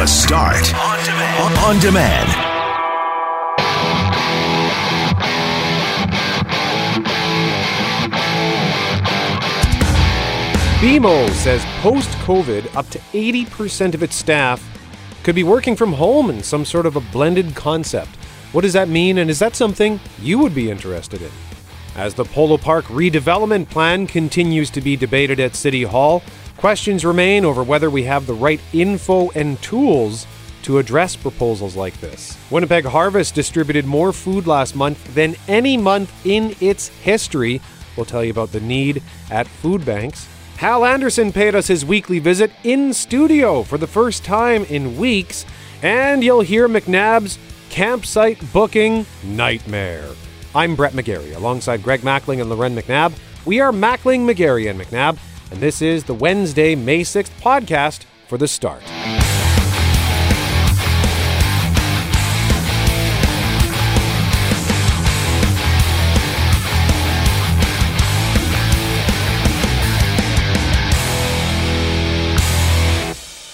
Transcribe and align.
The 0.00 0.06
Start 0.06 0.74
on 0.74 1.04
demand. 1.04 1.58
On 1.58 1.78
demand. 1.78 2.28
BMO 10.80 11.28
says 11.32 11.62
post 11.82 12.08
COVID, 12.20 12.74
up 12.74 12.88
to 12.88 12.98
80% 13.12 13.92
of 13.92 14.02
its 14.02 14.16
staff 14.16 14.66
could 15.22 15.34
be 15.34 15.44
working 15.44 15.76
from 15.76 15.92
home 15.92 16.30
in 16.30 16.42
some 16.42 16.64
sort 16.64 16.86
of 16.86 16.96
a 16.96 17.00
blended 17.00 17.54
concept. 17.54 18.16
What 18.52 18.62
does 18.62 18.72
that 18.72 18.88
mean, 18.88 19.18
and 19.18 19.28
is 19.28 19.38
that 19.40 19.54
something 19.54 20.00
you 20.18 20.38
would 20.38 20.54
be 20.54 20.70
interested 20.70 21.20
in? 21.20 21.30
As 21.94 22.14
the 22.14 22.24
Polo 22.24 22.56
Park 22.56 22.86
redevelopment 22.86 23.68
plan 23.68 24.06
continues 24.06 24.70
to 24.70 24.80
be 24.80 24.96
debated 24.96 25.38
at 25.40 25.54
City 25.54 25.82
Hall, 25.82 26.22
questions 26.60 27.06
remain 27.06 27.46
over 27.46 27.62
whether 27.62 27.88
we 27.88 28.02
have 28.02 28.26
the 28.26 28.34
right 28.34 28.60
info 28.74 29.30
and 29.30 29.60
tools 29.62 30.26
to 30.60 30.76
address 30.76 31.16
proposals 31.16 31.74
like 31.74 31.98
this. 32.02 32.36
Winnipeg 32.50 32.84
Harvest 32.84 33.34
distributed 33.34 33.86
more 33.86 34.12
food 34.12 34.46
last 34.46 34.76
month 34.76 35.14
than 35.14 35.34
any 35.48 35.78
month 35.78 36.12
in 36.26 36.54
its 36.60 36.88
history. 36.88 37.62
We'll 37.96 38.04
tell 38.04 38.22
you 38.22 38.30
about 38.30 38.52
the 38.52 38.60
need 38.60 39.02
at 39.30 39.46
food 39.46 39.86
banks. 39.86 40.28
Hal 40.58 40.84
Anderson 40.84 41.32
paid 41.32 41.54
us 41.54 41.66
his 41.66 41.86
weekly 41.86 42.18
visit 42.18 42.52
in 42.62 42.92
studio 42.92 43.62
for 43.62 43.78
the 43.78 43.86
first 43.86 44.22
time 44.22 44.64
in 44.64 44.98
weeks, 44.98 45.46
and 45.82 46.22
you'll 46.22 46.42
hear 46.42 46.68
McNabb's 46.68 47.38
campsite 47.70 48.38
booking 48.52 49.06
nightmare. 49.24 50.10
I'm 50.54 50.76
Brett 50.76 50.92
McGarry, 50.92 51.34
alongside 51.34 51.82
Greg 51.82 52.02
Mackling 52.02 52.42
and 52.42 52.50
Lauren 52.50 52.76
McNabb. 52.76 53.14
We 53.46 53.60
are 53.60 53.72
Mackling, 53.72 54.30
McGarry, 54.30 54.68
and 54.68 54.78
McNabb, 54.78 55.16
and 55.50 55.60
this 55.60 55.82
is 55.82 56.04
the 56.04 56.14
Wednesday, 56.14 56.74
May 56.74 57.00
6th 57.00 57.30
podcast 57.40 58.04
for 58.28 58.38
The 58.38 58.48
Start. 58.48 58.82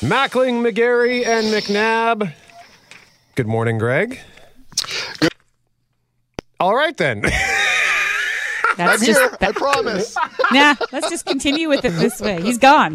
Mackling, 0.06 0.62
McGarry, 0.62 1.26
and 1.26 1.46
McNabb. 1.46 2.32
Good 3.34 3.48
morning, 3.48 3.78
Greg. 3.78 4.20
Good. 5.18 5.32
All 6.60 6.76
right 6.76 6.96
then. 6.96 7.24
I'm 8.78 9.00
here. 9.00 9.36
I 9.40 9.52
promise. 9.52 10.16
Nah, 10.52 10.76
let's 10.92 11.10
just 11.10 11.26
continue 11.26 11.68
with 11.68 11.84
it 11.84 11.90
this 11.90 12.20
way. 12.20 12.40
He's 12.42 12.58
gone. 12.58 12.94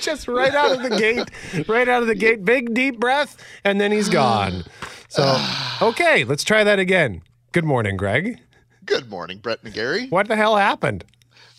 Just 0.00 0.28
right 0.28 0.54
out 0.54 0.72
of 0.72 0.82
the 0.82 0.96
gate, 0.96 1.68
right 1.68 1.88
out 1.88 2.02
of 2.02 2.08
the 2.08 2.14
gate, 2.14 2.44
big 2.44 2.72
deep 2.72 3.00
breath, 3.00 3.36
and 3.64 3.80
then 3.80 3.90
he's 3.90 4.08
gone. 4.08 4.62
So, 5.08 5.36
okay, 5.82 6.22
let's 6.24 6.44
try 6.44 6.62
that 6.62 6.78
again. 6.78 7.22
Good 7.50 7.64
morning, 7.64 7.96
Greg. 7.96 8.38
Good 8.84 9.10
morning, 9.10 9.38
Brett 9.38 9.58
and 9.64 9.74
Gary. 9.74 10.08
What 10.08 10.28
the 10.28 10.36
hell 10.36 10.56
happened? 10.56 11.04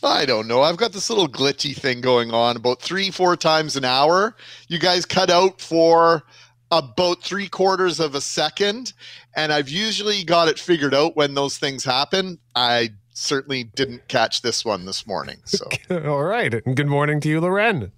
I 0.03 0.25
don't 0.25 0.47
know. 0.47 0.61
I've 0.61 0.77
got 0.77 0.93
this 0.93 1.09
little 1.09 1.27
glitchy 1.27 1.75
thing 1.75 1.99
going 1.99 2.31
on 2.31 2.55
about 2.55 2.81
three, 2.81 3.11
four 3.11 3.35
times 3.35 3.75
an 3.75 3.83
hour. 3.83 4.35
You 4.67 4.79
guys 4.79 5.05
cut 5.05 5.29
out 5.29 5.59
for 5.59 6.23
about 6.71 7.23
three 7.23 7.47
quarters 7.47 7.99
of 7.99 8.15
a 8.15 8.21
second, 8.21 8.93
and 9.35 9.51
I've 9.51 9.69
usually 9.69 10.23
got 10.23 10.47
it 10.47 10.59
figured 10.59 10.93
out 10.93 11.15
when 11.15 11.33
those 11.33 11.57
things 11.57 11.83
happen. 11.83 12.39
I 12.55 12.89
certainly 13.15 13.63
didn't 13.63 14.07
catch 14.07 14.41
this 14.41 14.63
one 14.63 14.85
this 14.85 15.07
morning. 15.07 15.37
So, 15.45 15.67
all 15.89 16.23
right. 16.23 16.53
And 16.53 16.75
good 16.75 16.87
morning 16.87 17.19
to 17.21 17.29
you, 17.29 17.41
Lauren. 17.41 17.91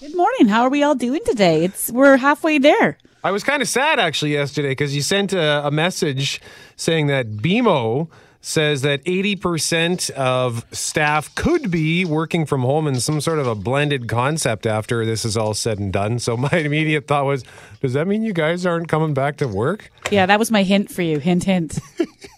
Good 0.00 0.16
morning. 0.16 0.48
How 0.48 0.62
are 0.62 0.70
we 0.70 0.82
all 0.82 0.96
doing 0.96 1.20
today? 1.24 1.64
It's 1.64 1.90
we're 1.90 2.16
halfway 2.16 2.58
there. 2.58 2.98
I 3.22 3.30
was 3.30 3.44
kind 3.44 3.62
of 3.62 3.68
sad 3.68 3.98
actually 3.98 4.32
yesterday 4.32 4.70
because 4.70 4.94
you 4.94 5.00
sent 5.00 5.32
a, 5.32 5.66
a 5.66 5.70
message 5.70 6.40
saying 6.76 7.06
that 7.06 7.36
BMO 7.36 8.08
says 8.44 8.82
that 8.82 9.02
80% 9.04 10.10
of 10.10 10.66
staff 10.70 11.34
could 11.34 11.70
be 11.70 12.04
working 12.04 12.44
from 12.44 12.60
home 12.60 12.86
in 12.86 13.00
some 13.00 13.22
sort 13.22 13.38
of 13.38 13.46
a 13.46 13.54
blended 13.54 14.06
concept 14.06 14.66
after 14.66 15.06
this 15.06 15.24
is 15.24 15.34
all 15.34 15.54
said 15.54 15.78
and 15.78 15.92
done. 15.92 16.18
So 16.18 16.36
my 16.36 16.50
immediate 16.52 17.06
thought 17.06 17.24
was, 17.24 17.44
does 17.84 17.92
that 17.92 18.06
mean 18.06 18.22
you 18.22 18.32
guys 18.32 18.64
aren't 18.64 18.88
coming 18.88 19.12
back 19.12 19.36
to 19.36 19.46
work? 19.46 19.90
Yeah, 20.10 20.24
that 20.24 20.38
was 20.38 20.50
my 20.50 20.62
hint 20.62 20.90
for 20.90 21.02
you. 21.02 21.18
Hint, 21.18 21.44
hint. 21.44 21.78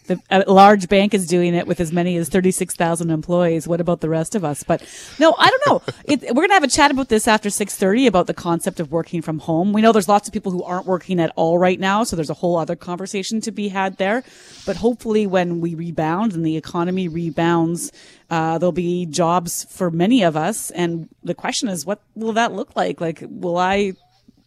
the, 0.08 0.20
a 0.28 0.40
large 0.50 0.88
bank 0.88 1.14
is 1.14 1.28
doing 1.28 1.54
it 1.54 1.68
with 1.68 1.78
as 1.78 1.92
many 1.92 2.16
as 2.16 2.28
36,000 2.28 3.10
employees. 3.10 3.68
What 3.68 3.80
about 3.80 4.00
the 4.00 4.08
rest 4.08 4.34
of 4.34 4.44
us? 4.44 4.64
But 4.64 4.82
no, 5.20 5.36
I 5.38 5.48
don't 5.48 5.66
know. 5.68 5.82
It, 6.06 6.22
we're 6.22 6.42
going 6.42 6.50
to 6.50 6.54
have 6.54 6.62
a 6.62 6.68
chat 6.68 6.92
about 6.92 7.08
this 7.08 7.26
after 7.26 7.48
6:30 7.48 8.06
about 8.06 8.28
the 8.28 8.34
concept 8.34 8.78
of 8.78 8.92
working 8.92 9.22
from 9.22 9.40
home. 9.40 9.72
We 9.72 9.82
know 9.82 9.90
there's 9.90 10.08
lots 10.08 10.28
of 10.28 10.32
people 10.32 10.52
who 10.52 10.62
aren't 10.62 10.86
working 10.86 11.18
at 11.18 11.32
all 11.34 11.58
right 11.58 11.80
now, 11.80 12.04
so 12.04 12.14
there's 12.14 12.30
a 12.30 12.34
whole 12.34 12.56
other 12.56 12.76
conversation 12.76 13.40
to 13.40 13.50
be 13.50 13.68
had 13.68 13.96
there. 13.96 14.22
But 14.66 14.76
hopefully 14.76 15.26
when 15.26 15.60
we 15.60 15.74
rebound 15.74 16.32
and 16.32 16.46
the 16.46 16.56
economy 16.56 17.08
rebounds, 17.08 17.90
uh, 18.30 18.58
there'll 18.58 18.70
be 18.70 19.06
jobs 19.06 19.64
for 19.64 19.90
many 19.90 20.22
of 20.22 20.36
us. 20.36 20.70
And 20.70 21.08
the 21.24 21.34
question 21.34 21.68
is, 21.68 21.84
what 21.84 22.00
will 22.14 22.34
that 22.34 22.52
look 22.52 22.76
like? 22.76 23.00
Like, 23.00 23.24
will 23.28 23.58
I 23.58 23.94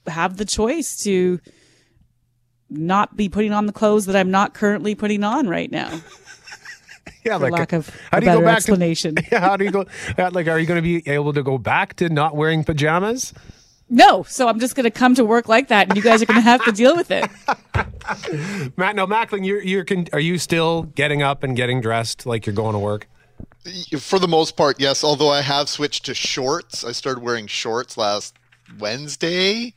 have 0.10 0.38
the 0.38 0.46
choice 0.46 1.04
to 1.04 1.40
not 2.70 3.16
be 3.18 3.30
putting 3.30 3.54
on 3.54 3.66
the 3.66 3.74
clothes 3.74 4.06
that 4.06 4.16
I'm 4.16 4.32
not 4.32 4.54
currently 4.54 4.96
putting 4.96 5.24
on 5.24 5.48
right 5.48 5.72
now. 5.72 5.90
yeah, 7.26 7.38
for 7.38 7.44
like 7.46 7.54
lack 7.54 7.74
of 7.74 7.90
how 8.12 8.18
a 8.18 8.22
do 8.22 8.28
you 8.28 8.32
go 8.32 8.38
better 8.38 8.46
back 8.46 8.58
explanation. 8.58 9.16
To, 9.16 9.24
yeah, 9.32 9.40
how 9.40 9.58
do 9.58 9.66
you 9.66 9.72
go? 9.72 9.86
uh, 10.18 10.30
Like, 10.32 10.48
are 10.48 10.60
you 10.60 10.66
going 10.68 10.78
to 10.78 10.82
be 10.82 11.08
able 11.10 11.34
to 11.34 11.44
go 11.44 11.58
back 11.58 11.96
to 11.98 12.10
not 12.10 12.36
wearing 12.36 12.64
pajamas? 12.64 13.34
no, 13.92 14.22
so 14.24 14.48
I'm 14.48 14.60
just 14.60 14.76
going 14.76 14.84
to 14.84 14.92
come 14.92 15.16
to 15.16 15.26
work 15.26 15.50
like 15.50 15.70
that, 15.70 15.88
and 15.88 15.98
you 15.98 16.04
guys 16.04 16.22
are 16.22 16.28
going 16.28 16.36
to 16.38 16.42
have 16.42 16.64
to 16.66 16.72
deal 16.72 16.96
with 16.96 17.10
it. 17.10 17.28
Matt, 18.78 18.96
no, 18.96 19.08
Mackling, 19.08 19.46
you're 19.46 19.64
you're 19.64 19.84
con- 19.84 20.08
are 20.14 20.20
you 20.20 20.38
still 20.38 20.84
getting 20.84 21.24
up 21.24 21.44
and 21.44 21.56
getting 21.56 21.82
dressed 21.82 22.26
like 22.28 22.46
you're 22.46 22.56
going 22.56 22.74
to 22.74 22.80
work? 22.80 23.08
for 24.00 24.20
the 24.20 24.28
most 24.28 24.56
part, 24.56 24.80
yes. 24.80 25.04
Although 25.04 25.30
I 25.30 25.42
have 25.42 25.68
switched 25.70 26.06
to 26.06 26.14
shorts. 26.14 26.84
I 26.84 26.92
started 26.92 27.24
wearing 27.24 27.48
shorts 27.48 27.98
last 27.98 28.36
Wednesday 28.78 29.74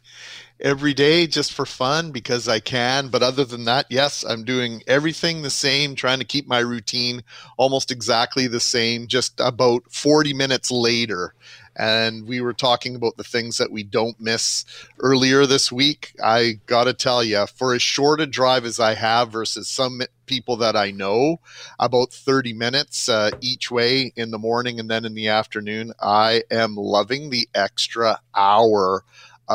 every 0.62 0.94
day 0.94 1.26
just 1.26 1.52
for 1.52 1.66
fun 1.66 2.12
because 2.12 2.48
I 2.48 2.60
can. 2.60 3.08
But 3.08 3.22
other 3.22 3.44
than 3.44 3.64
that, 3.64 3.86
yes, 3.90 4.24
I'm 4.24 4.44
doing 4.44 4.82
everything 4.86 5.42
the 5.42 5.50
same, 5.50 5.94
trying 5.94 6.20
to 6.20 6.24
keep 6.24 6.46
my 6.46 6.60
routine 6.60 7.22
almost 7.58 7.90
exactly 7.90 8.46
the 8.46 8.60
same, 8.60 9.08
just 9.08 9.38
about 9.40 9.82
40 9.90 10.32
minutes 10.32 10.70
later. 10.70 11.34
And 11.74 12.28
we 12.28 12.40
were 12.40 12.52
talking 12.52 12.94
about 12.94 13.16
the 13.16 13.24
things 13.24 13.56
that 13.56 13.72
we 13.72 13.82
don't 13.82 14.20
miss 14.20 14.64
earlier 15.00 15.46
this 15.46 15.72
week. 15.72 16.14
I 16.22 16.60
got 16.66 16.84
to 16.84 16.92
tell 16.92 17.24
you, 17.24 17.46
for 17.46 17.74
as 17.74 17.82
short 17.82 18.20
a 18.20 18.26
drive 18.26 18.64
as 18.66 18.78
I 18.78 18.94
have 18.94 19.32
versus 19.32 19.68
some 19.68 20.02
people 20.26 20.56
that 20.58 20.76
I 20.76 20.90
know, 20.90 21.40
about 21.78 22.12
30 22.12 22.52
minutes 22.52 23.08
uh, 23.08 23.30
each 23.40 23.70
way 23.70 24.12
in 24.16 24.30
the 24.30 24.38
morning 24.38 24.80
and 24.80 24.90
then 24.90 25.06
in 25.06 25.14
the 25.14 25.28
afternoon, 25.28 25.92
I 26.00 26.42
am 26.50 26.76
loving 26.76 27.30
the 27.30 27.48
extra 27.54 28.20
hour 28.34 29.02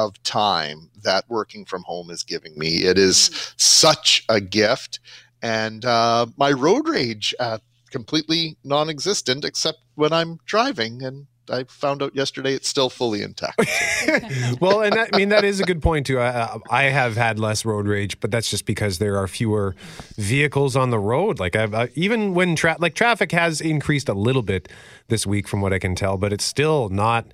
of 0.05 0.21
time 0.23 0.89
that 1.03 1.25
working 1.29 1.65
from 1.65 1.83
home 1.83 2.09
is 2.09 2.23
giving 2.23 2.57
me. 2.57 2.83
It 2.83 2.97
is 2.97 3.53
such 3.57 4.25
a 4.29 4.41
gift. 4.41 4.99
And 5.41 5.85
uh, 5.85 6.27
my 6.37 6.51
road 6.51 6.87
rage, 6.87 7.33
uh, 7.39 7.59
completely 7.91 8.57
non 8.63 8.89
existent 8.89 9.45
except 9.45 9.79
when 9.95 10.13
I'm 10.13 10.39
driving. 10.45 11.03
And 11.03 11.27
I 11.49 11.63
found 11.65 12.03
out 12.03 12.15
yesterday 12.15 12.53
it's 12.53 12.67
still 12.67 12.89
fully 12.89 13.21
intact. 13.21 13.57
well, 14.61 14.81
and 14.81 14.95
that, 14.95 15.09
I 15.13 15.17
mean 15.17 15.29
that 15.29 15.43
is 15.43 15.59
a 15.59 15.63
good 15.63 15.81
point 15.81 16.05
too. 16.05 16.19
I, 16.19 16.57
I 16.69 16.83
have 16.83 17.15
had 17.15 17.39
less 17.39 17.65
road 17.65 17.87
rage, 17.87 18.19
but 18.19 18.31
that's 18.31 18.49
just 18.49 18.65
because 18.65 18.99
there 18.99 19.17
are 19.17 19.27
fewer 19.27 19.75
vehicles 20.17 20.75
on 20.75 20.89
the 20.89 20.99
road. 20.99 21.39
Like 21.39 21.55
I've 21.55 21.73
uh, 21.73 21.87
even 21.95 22.33
when 22.33 22.55
tra- 22.55 22.77
like 22.79 22.95
traffic 22.95 23.31
has 23.31 23.61
increased 23.61 24.09
a 24.09 24.13
little 24.13 24.41
bit 24.43 24.69
this 25.07 25.25
week, 25.25 25.47
from 25.47 25.61
what 25.61 25.73
I 25.73 25.79
can 25.79 25.95
tell, 25.95 26.17
but 26.17 26.33
it's 26.33 26.43
still 26.43 26.89
not 26.89 27.25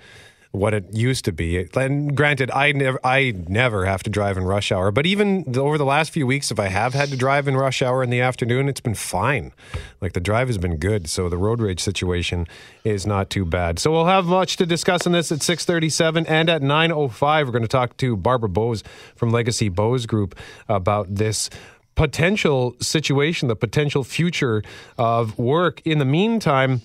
what 0.54 0.72
it 0.72 0.86
used 0.94 1.26
to 1.26 1.32
be. 1.32 1.68
And 1.76 2.16
granted, 2.16 2.52
I 2.52 2.72
never 2.74 3.00
I 3.04 3.34
never 3.48 3.86
have 3.86 4.04
to 4.04 4.10
drive 4.12 4.38
in 4.38 4.44
rush 4.44 4.72
hour, 4.72 4.92
but 4.92 5.08
even 5.08 5.58
over 5.58 5.80
the 5.80 5.86
last 5.86 6.12
few 6.12 6.28
weeks, 6.28 6.52
if 6.52 6.60
I 6.60 6.68
have 6.68 6.94
had 6.94 7.10
to 7.10 7.18
drive 7.18 7.48
in 7.48 7.58
rush 7.58 7.82
hour 7.82 8.04
in 8.04 8.12
the 8.12 8.22
afternoon, 8.22 8.70
it's 8.70 8.80
been 8.80 8.94
fine. 8.94 9.52
Like 10.00 10.14
the 10.14 10.20
drive 10.20 10.48
has 10.48 10.60
been 10.60 10.78
good, 10.78 11.10
so 11.10 11.28
the 11.28 11.38
road 11.38 11.60
rage 11.60 11.80
situation 11.80 12.48
is 12.84 13.08
not 13.08 13.32
too 13.32 13.46
bad. 13.46 13.80
So 13.80 13.92
we'll 13.92 14.06
have 14.06 14.28
much 14.28 14.56
to 14.58 14.68
discuss 14.68 15.08
in 15.08 15.12
this 15.12 15.32
at 15.32 15.40
6:37 15.40 16.28
and 16.28 16.50
at 16.52 16.62
9:05 16.62 17.46
we're 17.46 17.52
going 17.52 17.64
to 17.64 17.68
talk 17.68 17.98
to 17.98 18.16
Barbara 18.16 18.50
Bowes 18.50 18.84
from 19.16 19.32
Legacy 19.32 19.70
Bowes 19.70 20.06
Group 20.06 20.36
about 20.70 21.16
this 21.16 21.50
potential 21.96 22.76
situation, 22.80 23.48
the 23.48 23.56
potential 23.56 24.04
future 24.04 24.62
of 25.00 25.36
work. 25.40 25.82
In 25.84 25.98
the 25.98 26.06
meantime, 26.06 26.82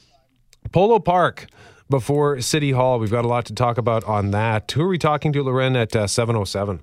Polo 0.73 0.99
Park 1.01 1.49
before 1.89 2.41
City 2.41 2.73
Hall. 2.73 2.99
We've 2.99 3.11
got 3.11 3.25
a 3.25 3.29
lot 3.29 3.47
to 3.47 3.55
talk 3.55 3.79
about 3.79 4.05
on 4.05 4.31
that. 4.33 4.71
Who 4.73 4.83
are 4.83 4.89
we 4.89 4.99
talking 4.99 5.33
to, 5.33 5.43
Lauren, 5.43 5.77
at 5.77 5.95
uh, 5.95 6.07
707? 6.07 6.81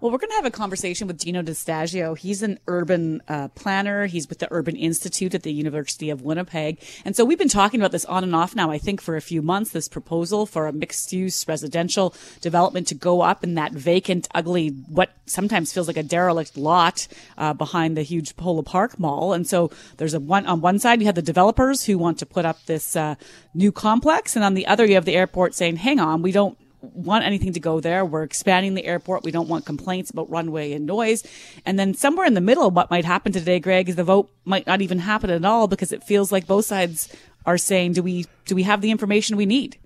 Well, 0.00 0.12
we're 0.12 0.18
going 0.18 0.30
to 0.30 0.36
have 0.36 0.44
a 0.44 0.50
conversation 0.50 1.06
with 1.06 1.18
Jino 1.18 1.42
Distasio. 1.42 2.16
He's 2.18 2.42
an 2.42 2.58
urban 2.68 3.22
uh, 3.28 3.48
planner. 3.48 4.04
He's 4.04 4.28
with 4.28 4.40
the 4.40 4.48
Urban 4.50 4.76
Institute 4.76 5.34
at 5.34 5.42
the 5.42 5.52
University 5.52 6.10
of 6.10 6.20
Winnipeg. 6.20 6.82
And 7.06 7.16
so 7.16 7.24
we've 7.24 7.38
been 7.38 7.48
talking 7.48 7.80
about 7.80 7.92
this 7.92 8.04
on 8.04 8.22
and 8.22 8.36
off 8.36 8.54
now, 8.54 8.70
I 8.70 8.76
think, 8.76 9.00
for 9.00 9.16
a 9.16 9.22
few 9.22 9.40
months, 9.40 9.70
this 9.70 9.88
proposal 9.88 10.44
for 10.44 10.66
a 10.66 10.72
mixed 10.72 11.14
use 11.14 11.48
residential 11.48 12.14
development 12.42 12.88
to 12.88 12.94
go 12.94 13.22
up 13.22 13.42
in 13.42 13.54
that 13.54 13.72
vacant, 13.72 14.28
ugly, 14.34 14.68
what 14.68 15.10
sometimes 15.24 15.72
feels 15.72 15.88
like 15.88 15.96
a 15.96 16.02
derelict 16.02 16.58
lot 16.58 17.08
uh, 17.38 17.54
behind 17.54 17.96
the 17.96 18.02
huge 18.02 18.36
Polo 18.36 18.62
Park 18.62 18.98
Mall. 18.98 19.32
And 19.32 19.46
so 19.46 19.70
there's 19.96 20.14
a 20.14 20.20
one 20.20 20.44
on 20.46 20.60
one 20.60 20.78
side, 20.78 21.00
you 21.00 21.06
have 21.06 21.14
the 21.14 21.22
developers 21.22 21.84
who 21.84 21.96
want 21.96 22.18
to 22.18 22.26
put 22.26 22.44
up 22.44 22.64
this 22.66 22.96
uh, 22.96 23.14
new 23.54 23.72
complex. 23.72 24.36
And 24.36 24.44
on 24.44 24.52
the 24.52 24.66
other, 24.66 24.84
you 24.84 24.94
have 24.94 25.06
the 25.06 25.16
airport 25.16 25.54
saying, 25.54 25.76
hang 25.76 25.98
on, 25.98 26.20
we 26.20 26.32
don't 26.32 26.58
want 26.94 27.24
anything 27.24 27.52
to 27.52 27.60
go 27.60 27.80
there. 27.80 28.04
We're 28.04 28.22
expanding 28.22 28.74
the 28.74 28.84
airport. 28.84 29.24
We 29.24 29.30
don't 29.30 29.48
want 29.48 29.66
complaints 29.66 30.10
about 30.10 30.30
runway 30.30 30.72
and 30.72 30.86
noise. 30.86 31.24
And 31.64 31.78
then 31.78 31.94
somewhere 31.94 32.26
in 32.26 32.34
the 32.34 32.40
middle, 32.40 32.70
what 32.70 32.90
might 32.90 33.04
happen 33.04 33.32
today, 33.32 33.60
Greg, 33.60 33.88
is 33.88 33.96
the 33.96 34.04
vote 34.04 34.30
might 34.44 34.66
not 34.66 34.82
even 34.82 34.98
happen 34.98 35.30
at 35.30 35.44
all 35.44 35.68
because 35.68 35.92
it 35.92 36.04
feels 36.04 36.32
like 36.32 36.46
both 36.46 36.64
sides 36.64 37.14
are 37.44 37.58
saying, 37.58 37.92
do 37.92 38.02
we, 38.02 38.26
do 38.44 38.54
we 38.54 38.64
have 38.64 38.80
the 38.80 38.90
information 38.90 39.36
we 39.36 39.46
need? 39.46 39.78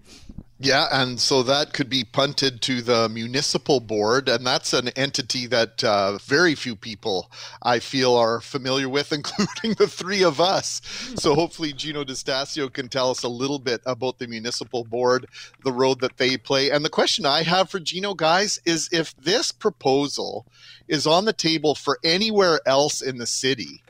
Yeah, 0.63 0.89
and 0.93 1.19
so 1.19 1.43
that 1.45 1.73
could 1.73 1.89
be 1.89 2.05
punted 2.05 2.61
to 2.63 2.83
the 2.83 3.09
municipal 3.09 3.81
board, 3.81 4.29
and 4.29 4.47
that's 4.47 4.75
an 4.75 4.89
entity 4.89 5.47
that 5.47 5.83
uh, 5.83 6.19
very 6.19 6.55
few 6.55 6.77
people 6.77 7.33
I 7.63 7.79
feel 7.79 8.15
are 8.15 8.43
familiar 8.43 8.87
with, 8.87 9.11
including 9.15 9.73
the 9.79 9.89
three 9.89 10.23
of 10.23 10.39
us. 10.39 10.83
So 11.17 11.35
hopefully, 11.35 11.73
Jino 11.73 12.05
Distasio 12.05 12.71
can 12.71 12.91
tell 12.91 13.11
us 13.11 13.23
a 13.23 13.29
little 13.29 13.59
bit 13.59 13.81
about 13.87 14.19
the 14.19 14.27
municipal 14.27 14.85
board, 14.85 15.25
the 15.65 15.73
role 15.73 15.95
that 15.95 16.19
they 16.19 16.37
play. 16.37 16.71
And 16.71 16.85
the 16.85 16.91
question 16.91 17.25
I 17.25 17.43
have 17.43 17.71
for 17.71 17.81
Jino, 17.81 18.15
guys, 18.15 18.61
is 18.67 18.91
if 18.93 19.17
this 19.17 19.53
proposal 19.53 20.45
is 20.89 21.07
on 21.07 21.25
the 21.25 21.33
table 21.33 21.75
for 21.75 21.99
anywhere 22.05 22.61
else 22.67 23.01
in 23.01 23.17
the 23.17 23.27
city, 23.27 23.83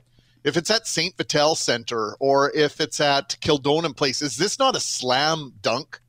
if 0.45 0.57
it's 0.57 0.71
at 0.71 0.87
St. 0.87 1.17
Vital 1.17 1.57
Center 1.57 2.15
or 2.21 2.53
if 2.53 2.81
it's 2.81 3.01
at 3.01 3.37
Kildonan 3.41 3.97
Place, 3.97 4.23
is 4.23 4.37
this 4.37 4.57
not 4.57 4.77
a 4.77 4.81
slam 4.81 5.55
dunk? 5.63 6.01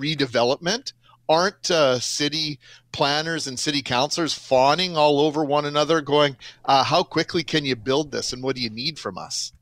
Redevelopment? 0.00 0.92
Aren't 1.28 1.70
uh, 1.70 2.00
city 2.00 2.58
planners 2.92 3.46
and 3.46 3.58
city 3.58 3.82
councilors 3.82 4.34
fawning 4.34 4.96
all 4.96 5.20
over 5.20 5.44
one 5.44 5.64
another, 5.64 6.00
going, 6.00 6.36
uh, 6.64 6.82
How 6.82 7.02
quickly 7.02 7.44
can 7.44 7.64
you 7.64 7.76
build 7.76 8.10
this 8.10 8.32
and 8.32 8.42
what 8.42 8.56
do 8.56 8.62
you 8.62 8.70
need 8.70 8.98
from 8.98 9.16
us? 9.16 9.52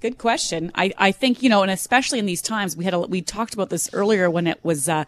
Good 0.00 0.18
question. 0.18 0.70
I, 0.74 0.92
I 0.96 1.12
think, 1.12 1.42
you 1.42 1.48
know, 1.48 1.62
and 1.62 1.70
especially 1.70 2.18
in 2.18 2.26
these 2.26 2.42
times, 2.42 2.76
we 2.76 2.84
had 2.84 2.94
a, 2.94 3.00
we 3.00 3.22
talked 3.22 3.54
about 3.54 3.70
this 3.70 3.88
earlier 3.92 4.30
when 4.30 4.46
it 4.46 4.58
was, 4.62 4.88
uh, 4.88 5.04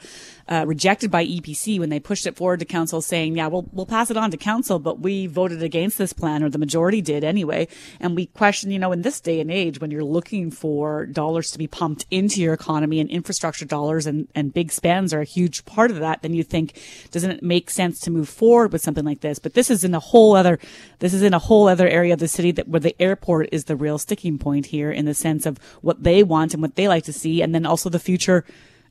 uh, 0.49 0.65
rejected 0.67 1.11
by 1.11 1.25
EPC 1.25 1.79
when 1.79 1.89
they 1.89 2.01
pushed 2.01 2.27
it 2.27 2.37
forward 2.37 2.61
to 2.61 2.65
council 2.65 3.01
saying, 3.01 3.37
yeah, 3.37 3.47
we'll, 3.47 3.69
we'll 3.73 3.87
pass 3.87 4.11
it 4.11 4.17
on 4.17 4.31
to 4.31 4.37
council, 4.37 4.79
but 4.79 5.01
we 5.01 5.27
voted 5.27 5.63
against 5.63 5.99
this 5.99 6.13
plan 6.13 6.43
or 6.43 6.51
the 6.51 6.59
majority 6.59 7.01
did 7.01 7.25
anyway. 7.25 7.69
And 8.01 8.17
we 8.17 8.27
question, 8.27 8.71
you 8.71 8.79
know, 8.79 8.93
in 8.93 9.03
this 9.03 9.21
day 9.21 9.41
and 9.41 9.51
age, 9.51 9.81
when 9.81 9.91
you're 9.91 10.05
looking 10.05 10.51
for 10.51 11.07
dollars 11.07 11.51
to 11.53 11.59
be 11.59 11.67
pumped 11.67 12.07
into 12.11 12.41
your 12.41 12.55
economy 12.55 13.01
and 13.01 13.11
infrastructure 13.11 13.65
dollars 13.65 14.07
and, 14.07 14.29
and 14.35 14.55
big 14.55 14.73
spends 14.73 15.15
are 15.15 15.21
a 15.21 15.25
huge 15.25 15.65
part 15.65 15.91
of 15.91 15.99
that, 16.01 16.23
then 16.23 16.35
you 16.35 16.43
think, 16.43 16.81
doesn't 17.11 17.31
it 17.31 17.43
make 17.43 17.71
sense 17.71 18.01
to 18.01 18.11
move 18.11 18.29
forward 18.29 18.73
with 18.73 18.83
something 18.83 19.05
like 19.05 19.21
this? 19.21 19.39
But 19.39 19.55
this 19.55 19.71
is 19.71 19.85
in 19.85 19.95
a 19.95 20.01
whole 20.01 20.35
other, 20.35 20.59
this 20.99 21.15
is 21.15 21.23
in 21.23 21.35
a 21.35 21.39
whole 21.39 21.69
other 21.69 21.89
area 21.89 22.13
of 22.13 22.19
the 22.21 22.29
city 22.29 22.51
that 22.53 22.69
where 22.69 22.81
the 22.81 23.01
airport 23.01 23.49
is 23.53 23.65
the 23.65 23.77
real 23.77 23.99
sticking 23.99 24.39
point 24.39 24.67
here 24.67 24.91
in 24.91 25.05
the 25.05 25.15
sense 25.15 25.47
of 25.47 25.59
what 25.81 26.03
they 26.03 26.23
want 26.23 26.53
and 26.53 26.63
what 26.63 26.75
they 26.75 26.89
like 26.89 27.05
to 27.05 27.13
see. 27.13 27.43
And 27.43 27.55
then 27.55 27.67
also 27.67 27.89
the 27.89 27.99
future 27.99 28.45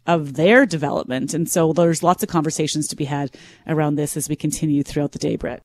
of 0.07 0.33
their 0.33 0.65
development. 0.65 1.33
And 1.33 1.50
so 1.50 1.74
there's 1.74 2.03
lots 2.03 2.24
of 2.24 2.30
conversations 2.30 2.88
to 2.89 2.95
be 2.95 3.06
had 3.06 3.31
around 3.68 3.95
this 3.95 4.18
as 4.18 4.27
we 4.27 4.36
continue 4.36 4.83
throughout 4.83 5.12
the 5.12 5.19
day, 5.19 5.36
Brett. 5.36 5.62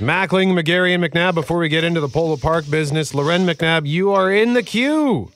Mackling, 0.00 0.58
McGarry, 0.58 0.94
and 0.94 1.04
McNabb. 1.04 1.34
Before 1.34 1.58
we 1.58 1.68
get 1.68 1.84
into 1.84 2.00
the 2.00 2.08
Polo 2.08 2.38
Park 2.38 2.64
business, 2.70 3.12
Lauren 3.12 3.44
McNabb, 3.44 3.86
you 3.86 4.12
are 4.12 4.32
in 4.32 4.54
the 4.54 4.62
queue. 4.62 5.30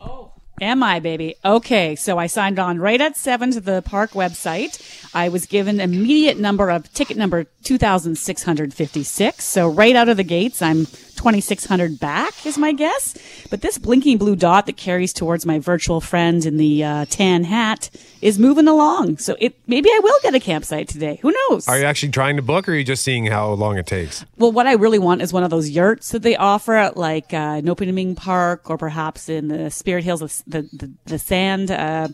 Oh. 0.00 0.29
Am 0.60 0.82
I, 0.82 1.00
baby? 1.00 1.36
Okay, 1.42 1.96
so 1.96 2.18
I 2.18 2.26
signed 2.26 2.58
on 2.58 2.78
right 2.78 3.00
at 3.00 3.16
seven 3.16 3.50
to 3.52 3.60
the 3.62 3.80
park 3.80 4.10
website. 4.10 4.78
I 5.14 5.30
was 5.30 5.46
given 5.46 5.80
immediate 5.80 6.38
number 6.38 6.70
of 6.70 6.92
ticket 6.92 7.16
number 7.16 7.44
2656. 7.64 9.42
So 9.42 9.68
right 9.70 9.96
out 9.96 10.10
of 10.10 10.18
the 10.18 10.22
gates, 10.22 10.60
I'm 10.60 10.86
2600 11.20 12.00
back 12.00 12.46
is 12.46 12.56
my 12.56 12.72
guess. 12.72 13.14
But 13.50 13.60
this 13.60 13.76
blinking 13.76 14.16
blue 14.16 14.36
dot 14.36 14.64
that 14.64 14.78
carries 14.78 15.12
towards 15.12 15.44
my 15.44 15.58
virtual 15.58 16.00
friend 16.00 16.46
in 16.46 16.56
the 16.56 16.82
uh, 16.82 17.04
tan 17.10 17.44
hat 17.44 17.90
is 18.22 18.38
moving 18.38 18.66
along. 18.66 19.18
So 19.18 19.36
it 19.38 19.54
maybe 19.66 19.90
I 19.90 20.00
will 20.02 20.16
get 20.22 20.34
a 20.34 20.40
campsite 20.40 20.88
today. 20.88 21.18
Who 21.20 21.34
knows? 21.50 21.68
Are 21.68 21.78
you 21.78 21.84
actually 21.84 22.12
trying 22.12 22.36
to 22.36 22.42
book 22.42 22.66
or 22.66 22.72
are 22.72 22.74
you 22.74 22.84
just 22.84 23.02
seeing 23.02 23.26
how 23.26 23.52
long 23.52 23.76
it 23.76 23.86
takes? 23.86 24.24
Well, 24.38 24.50
what 24.50 24.66
I 24.66 24.72
really 24.72 24.98
want 24.98 25.20
is 25.20 25.30
one 25.30 25.44
of 25.44 25.50
those 25.50 25.68
yurts 25.68 26.10
that 26.12 26.22
they 26.22 26.36
offer 26.36 26.74
at 26.74 26.96
like 26.96 27.34
uh, 27.34 27.60
Nopiming 27.60 28.16
Park 28.16 28.70
or 28.70 28.78
perhaps 28.78 29.28
in 29.28 29.48
the 29.48 29.70
Spirit 29.70 30.04
Hills, 30.04 30.42
the, 30.46 30.62
the, 30.72 30.90
the 31.04 31.18
sand, 31.18 31.70
uh, 31.70 32.08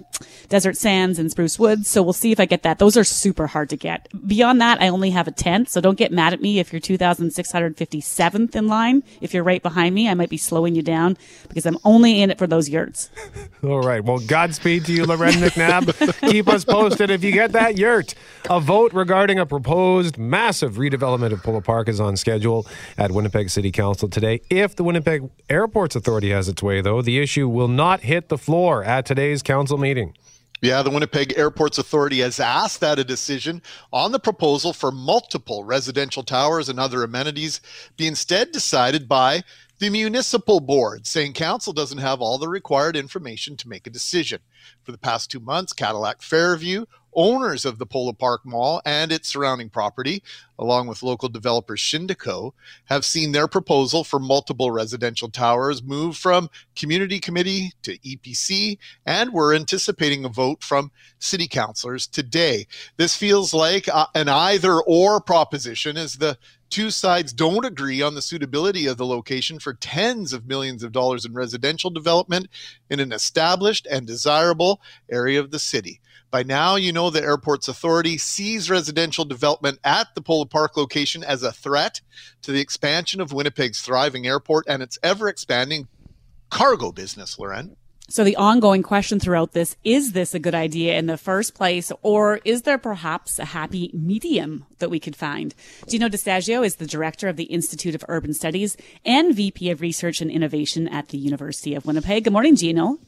desert 0.48 0.76
sands 0.76 1.20
and 1.20 1.30
Spruce 1.30 1.60
Woods. 1.60 1.88
So 1.88 2.02
we'll 2.02 2.12
see 2.12 2.32
if 2.32 2.40
I 2.40 2.44
get 2.44 2.64
that. 2.64 2.80
Those 2.80 2.96
are 2.96 3.04
super 3.04 3.46
hard 3.46 3.70
to 3.70 3.76
get. 3.76 4.08
Beyond 4.26 4.60
that, 4.60 4.82
I 4.82 4.88
only 4.88 5.10
have 5.10 5.28
a 5.28 5.32
tent. 5.32 5.68
So 5.68 5.80
don't 5.80 5.98
get 5.98 6.10
mad 6.10 6.32
at 6.32 6.42
me 6.42 6.58
if 6.58 6.72
you're 6.72 6.80
2,657th 6.80 8.56
in 8.56 8.66
line. 8.66 8.95
If 9.20 9.34
you're 9.34 9.44
right 9.44 9.62
behind 9.62 9.94
me, 9.94 10.08
I 10.08 10.14
might 10.14 10.30
be 10.30 10.36
slowing 10.36 10.74
you 10.74 10.82
down 10.82 11.16
because 11.48 11.66
I'm 11.66 11.78
only 11.84 12.20
in 12.22 12.30
it 12.30 12.38
for 12.38 12.46
those 12.46 12.68
yurts. 12.68 13.10
All 13.64 13.80
right. 13.80 14.02
Well, 14.02 14.18
Godspeed 14.18 14.84
to 14.86 14.92
you, 14.92 15.04
Lauren 15.04 15.34
McNabb. 15.34 16.20
Keep 16.30 16.48
us 16.48 16.64
posted 16.64 17.10
if 17.10 17.24
you 17.24 17.32
get 17.32 17.52
that 17.52 17.76
yurt. 17.76 18.14
A 18.50 18.60
vote 18.60 18.92
regarding 18.92 19.38
a 19.38 19.46
proposed 19.46 20.18
massive 20.18 20.74
redevelopment 20.74 21.32
of 21.32 21.42
Polo 21.42 21.60
Park 21.60 21.88
is 21.88 22.00
on 22.00 22.16
schedule 22.16 22.66
at 22.98 23.12
Winnipeg 23.12 23.50
City 23.50 23.70
Council 23.70 24.08
today. 24.08 24.40
If 24.50 24.76
the 24.76 24.84
Winnipeg 24.84 25.28
Airports 25.48 25.96
Authority 25.96 26.30
has 26.30 26.48
its 26.48 26.62
way, 26.62 26.80
though, 26.80 27.02
the 27.02 27.18
issue 27.18 27.48
will 27.48 27.68
not 27.68 28.00
hit 28.00 28.28
the 28.28 28.38
floor 28.38 28.84
at 28.84 29.06
today's 29.06 29.42
council 29.42 29.78
meeting. 29.78 30.14
Yeah, 30.62 30.82
the 30.82 30.90
Winnipeg 30.90 31.34
Airports 31.36 31.76
Authority 31.76 32.20
has 32.20 32.40
asked 32.40 32.80
that 32.80 32.98
a 32.98 33.04
decision 33.04 33.60
on 33.92 34.12
the 34.12 34.18
proposal 34.18 34.72
for 34.72 34.90
multiple 34.90 35.64
residential 35.64 36.22
towers 36.22 36.70
and 36.70 36.80
other 36.80 37.02
amenities 37.02 37.60
be 37.96 38.06
instead 38.06 38.52
decided 38.52 39.06
by 39.06 39.42
the 39.78 39.90
municipal 39.90 40.60
board, 40.60 41.06
saying 41.06 41.34
council 41.34 41.74
doesn't 41.74 41.98
have 41.98 42.22
all 42.22 42.38
the 42.38 42.48
required 42.48 42.96
information 42.96 43.56
to 43.58 43.68
make 43.68 43.86
a 43.86 43.90
decision. 43.90 44.40
For 44.82 44.92
the 44.92 44.98
past 44.98 45.30
two 45.30 45.40
months, 45.40 45.74
Cadillac 45.74 46.22
Fairview, 46.22 46.86
owners 47.16 47.64
of 47.64 47.78
the 47.78 47.86
Polo 47.86 48.12
Park 48.12 48.42
Mall 48.44 48.80
and 48.84 49.10
its 49.10 49.28
surrounding 49.28 49.70
property, 49.70 50.22
along 50.58 50.86
with 50.86 51.02
local 51.02 51.28
developer 51.28 51.76
Shindico, 51.76 52.52
have 52.84 53.04
seen 53.04 53.32
their 53.32 53.48
proposal 53.48 54.04
for 54.04 54.20
multiple 54.20 54.70
residential 54.70 55.28
towers 55.28 55.82
move 55.82 56.16
from 56.16 56.48
community 56.76 57.18
committee 57.18 57.72
to 57.82 57.98
EPC, 57.98 58.78
and 59.06 59.32
we're 59.32 59.54
anticipating 59.54 60.24
a 60.24 60.28
vote 60.28 60.62
from 60.62 60.92
city 61.18 61.48
councilors 61.48 62.06
today. 62.06 62.66
This 62.96 63.16
feels 63.16 63.52
like 63.52 63.88
uh, 63.88 64.06
an 64.14 64.28
either 64.28 64.80
or 64.82 65.20
proposition 65.20 65.96
as 65.96 66.14
the 66.14 66.38
two 66.70 66.90
sides 66.90 67.32
don't 67.32 67.64
agree 67.64 68.02
on 68.02 68.14
the 68.14 68.22
suitability 68.22 68.86
of 68.86 68.96
the 68.96 69.06
location 69.06 69.58
for 69.58 69.74
tens 69.74 70.32
of 70.32 70.46
millions 70.46 70.82
of 70.82 70.92
dollars 70.92 71.24
in 71.24 71.32
residential 71.32 71.90
development 71.90 72.48
in 72.90 73.00
an 73.00 73.12
established 73.12 73.86
and 73.90 74.06
desirable 74.06 74.80
area 75.10 75.40
of 75.40 75.50
the 75.50 75.58
city. 75.58 76.00
By 76.30 76.42
now, 76.42 76.76
you 76.76 76.92
know 76.92 77.10
the 77.10 77.22
airport's 77.22 77.68
authority 77.68 78.18
sees 78.18 78.68
residential 78.68 79.24
development 79.24 79.78
at 79.84 80.14
the 80.14 80.20
Polo 80.20 80.44
Park 80.44 80.76
location 80.76 81.22
as 81.22 81.42
a 81.42 81.52
threat 81.52 82.00
to 82.42 82.52
the 82.52 82.60
expansion 82.60 83.20
of 83.20 83.32
Winnipeg's 83.32 83.80
thriving 83.80 84.26
airport 84.26 84.66
and 84.68 84.82
its 84.82 84.98
ever 85.02 85.28
expanding 85.28 85.88
cargo 86.50 86.92
business, 86.92 87.38
Lauren. 87.38 87.76
So 88.08 88.22
the 88.22 88.36
ongoing 88.36 88.84
question 88.84 89.18
throughout 89.18 89.50
this, 89.50 89.76
is 89.82 90.12
this 90.12 90.32
a 90.32 90.38
good 90.38 90.54
idea 90.54 90.96
in 90.96 91.06
the 91.06 91.16
first 91.16 91.54
place, 91.54 91.90
or 92.02 92.38
is 92.44 92.62
there 92.62 92.78
perhaps 92.78 93.40
a 93.40 93.44
happy 93.46 93.90
medium 93.92 94.64
that 94.78 94.90
we 94.90 95.00
could 95.00 95.16
find? 95.16 95.56
Jino 95.86 96.08
Distasio 96.08 96.64
is 96.64 96.76
the 96.76 96.86
director 96.86 97.26
of 97.26 97.36
the 97.36 97.44
Institute 97.44 97.96
of 97.96 98.04
Urban 98.06 98.32
Studies 98.32 98.76
and 99.04 99.34
VP 99.34 99.70
of 99.70 99.80
Research 99.80 100.20
and 100.20 100.30
Innovation 100.30 100.86
at 100.86 101.08
the 101.08 101.18
University 101.18 101.74
of 101.74 101.84
Winnipeg. 101.84 102.22
Good 102.22 102.32
morning, 102.32 102.54
Jino. 102.54 102.98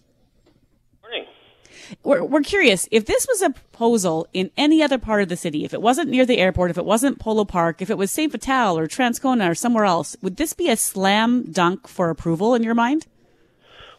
We're, 2.03 2.25
we're 2.25 2.43
curious, 2.43 2.89
if 2.91 3.07
this 3.07 3.27
was 3.29 3.43
a 3.43 3.51
proposal 3.51 4.27
in 4.33 4.51
any 4.57 4.83
other 4.83 4.99
part 4.99 5.23
of 5.23 5.29
the 5.29 5.37
city, 5.37 5.65
if 5.65 5.73
it 5.73 5.83
wasn't 5.83 6.11
near 6.11 6.27
the 6.27 6.39
airport, 6.39 6.71
if 6.71 6.79
it 6.79 6.85
wasn't 6.85 7.19
Polo 7.19 7.45
Park, 7.45 7.81
if 7.83 7.91
it 7.91 7.99
was 7.99 8.11
St. 8.11 8.31
Vital 8.31 8.79
or 8.79 8.87
Transcona 8.87 9.51
or 9.51 9.55
somewhere 9.55 9.85
else, 9.85 10.17
would 10.23 10.37
this 10.37 10.53
be 10.53 10.69
a 10.69 10.77
slam 10.77 11.45
dunk 11.51 11.89
for 11.89 12.11
approval 12.11 12.55
in 12.55 12.63
your 12.63 12.75
mind? 12.75 13.07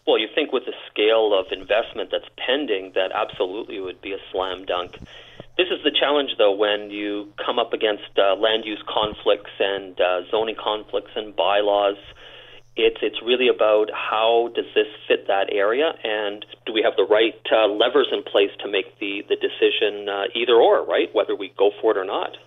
Well, 0.08 0.18
you 0.18 0.28
think 0.34 0.52
with 0.52 0.66
the 0.66 0.74
scale 0.90 1.38
of 1.38 1.52
investment 1.52 2.10
that's 2.12 2.30
pending, 2.38 2.94
that 2.96 3.12
absolutely 3.14 3.80
would 3.80 4.02
be 4.02 4.14
a 4.14 4.18
slam 4.32 4.66
dunk. 4.66 4.98
This 5.58 5.68
is 5.70 5.84
the 5.84 5.92
challenge, 5.92 6.32
though, 6.38 6.54
when 6.54 6.90
you 6.90 7.34
come 7.46 7.60
up 7.60 7.74
against 7.74 8.18
uh, 8.18 8.36
land 8.36 8.64
use 8.66 8.82
conflicts 8.88 9.52
and 9.60 10.00
uh, 10.00 10.22
zoning 10.32 10.56
conflicts 10.56 11.12
and 11.16 11.36
bylaws 11.36 11.98
It's 12.80 13.02
it's 13.02 13.22
really 13.22 13.50
about 13.50 13.92
how 13.92 14.50
does 14.56 14.66
this 14.74 14.88
fit 15.08 15.28
that 15.28 15.52
area, 15.52 15.92
and 16.04 16.46
do 16.66 16.72
we 16.72 16.82
have 16.82 16.94
the 16.96 17.04
right 17.04 17.36
uh, 17.52 17.68
levers 17.68 18.08
in 18.12 18.24
place 18.24 18.52
to 18.64 18.72
make 18.72 18.98
the 19.00 19.24
the 19.28 19.36
decision 19.36 20.08
uh, 20.08 20.24
either 20.34 20.56
or, 20.56 20.86
right? 20.86 21.10
Whether 21.14 21.36
we 21.36 21.52
go 21.58 21.72
for 21.82 21.92
it 21.92 21.98
or 21.98 22.06
not. 22.06 22.38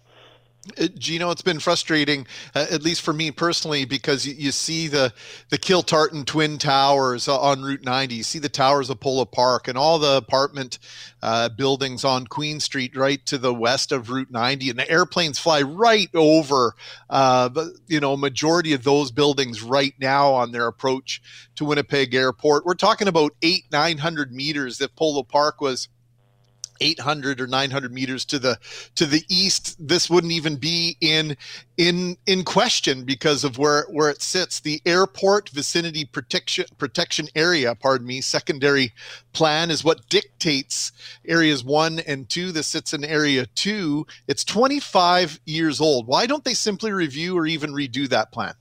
Uh, 0.79 0.83
Jino, 0.83 1.33
it's 1.33 1.43
been 1.43 1.59
frustrating, 1.59 2.25
uh, 2.55 2.67
at 2.71 2.83
least 2.83 3.03
for 3.03 3.13
me 3.13 3.33
personally, 3.33 3.85
because 3.85 4.25
you, 4.25 4.35
you, 4.35 4.53
see 4.53 4.87
the 4.87 5.13
the 5.51 5.59
Kiltartan 5.59 6.25
Twin 6.25 6.57
Towers 6.57 7.27
on 7.27 7.63
Route 7.63 7.85
90. 7.85 8.15
You 8.15 8.23
see 8.23 8.39
the 8.39 8.49
towers 8.49 8.89
of 8.89 9.01
Polo 9.01 9.25
Park 9.25 9.67
and 9.67 9.77
all 9.77 9.99
the 9.99 10.17
apartment 10.17 10.79
uh, 11.21 11.49
buildings 11.49 12.05
on 12.05 12.29
Queen 12.29 12.61
Street, 12.61 12.97
right 12.97 13.25
to 13.27 13.39
the 13.39 13.53
west 13.53 13.91
of 13.91 14.09
Route 14.09 14.31
90, 14.31 14.71
and 14.71 14.79
the 14.79 14.89
airplanes 14.89 15.41
fly 15.41 15.63
right 15.63 16.11
over. 16.15 16.75
Uh, 17.11 17.51
you 17.89 17.99
know, 17.99 18.17
majority 18.17 18.73
of 18.73 18.85
those 18.85 19.11
buildings 19.11 19.65
right 19.65 19.95
now 19.99 20.33
on 20.33 20.53
their 20.53 20.69
approach 20.69 21.21
to 21.57 21.65
Winnipeg 21.65 22.15
Airport. 22.15 22.65
We're 22.65 22.75
talking 22.75 23.09
about 23.09 23.33
eight, 23.43 23.65
nine 23.73 23.99
hundred 23.99 24.33
meters. 24.33 24.81
If 24.81 24.95
Polo 24.95 25.25
Park 25.25 25.61
was 25.61 25.89
800 26.81 27.41
or 27.41 27.47
900 27.47 27.93
meters 27.93 28.25
to 28.27 28.39
the 28.39 28.59
to 28.95 29.07
the 29.07 29.25
east 29.29 29.77
this 29.79 30.09
wouldn't 30.11 30.33
even 30.33 30.57
be 30.57 30.97
in 31.01 31.37
in 31.77 32.17
in 32.27 32.45
question 32.45 33.05
because 33.05 33.45
of 33.45 33.59
where 33.59 33.85
where 33.91 34.11
it 34.11 34.23
sits. 34.23 34.61
The 34.61 34.81
airport 34.87 35.49
vicinity 35.51 36.05
protection 36.05 36.67
protection 36.79 37.29
area 37.35 37.75
pardon 37.75 38.07
me 38.07 38.21
secondary 38.21 38.93
plan 39.33 39.71
is 39.71 39.85
what 39.85 40.09
dictates 40.09 40.93
areas 41.27 41.65
1 41.65 42.01
and 42.01 42.29
2 42.29 42.53
this 42.53 42.67
sits 42.67 42.93
in 42.93 43.05
area 43.05 43.47
2 43.47 44.07
it's 44.29 44.45
25 44.45 45.41
years 45.47 45.81
old. 45.81 46.07
Why 46.07 46.27
don't 46.27 46.45
they 46.45 46.55
simply 46.55 46.93
review 46.93 47.37
or 47.37 47.47
even 47.47 47.73
redo 47.73 48.09
that 48.09 48.33
plan 48.33 48.55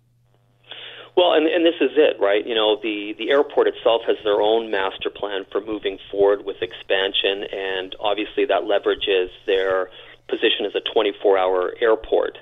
well, 1.16 1.34
and, 1.34 1.46
and 1.48 1.66
this 1.66 1.76
is 1.82 1.92
it, 1.96 2.20
right? 2.20 2.46
You 2.46 2.56
know, 2.56 2.80
the, 2.82 3.14
the 3.18 3.32
airport 3.32 3.68
itself 3.68 4.02
has 4.08 4.18
their 4.24 4.42
own 4.42 4.72
master 4.72 5.10
plan 5.10 5.46
for 5.52 5.62
moving 5.62 6.00
forward 6.10 6.46
with 6.46 6.62
expansion, 6.62 7.44
and 7.52 7.96
obviously 8.00 8.46
that 8.46 8.64
leverages 8.64 9.30
their 9.46 9.90
position 10.30 10.66
as 10.66 10.74
a 10.76 10.82
24 10.94 11.38
hour 11.38 11.74
airport. 11.82 12.38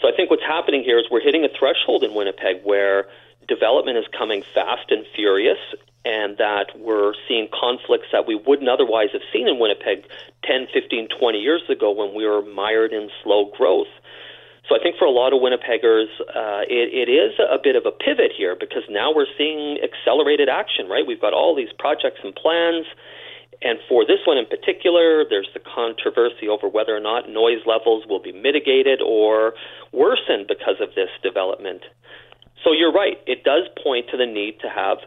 So 0.00 0.08
I 0.08 0.12
think 0.16 0.30
what's 0.30 0.42
happening 0.42 0.82
here 0.82 0.98
is 0.98 1.06
we're 1.10 1.22
hitting 1.22 1.44
a 1.44 1.48
threshold 1.48 2.02
in 2.02 2.12
Winnipeg 2.12 2.62
where 2.64 3.06
development 3.48 3.98
is 3.98 4.04
coming 4.16 4.42
fast 4.54 4.90
and 4.90 5.06
furious, 5.14 5.58
and 6.04 6.36
that 6.38 6.76
we're 6.76 7.14
seeing 7.28 7.48
conflicts 7.48 8.08
that 8.12 8.26
we 8.26 8.34
wouldn't 8.34 8.68
otherwise 8.68 9.08
have 9.12 9.22
seen 9.32 9.48
in 9.48 9.58
Winnipeg 9.58 10.04
10, 10.44 10.66
15, 10.74 11.08
20 11.08 11.38
years 11.38 11.62
ago 11.70 11.92
when 11.92 12.14
we 12.14 12.26
were 12.26 12.42
mired 12.42 12.92
in 12.92 13.08
slow 13.22 13.50
growth. 13.56 13.86
So 14.68 14.76
I 14.76 14.82
think 14.82 14.96
for 14.96 15.04
a 15.04 15.10
lot 15.10 15.32
of 15.32 15.40
Winnipeggers, 15.42 16.06
uh, 16.22 16.62
it, 16.70 16.94
it 16.94 17.10
is 17.10 17.34
a 17.38 17.58
bit 17.62 17.74
of 17.74 17.84
a 17.84 17.90
pivot 17.90 18.30
here 18.36 18.56
because 18.58 18.82
now 18.88 19.12
we're 19.12 19.30
seeing 19.36 19.78
accelerated 19.82 20.48
action, 20.48 20.88
right? 20.88 21.04
We've 21.06 21.20
got 21.20 21.32
all 21.32 21.56
these 21.56 21.72
projects 21.78 22.20
and 22.22 22.34
plans. 22.34 22.86
And 23.60 23.78
for 23.88 24.06
this 24.06 24.18
one 24.24 24.38
in 24.38 24.46
particular, 24.46 25.24
there's 25.28 25.48
the 25.54 25.60
controversy 25.60 26.48
over 26.48 26.68
whether 26.68 26.94
or 26.94 27.00
not 27.00 27.28
noise 27.28 27.62
levels 27.66 28.04
will 28.08 28.22
be 28.22 28.32
mitigated 28.32 29.02
or 29.02 29.54
worsened 29.92 30.46
because 30.46 30.78
of 30.80 30.94
this 30.94 31.10
development. 31.22 31.82
So 32.64 32.72
you're 32.72 32.92
right. 32.92 33.18
It 33.26 33.42
does 33.44 33.66
point 33.82 34.06
to 34.10 34.16
the 34.16 34.26
need 34.26 34.60
to 34.60 34.68
have 34.68 34.98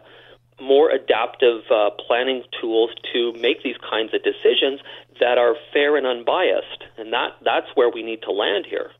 more 0.60 0.90
adaptive 0.90 1.64
uh, 1.70 1.90
planning 2.06 2.42
tools 2.60 2.90
to 3.12 3.32
make 3.40 3.62
these 3.62 3.76
kinds 3.88 4.14
of 4.14 4.20
decisions 4.22 4.80
that 5.20 5.36
are 5.38 5.54
fair 5.72 5.96
and 5.96 6.06
unbiased. 6.06 6.84
And 6.96 7.12
that, 7.12 7.36
that's 7.44 7.66
where 7.74 7.90
we 7.90 8.02
need 8.02 8.22
to 8.22 8.32
land 8.32 8.66
here. 8.68 8.90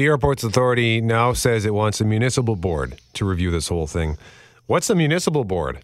The 0.00 0.06
airport's 0.06 0.42
authority 0.42 1.02
now 1.02 1.34
says 1.34 1.66
it 1.66 1.74
wants 1.74 2.00
a 2.00 2.06
municipal 2.06 2.56
board 2.56 2.98
to 3.12 3.26
review 3.26 3.50
this 3.50 3.68
whole 3.68 3.86
thing. 3.86 4.16
What's 4.64 4.86
the 4.86 4.94
municipal 4.94 5.44
board? 5.44 5.80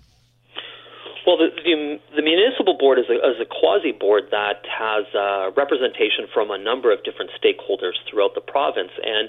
Well, 1.27 1.37
the, 1.37 1.51
the, 1.53 2.01
the 2.17 2.23
municipal 2.23 2.79
board 2.79 2.99
is 2.99 3.05
a, 3.11 3.17
is 3.17 3.37
a 3.43 3.45
quasi 3.45 3.93
board 3.93 4.29
that 4.31 4.65
has 4.73 5.05
uh, 5.15 5.51
representation 5.55 6.33
from 6.33 6.51
a 6.51 6.57
number 6.57 6.91
of 6.91 7.05
different 7.05 7.31
stakeholders 7.37 8.01
throughout 8.09 8.35
the 8.35 8.41
province, 8.41 8.93
and 9.05 9.29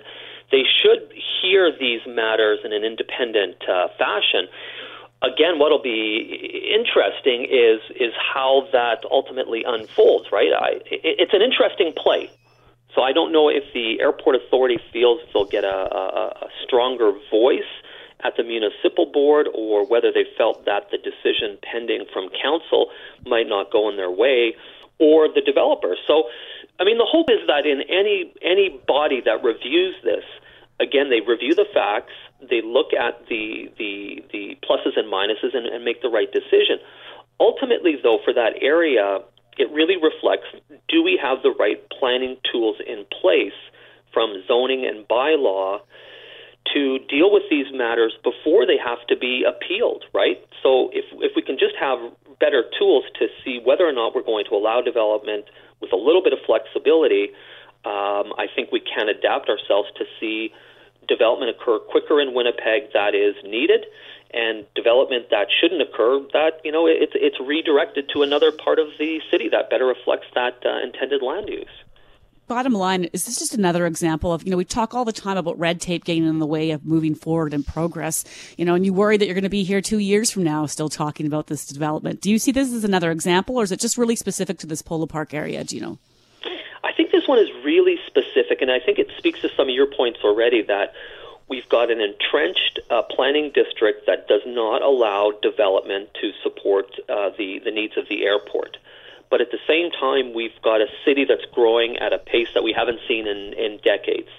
they 0.54 0.64
should 0.64 1.12
hear 1.42 1.70
these 1.78 2.00
matters 2.08 2.60
in 2.64 2.72
an 2.72 2.86
independent 2.86 3.58
uh, 3.68 3.90
fashion. 4.00 4.48
Again, 5.22 5.60
what'll 5.60 5.84
be 5.84 6.64
interesting 6.72 7.44
is 7.44 7.84
is 8.00 8.14
how 8.16 8.70
that 8.72 9.04
ultimately 9.12 9.66
unfolds. 9.68 10.32
Right, 10.32 10.54
I, 10.56 10.80
it, 10.88 11.28
it's 11.28 11.34
an 11.34 11.42
interesting 11.42 11.92
play 11.92 12.32
so 12.96 13.02
I 13.02 13.12
don't 13.12 13.32
know 13.32 13.50
if 13.50 13.64
the 13.74 14.00
airport 14.02 14.36
authority 14.36 14.80
feels 14.92 15.20
they'll 15.34 15.46
get 15.46 15.64
a, 15.64 15.68
a, 15.68 16.46
a 16.46 16.50
stronger 16.64 17.12
voice 17.30 17.72
at 18.24 18.34
the 18.38 18.44
municipal 18.44 19.06
board 19.06 19.48
or 19.54 19.86
whether 19.86 20.12
they 20.12 20.26
felt 20.38 20.66
that 20.66 20.90
the 20.92 20.98
decision 20.98 21.58
pending 21.62 22.06
from 22.12 22.30
council 22.42 22.90
might 23.26 23.48
not 23.48 23.72
go 23.72 23.90
in 23.90 23.98
their 23.98 24.10
way 24.10 24.56
or 25.00 25.28
the 25.28 25.42
developers. 25.42 26.00
So, 26.08 26.24
I 26.80 26.84
mean, 26.84 26.98
the 26.98 27.06
hope 27.06 27.30
is 27.30 27.46
that 27.48 27.66
in 27.66 27.82
any 27.90 28.34
any 28.42 28.82
body 28.88 29.22
that 29.26 29.44
reviews 29.44 29.96
this, 30.04 30.24
again, 30.80 31.10
they 31.10 31.22
review 31.22 31.54
the 31.54 31.66
facts, 31.74 32.14
they 32.42 32.62
look 32.62 32.94
at 32.94 33.28
the 33.30 33.70
the 33.78 34.24
the 34.32 34.58
pluses 34.66 34.98
and 34.98 35.12
minuses, 35.12 35.56
and, 35.56 35.68
and 35.68 35.86
make 35.86 36.02
the 36.02 36.10
right 36.10 36.32
decision. 36.32 36.80
Ultimately, 37.40 37.98
though, 38.02 38.18
for 38.26 38.34
that 38.34 38.54
area, 38.62 39.20
it 39.58 39.72
really 39.72 39.98
reflects 39.98 40.48
do 40.88 41.04
we 41.04 41.20
have 41.22 41.40
the 41.44 41.54
right 41.60 41.82
planning 41.90 42.38
tools 42.52 42.78
in 42.86 43.06
place 43.22 43.58
from 44.14 44.44
zoning 44.48 44.86
and 44.86 45.08
bylaw 45.08 45.80
to 46.74 47.00
deal 47.10 47.32
with 47.32 47.44
these 47.50 47.68
matters 47.74 48.14
before 48.24 48.66
they 48.66 48.78
have 48.78 49.00
to 49.08 49.16
be 49.16 49.46
appealed, 49.48 50.04
right? 50.14 50.38
So 50.64 50.90
if 50.92 51.06
if 51.24 51.32
we 51.36 51.42
can 51.42 51.58
just 51.58 51.76
have 51.80 52.00
better 52.40 52.64
tools 52.78 53.06
to 53.20 53.28
see 53.44 53.60
whether 53.64 53.88
or 53.88 53.94
not 53.94 54.14
we're 54.14 54.26
going 54.26 54.46
to 54.50 54.56
allow 54.56 54.82
development 54.82 55.46
with 55.82 55.94
a 55.94 55.96
little 55.96 56.22
bit 56.22 56.34
of 56.34 56.40
flexibility, 56.46 57.30
um, 57.86 58.34
I 58.38 58.48
think 58.54 58.72
we 58.72 58.82
can 58.82 59.08
adapt 59.08 59.50
ourselves 59.50 59.90
to 59.98 60.06
see 60.20 60.52
development 61.08 61.56
occur 61.56 61.80
quicker 61.80 62.20
in 62.20 62.34
Winnipeg 62.34 62.92
that 62.94 63.16
is 63.16 63.36
needed 63.44 63.86
and 64.34 64.66
development 64.76 65.30
that 65.32 65.48
shouldn't 65.50 65.82
occur, 65.82 66.20
that 66.34 66.62
you 66.64 66.72
know 66.72 66.88
it's 66.88 67.14
it's 67.16 67.40
redirected 67.40 68.10
to 68.14 68.24
another 68.24 68.52
part 68.52 68.80
of 68.80 68.88
the 69.00 69.22
city 69.32 69.50
that 69.50 69.70
better 69.70 69.86
reflects 69.86 70.28
that 70.36 70.58
uh, 70.66 70.80
intended 70.84 71.22
land 71.22 71.50
use. 71.50 71.68
Bottom 72.48 72.72
line, 72.72 73.06
is 73.12 73.26
this 73.26 73.40
just 73.40 73.54
another 73.54 73.86
example 73.86 74.32
of, 74.32 74.42
you 74.44 74.52
know, 74.52 74.56
we 74.56 74.64
talk 74.64 74.94
all 74.94 75.04
the 75.04 75.12
time 75.12 75.36
about 75.36 75.60
red 75.60 75.82
tape 75.82 76.06
getting 76.06 76.26
in 76.26 76.40
the 76.40 76.46
way 76.46 76.72
of 76.72 76.86
moving 76.86 77.14
forward 77.14 77.54
and 77.54 77.68
progress, 77.68 78.24
you 78.58 78.64
know, 78.64 78.74
and 78.74 78.86
you 78.86 78.94
worry 78.94 79.18
that 79.18 79.26
you're 79.26 79.34
going 79.34 79.44
to 79.44 79.50
be 79.50 79.64
here 79.64 79.82
two 79.82 79.98
years 79.98 80.32
from 80.32 80.46
now 80.46 80.66
still 80.66 80.88
talking 80.88 81.28
about 81.28 81.48
this 81.48 81.66
development. 81.66 82.22
Do 82.22 82.32
you 82.32 82.40
see 82.40 82.54
this 82.54 82.72
as 82.72 82.86
another 82.86 83.12
example 83.12 83.58
or 83.58 83.64
is 83.64 83.74
it 83.74 83.82
just 83.82 83.98
really 83.98 84.16
specific 84.16 84.60
to 84.60 84.66
this 84.66 84.82
Polo 84.82 85.08
Park 85.08 85.34
area, 85.34 85.62
do 85.66 85.76
you 85.76 85.82
know? 85.82 85.98
I 86.86 86.94
think 86.94 87.12
this 87.12 87.28
one 87.28 87.38
is 87.38 87.50
really 87.66 87.98
specific, 88.08 88.62
and 88.62 88.72
I 88.72 88.80
think 88.80 88.98
it 88.98 89.10
speaks 89.18 89.42
to 89.42 89.50
some 89.58 89.68
of 89.68 89.76
your 89.76 89.88
points 89.88 90.20
already 90.24 90.62
that 90.62 90.94
We've 91.50 91.68
got 91.70 91.90
an 91.90 92.02
entrenched 92.02 92.80
uh, 92.90 93.04
planning 93.04 93.52
district 93.54 94.06
that 94.08 94.28
does 94.28 94.42
not 94.46 94.82
allow 94.82 95.32
development 95.42 96.10
to 96.22 96.32
support 96.44 96.88
uh, 97.08 97.30
the, 97.38 97.60
the 97.64 97.72
needs 97.72 97.96
of 97.98 98.10
the 98.10 98.26
airport. 98.26 98.78
But 99.30 99.42
at 99.42 99.52
the 99.52 99.60
same 99.68 99.92
time, 99.92 100.34
we've 100.34 100.62
got 100.62 100.82
a 100.82 100.88
city 101.06 101.26
that's 101.26 101.46
growing 101.54 101.98
at 101.98 102.14
a 102.14 102.18
pace 102.18 102.48
that 102.54 102.64
we 102.64 102.74
haven't 102.74 103.00
seen 103.08 103.28
in, 103.28 103.54
in 103.54 103.80
decades. 103.84 104.30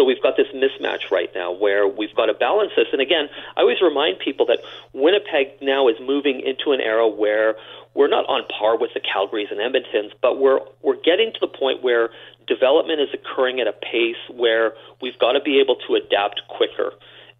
So 0.00 0.04
we've 0.04 0.22
got 0.22 0.38
this 0.38 0.46
mismatch 0.54 1.10
right 1.10 1.28
now 1.34 1.52
where 1.52 1.86
we've 1.86 2.14
got 2.14 2.26
to 2.26 2.32
balance 2.32 2.72
this. 2.74 2.86
And 2.90 3.02
again, 3.02 3.28
I 3.54 3.60
always 3.60 3.82
remind 3.82 4.18
people 4.18 4.46
that 4.46 4.60
Winnipeg 4.94 5.60
now 5.60 5.88
is 5.88 5.96
moving 6.00 6.40
into 6.40 6.72
an 6.72 6.80
era 6.80 7.06
where 7.06 7.56
we're 7.92 8.08
not 8.08 8.24
on 8.24 8.44
par 8.48 8.78
with 8.78 8.94
the 8.94 9.00
Calgarys 9.00 9.50
and 9.50 9.60
Edmontons, 9.60 10.12
but 10.22 10.40
we're 10.40 10.60
we're 10.80 10.96
getting 10.96 11.34
to 11.34 11.38
the 11.38 11.48
point 11.48 11.82
where 11.82 12.08
development 12.46 13.02
is 13.02 13.08
occurring 13.12 13.60
at 13.60 13.66
a 13.66 13.74
pace 13.74 14.16
where 14.30 14.72
we've 15.02 15.18
got 15.18 15.32
to 15.32 15.40
be 15.42 15.60
able 15.60 15.76
to 15.86 15.96
adapt 15.96 16.40
quicker 16.48 16.92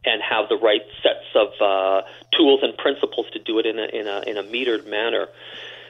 and 0.05 0.21
have 0.21 0.51
the 0.51 0.57
right 0.57 0.83
sets 1.03 1.25
of 1.35 1.49
uh, 1.63 2.07
tools 2.37 2.61
and 2.63 2.77
principles 2.77 3.25
to 3.33 3.39
do 3.39 3.59
it 3.59 3.65
in 3.65 3.79
a, 3.79 3.87
in 3.87 4.07
a, 4.07 4.21
in 4.27 4.37
a 4.37 4.43
metered 4.43 4.87
manner. 4.87 5.29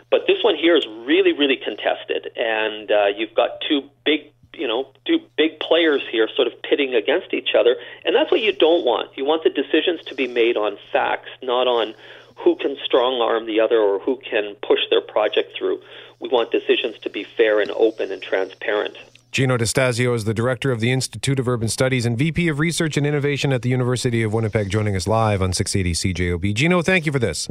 But 0.09 0.29
this 0.29 0.39
one 0.43 0.55
here 0.55 0.77
is 0.77 0.87
really, 0.87 1.33
really 1.33 1.57
contested, 1.57 2.31
and 2.37 2.91
uh, 2.91 3.07
you've 3.17 3.35
got 3.35 3.61
two 3.69 3.89
big, 4.05 4.33
you 4.55 4.67
know, 4.67 4.89
two 5.07 5.21
big 5.37 5.61
players 5.61 6.03
here, 6.11 6.29
sort 6.35 6.49
of 6.49 6.63
pitting 6.63 6.95
against 6.95 7.33
each 7.33 7.51
other, 7.59 7.77
and 8.05 8.15
that's 8.15 8.31
what 8.31 8.41
you 8.41 8.53
don't 8.53 8.85
want. 8.85 9.11
You 9.17 9.25
want 9.25 9.45
the 9.45 9.51
decisions 9.51 10.01
to 10.07 10.15
be 10.15 10.27
made 10.27 10.57
on 10.57 10.79
facts, 10.93 11.29
not 11.43 11.67
on 11.67 11.95
who 12.37 12.57
can 12.57 12.77
strong 12.85 13.21
arm 13.21 13.47
the 13.47 13.61
other 13.61 13.79
or 13.79 13.99
who 13.99 14.17
can 14.19 14.57
push 14.67 14.81
their 14.89 15.01
project 15.01 15.57
through. 15.57 15.81
We 16.21 16.29
want 16.29 16.51
decisions 16.51 16.99
to 17.01 17.11
be 17.11 17.25
fair 17.25 17.61
and 17.61 17.71
open 17.73 18.11
and 18.11 18.23
transparent. 18.23 18.97
Jino 19.33 19.57
Distasio 19.57 20.15
is 20.15 20.25
the 20.25 20.35
director 20.35 20.73
of 20.73 20.81
the 20.81 20.91
Institute 20.91 21.39
of 21.39 21.47
Urban 21.47 21.69
Studies 21.69 22.05
and 22.05 22.19
VP 22.19 22.49
of 22.49 22.59
Research 22.59 22.97
and 22.97 23.07
Innovation 23.07 23.53
at 23.53 23.63
the 23.63 23.69
University 23.69 24.23
of 24.25 24.33
Winnipeg, 24.33 24.71
joining 24.71 24.97
us 24.97 25.07
live 25.07 25.41
on 25.41 25.53
680 25.53 26.15
CJOB. 26.15 26.55
Jino, 26.55 26.85
thank 26.85 27.07
you 27.07 27.13
for 27.13 27.21
this. 27.21 27.49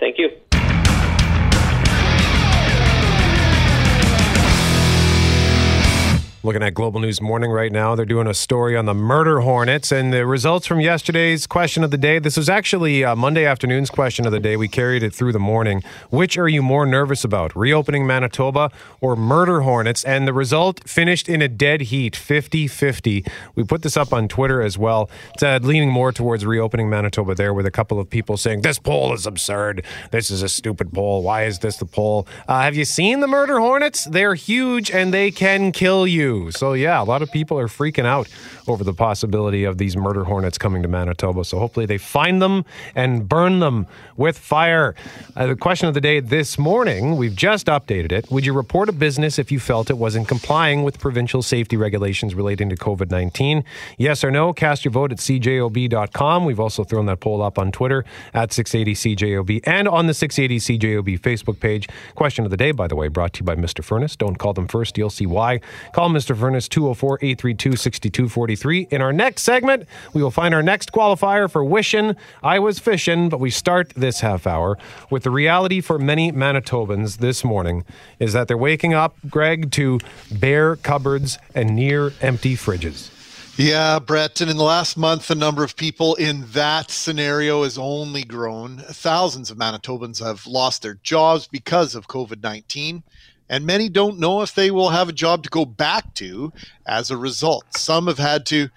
Thank 0.00 0.18
you. 0.18 0.30
Looking 6.44 6.64
at 6.64 6.74
Global 6.74 6.98
News 6.98 7.20
Morning 7.20 7.52
right 7.52 7.70
now, 7.70 7.94
they're 7.94 8.04
doing 8.04 8.26
a 8.26 8.34
story 8.34 8.76
on 8.76 8.84
the 8.84 8.94
murder 8.94 9.42
hornets 9.42 9.92
and 9.92 10.12
the 10.12 10.26
results 10.26 10.66
from 10.66 10.80
yesterday's 10.80 11.46
question 11.46 11.84
of 11.84 11.92
the 11.92 11.96
day. 11.96 12.18
This 12.18 12.36
was 12.36 12.48
actually 12.48 13.04
uh, 13.04 13.14
Monday 13.14 13.44
afternoon's 13.44 13.90
question 13.90 14.26
of 14.26 14.32
the 14.32 14.40
day. 14.40 14.56
We 14.56 14.66
carried 14.66 15.04
it 15.04 15.14
through 15.14 15.30
the 15.30 15.38
morning. 15.38 15.84
Which 16.10 16.36
are 16.36 16.48
you 16.48 16.60
more 16.60 16.84
nervous 16.84 17.22
about, 17.22 17.54
reopening 17.54 18.08
Manitoba 18.08 18.72
or 19.00 19.14
murder 19.14 19.60
hornets? 19.60 20.02
And 20.02 20.26
the 20.26 20.32
result 20.32 20.80
finished 20.88 21.28
in 21.28 21.42
a 21.42 21.46
dead 21.46 21.82
heat, 21.82 22.16
50 22.16 22.66
50. 22.66 23.24
We 23.54 23.62
put 23.62 23.82
this 23.82 23.96
up 23.96 24.12
on 24.12 24.26
Twitter 24.26 24.62
as 24.62 24.76
well. 24.76 25.08
It's 25.34 25.44
uh, 25.44 25.60
leaning 25.62 25.90
more 25.92 26.10
towards 26.10 26.44
reopening 26.44 26.90
Manitoba 26.90 27.36
there, 27.36 27.54
with 27.54 27.66
a 27.66 27.70
couple 27.70 28.00
of 28.00 28.10
people 28.10 28.36
saying, 28.36 28.62
This 28.62 28.80
poll 28.80 29.14
is 29.14 29.28
absurd. 29.28 29.84
This 30.10 30.28
is 30.28 30.42
a 30.42 30.48
stupid 30.48 30.92
poll. 30.92 31.22
Why 31.22 31.44
is 31.44 31.60
this 31.60 31.76
the 31.76 31.86
poll? 31.86 32.26
Uh, 32.48 32.62
have 32.62 32.74
you 32.74 32.84
seen 32.84 33.20
the 33.20 33.28
murder 33.28 33.60
hornets? 33.60 34.06
They're 34.06 34.34
huge 34.34 34.90
and 34.90 35.14
they 35.14 35.30
can 35.30 35.70
kill 35.70 36.04
you. 36.04 36.31
So, 36.50 36.72
yeah, 36.72 37.00
a 37.00 37.04
lot 37.04 37.22
of 37.22 37.30
people 37.30 37.58
are 37.58 37.68
freaking 37.68 38.04
out 38.04 38.28
over 38.66 38.84
the 38.84 38.92
possibility 38.94 39.64
of 39.64 39.78
these 39.78 39.96
murder 39.96 40.24
hornets 40.24 40.58
coming 40.58 40.82
to 40.82 40.88
Manitoba. 40.88 41.44
So, 41.44 41.58
hopefully, 41.58 41.86
they 41.86 41.98
find 41.98 42.40
them 42.40 42.64
and 42.94 43.28
burn 43.28 43.60
them 43.60 43.86
with 44.16 44.38
fire. 44.38 44.94
Uh, 45.36 45.46
the 45.46 45.56
question 45.56 45.88
of 45.88 45.94
the 45.94 46.00
day 46.00 46.20
this 46.20 46.58
morning, 46.58 47.16
we've 47.16 47.36
just 47.36 47.66
updated 47.66 48.12
it. 48.12 48.30
Would 48.30 48.46
you 48.46 48.52
report 48.52 48.88
a 48.88 48.92
business 48.92 49.38
if 49.38 49.50
you 49.50 49.58
felt 49.58 49.90
it 49.90 49.98
wasn't 49.98 50.28
complying 50.28 50.82
with 50.82 50.98
provincial 50.98 51.42
safety 51.42 51.76
regulations 51.76 52.34
relating 52.34 52.68
to 52.68 52.76
COVID 52.76 53.10
19? 53.10 53.64
Yes 53.98 54.22
or 54.24 54.30
no? 54.30 54.52
Cast 54.52 54.84
your 54.84 54.92
vote 54.92 55.12
at 55.12 55.18
cjob.com. 55.18 56.44
We've 56.44 56.60
also 56.60 56.84
thrown 56.84 57.06
that 57.06 57.20
poll 57.20 57.42
up 57.42 57.58
on 57.58 57.72
Twitter 57.72 58.04
at 58.34 58.50
680cjob 58.50 59.60
and 59.64 59.88
on 59.88 60.06
the 60.06 60.12
680cjob 60.12 61.18
Facebook 61.20 61.60
page. 61.60 61.88
Question 62.14 62.44
of 62.44 62.50
the 62.50 62.56
day, 62.56 62.72
by 62.72 62.86
the 62.86 62.96
way, 62.96 63.08
brought 63.08 63.32
to 63.34 63.40
you 63.40 63.44
by 63.44 63.56
Mr. 63.56 63.84
Furnace. 63.84 64.16
Don't 64.16 64.36
call 64.36 64.52
them 64.52 64.68
first, 64.68 64.96
you'll 64.96 65.10
see 65.10 65.26
why. 65.26 65.60
Call 65.92 66.10
Mr. 66.10 66.21
Furnace 66.28 66.68
204 66.68 67.18
832 67.22 67.76
6243. 67.76 68.88
In 68.90 69.02
our 69.02 69.12
next 69.12 69.42
segment, 69.42 69.86
we 70.12 70.22
will 70.22 70.30
find 70.30 70.54
our 70.54 70.62
next 70.62 70.92
qualifier 70.92 71.50
for 71.50 71.64
wishing 71.64 72.16
I 72.42 72.58
was 72.58 72.78
fishing, 72.78 73.28
but 73.28 73.40
we 73.40 73.50
start 73.50 73.90
this 73.90 74.20
half 74.20 74.46
hour 74.46 74.78
with 75.10 75.24
the 75.24 75.30
reality 75.30 75.80
for 75.80 75.98
many 75.98 76.32
Manitobans 76.32 77.18
this 77.18 77.44
morning 77.44 77.84
is 78.18 78.32
that 78.32 78.48
they're 78.48 78.56
waking 78.56 78.94
up, 78.94 79.16
Greg, 79.28 79.70
to 79.72 80.00
bare 80.30 80.76
cupboards 80.76 81.38
and 81.54 81.74
near 81.76 82.12
empty 82.20 82.56
fridges. 82.56 83.10
Yeah, 83.56 83.98
Brett. 83.98 84.40
And 84.40 84.50
in 84.50 84.56
the 84.56 84.64
last 84.64 84.96
month, 84.96 85.28
the 85.28 85.34
number 85.34 85.62
of 85.62 85.76
people 85.76 86.14
in 86.14 86.46
that 86.52 86.90
scenario 86.90 87.64
has 87.64 87.76
only 87.76 88.24
grown. 88.24 88.78
Thousands 88.78 89.50
of 89.50 89.58
Manitobans 89.58 90.24
have 90.24 90.46
lost 90.46 90.80
their 90.80 90.94
jobs 91.02 91.48
because 91.48 91.94
of 91.94 92.08
COVID 92.08 92.42
19 92.42 93.02
and 93.48 93.66
many 93.66 93.88
don't 93.88 94.18
know 94.18 94.42
if 94.42 94.54
they 94.54 94.70
will 94.70 94.90
have 94.90 95.08
a 95.08 95.12
job 95.12 95.42
to 95.44 95.50
go 95.50 95.64
back 95.64 96.14
to 96.14 96.52
as 96.86 97.10
a 97.10 97.16
result. 97.16 97.76
Some 97.76 98.06
have 98.06 98.18
had 98.18 98.46
to 98.46 98.68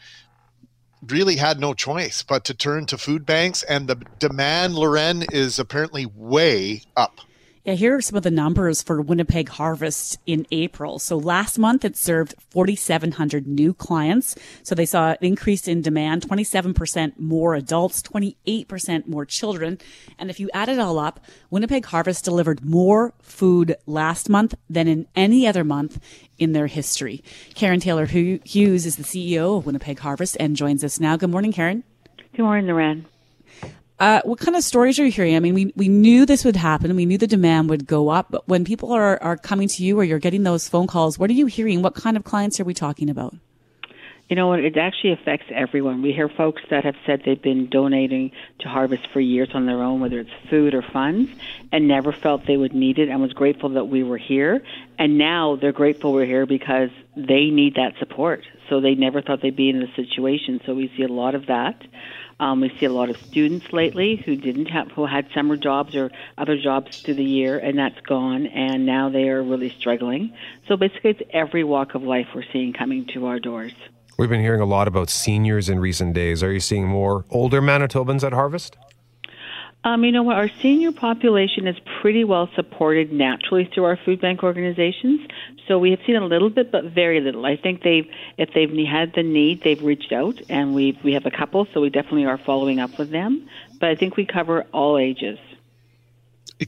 really 1.05 1.35
had 1.35 1.59
no 1.59 1.73
choice 1.73 2.23
but 2.23 2.43
to 2.45 2.53
turn 2.53 2.85
to 2.87 2.97
food 2.97 3.25
banks, 3.25 3.63
and 3.63 3.87
the 3.87 3.95
demand, 4.19 4.75
Lauren, 4.75 5.23
is 5.31 5.59
apparently 5.59 6.05
way 6.05 6.81
up. 6.95 7.19
Yeah, 7.65 7.73
here 7.73 7.95
are 7.95 8.01
some 8.01 8.15
of 8.15 8.21
the 8.21 8.29
numbers 8.29 8.83
for 8.83 9.01
Winnipeg 9.01 9.49
Harvest 9.49 10.19
in 10.27 10.45
April. 10.51 10.99
So 10.99 11.17
last 11.17 11.57
month 11.57 11.83
it 11.83 11.97
served 11.97 12.35
4,700 12.51 13.47
new 13.47 13.73
clients. 13.73 14.35
So 14.61 14.75
they 14.75 14.85
saw 14.85 15.13
an 15.13 15.17
increase 15.21 15.67
in 15.67 15.81
demand, 15.81 16.21
27% 16.21 17.13
more 17.17 17.55
adults, 17.55 18.03
28% 18.03 19.07
more 19.07 19.25
children. 19.25 19.79
And 20.19 20.29
if 20.29 20.39
you 20.39 20.47
add 20.53 20.69
it 20.69 20.77
all 20.77 20.99
up, 20.99 21.19
Winnipeg 21.49 21.85
Harvest 21.85 22.23
delivered 22.23 22.63
more 22.63 23.15
food 23.19 23.75
last 23.87 24.29
month 24.29 24.53
than 24.69 24.87
in 24.87 25.07
any 25.15 25.47
other 25.47 25.63
month 25.63 25.99
in 26.37 26.51
their 26.51 26.67
history. 26.67 27.23
Karen 27.55 27.79
Taylor 27.79 28.05
Hughes 28.05 28.85
is 28.85 28.97
the 28.97 29.03
CEO 29.03 29.57
of 29.57 29.65
Winnipeg 29.65 29.97
Harvest 29.97 30.37
and 30.39 30.55
joins 30.55 30.83
us 30.83 30.99
now. 30.99 31.17
Good 31.17 31.31
morning, 31.31 31.51
Karen. 31.51 31.83
Good 32.35 32.43
morning, 32.43 32.67
Lauren. 32.67 33.07
Uh, 33.97 34.21
what 34.25 34.39
kind 34.39 34.57
of 34.57 34.63
stories 34.63 34.99
are 34.99 35.05
you 35.05 35.11
hearing? 35.11 35.35
I 35.35 35.39
mean, 35.39 35.53
we, 35.53 35.73
we 35.75 35.87
knew 35.87 36.25
this 36.25 36.43
would 36.43 36.57
happen. 36.57 36.93
We 36.95 37.05
knew 37.05 37.17
the 37.17 37.27
demand 37.27 37.69
would 37.69 37.87
go 37.87 38.09
up. 38.09 38.27
But 38.29 38.47
when 38.47 38.65
people 38.65 38.91
are, 38.91 39.21
are 39.23 39.37
coming 39.37 39.69
to 39.69 39.83
you 39.83 39.97
or 39.97 40.03
you're 40.03 40.19
getting 40.19 40.43
those 40.43 40.67
phone 40.67 40.87
calls, 40.87 41.17
what 41.17 41.29
are 41.29 41.33
you 41.33 41.45
hearing? 41.45 41.81
What 41.81 41.95
kind 41.95 42.17
of 42.17 42.25
clients 42.25 42.59
are 42.59 42.65
we 42.65 42.73
talking 42.73 43.09
about? 43.09 43.35
You 44.27 44.35
know, 44.35 44.53
it 44.53 44.75
actually 44.75 45.13
affects 45.13 45.45
everyone. 45.53 46.01
We 46.01 46.11
hear 46.11 46.27
folks 46.27 46.63
that 46.71 46.83
have 46.83 46.95
said 47.05 47.21
they've 47.23 47.39
been 47.39 47.69
donating 47.69 48.31
to 48.61 48.67
Harvest 48.67 49.07
for 49.13 49.19
years 49.19 49.49
on 49.53 49.67
their 49.67 49.83
own, 49.83 49.99
whether 49.99 50.19
it's 50.19 50.31
food 50.49 50.73
or 50.73 50.81
funds, 50.81 51.29
and 51.71 51.87
never 51.87 52.11
felt 52.11 52.47
they 52.47 52.57
would 52.57 52.73
need 52.73 52.97
it 52.97 53.07
and 53.07 53.21
was 53.21 53.33
grateful 53.33 53.69
that 53.69 53.85
we 53.85 54.01
were 54.01 54.17
here. 54.17 54.63
And 54.97 55.19
now 55.19 55.57
they're 55.57 55.71
grateful 55.71 56.11
we're 56.11 56.25
here 56.25 56.47
because 56.47 56.89
they 57.15 57.51
need 57.51 57.75
that 57.75 57.93
support. 57.99 58.43
So 58.67 58.81
they 58.81 58.95
never 58.95 59.21
thought 59.21 59.43
they'd 59.43 59.55
be 59.55 59.69
in 59.69 59.79
this 59.79 59.95
situation. 59.95 60.59
So 60.65 60.73
we 60.73 60.91
see 60.97 61.03
a 61.03 61.07
lot 61.07 61.35
of 61.35 61.45
that. 61.45 61.79
Um, 62.39 62.59
we 62.61 62.69
see 62.79 62.85
a 62.85 62.91
lot 62.91 63.09
of 63.09 63.17
students 63.17 63.71
lately 63.71 64.17
who 64.17 64.35
didn't 64.35 64.65
have, 64.65 64.91
who 64.91 65.05
had 65.05 65.27
summer 65.33 65.55
jobs 65.55 65.95
or 65.95 66.11
other 66.37 66.57
jobs 66.57 67.01
through 67.01 67.13
the 67.13 67.23
year, 67.23 67.57
and 67.57 67.79
that's 67.79 67.99
gone, 68.01 68.47
and 68.47 68.85
now 68.85 69.09
they 69.09 69.29
are 69.29 69.41
really 69.41 69.69
struggling. 69.69 70.33
So 70.67 70.75
basically, 70.75 71.11
it's 71.11 71.21
every 71.31 71.63
walk 71.63 71.95
of 71.95 72.03
life 72.03 72.27
we're 72.35 72.43
seeing 72.51 72.73
coming 72.73 73.05
to 73.13 73.27
our 73.27 73.39
doors. 73.39 73.73
We've 74.17 74.29
been 74.29 74.41
hearing 74.41 74.61
a 74.61 74.65
lot 74.65 74.87
about 74.87 75.09
seniors 75.09 75.69
in 75.69 75.79
recent 75.79 76.13
days. 76.13 76.41
Are 76.43 76.51
you 76.51 76.59
seeing 76.59 76.87
more 76.87 77.25
older 77.29 77.61
Manitobans 77.61 78.23
at 78.23 78.33
Harvest? 78.33 78.77
Um, 79.85 80.03
you 80.03 80.11
know 80.11 80.23
what? 80.23 80.35
Our 80.35 80.49
senior 80.63 80.91
population 80.91 81.67
is 81.67 81.75
pretty 82.01 82.23
well 82.23 82.49
supported 82.55 83.13
naturally 83.13 83.69
through 83.71 83.83
our 83.83 83.99
food 84.03 84.19
bank 84.19 84.41
organizations. 84.41 85.21
So 85.67 85.77
we 85.77 85.91
have 85.91 85.99
seen 86.07 86.15
a 86.15 86.25
little 86.25 86.49
bit, 86.49 86.71
but 86.71 86.85
very 86.85 87.21
little. 87.21 87.45
I 87.45 87.55
think 87.55 87.83
they've, 87.83 88.07
if 88.39 88.49
they've 88.55 88.69
had 88.87 89.13
the 89.15 89.21
need, 89.21 89.61
they've 89.63 89.81
reached 89.81 90.11
out, 90.11 90.41
and 90.49 90.73
we 90.73 90.99
we 91.03 91.13
have 91.13 91.27
a 91.27 91.31
couple, 91.31 91.67
so 91.71 91.81
we 91.81 91.91
definitely 91.91 92.25
are 92.25 92.39
following 92.43 92.79
up 92.79 92.97
with 92.97 93.11
them. 93.11 93.47
But 93.79 93.89
I 93.89 93.95
think 93.95 94.17
we 94.17 94.25
cover 94.25 94.65
all 94.73 94.97
ages. 94.97 95.37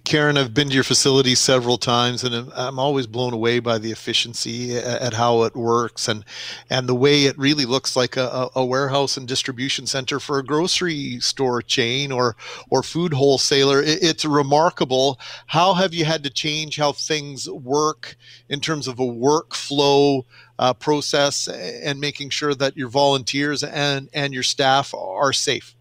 Karen, 0.04 0.38
I've 0.38 0.54
been 0.54 0.68
to 0.68 0.76
your 0.76 0.84
facility 0.84 1.34
several 1.34 1.78
times, 1.78 2.22
and 2.22 2.52
I'm 2.54 2.78
always 2.78 3.08
blown 3.08 3.32
away 3.32 3.60
by 3.60 3.78
the 3.78 3.94
efficiency 3.94 4.76
at 4.76 5.14
how 5.14 5.44
it 5.44 5.56
works, 5.56 6.10
and 6.10 6.26
and 6.70 6.90
the 6.90 6.96
way 6.96 7.24
it 7.24 7.38
really 7.38 7.64
looks 7.64 7.96
like 7.96 8.18
a, 8.18 8.50
a 8.54 8.66
warehouse 8.66 9.16
and 9.16 9.26
distribution 9.26 9.88
center 9.88 10.20
for 10.20 10.40
a 10.40 10.44
grocery 10.44 11.22
store 11.22 11.62
chain 11.62 12.12
or 12.12 12.36
or 12.70 12.84
food 12.84 13.14
wholesaler. 13.14 13.82
It's 13.82 14.26
remarkable. 14.26 15.22
How 15.48 15.74
have 15.76 15.94
you 15.94 16.04
had 16.04 16.22
to 16.24 16.30
change 16.30 16.76
how 16.76 16.92
things 16.92 17.50
work 17.50 18.18
in 18.50 18.60
terms 18.60 18.90
of 18.90 19.00
a 19.00 19.06
workflow? 19.06 20.24
Uh, 20.60 20.74
process 20.74 21.48
and 21.48 22.00
making 22.00 22.32
sure 22.32 22.56
that 22.56 22.76
your 22.76 22.90
volunteers 22.90 23.62
and, 23.64 24.10
and 24.12 24.34
your 24.34 24.42
staff 24.42 24.92
are 24.96 25.32
safe. 25.32 25.77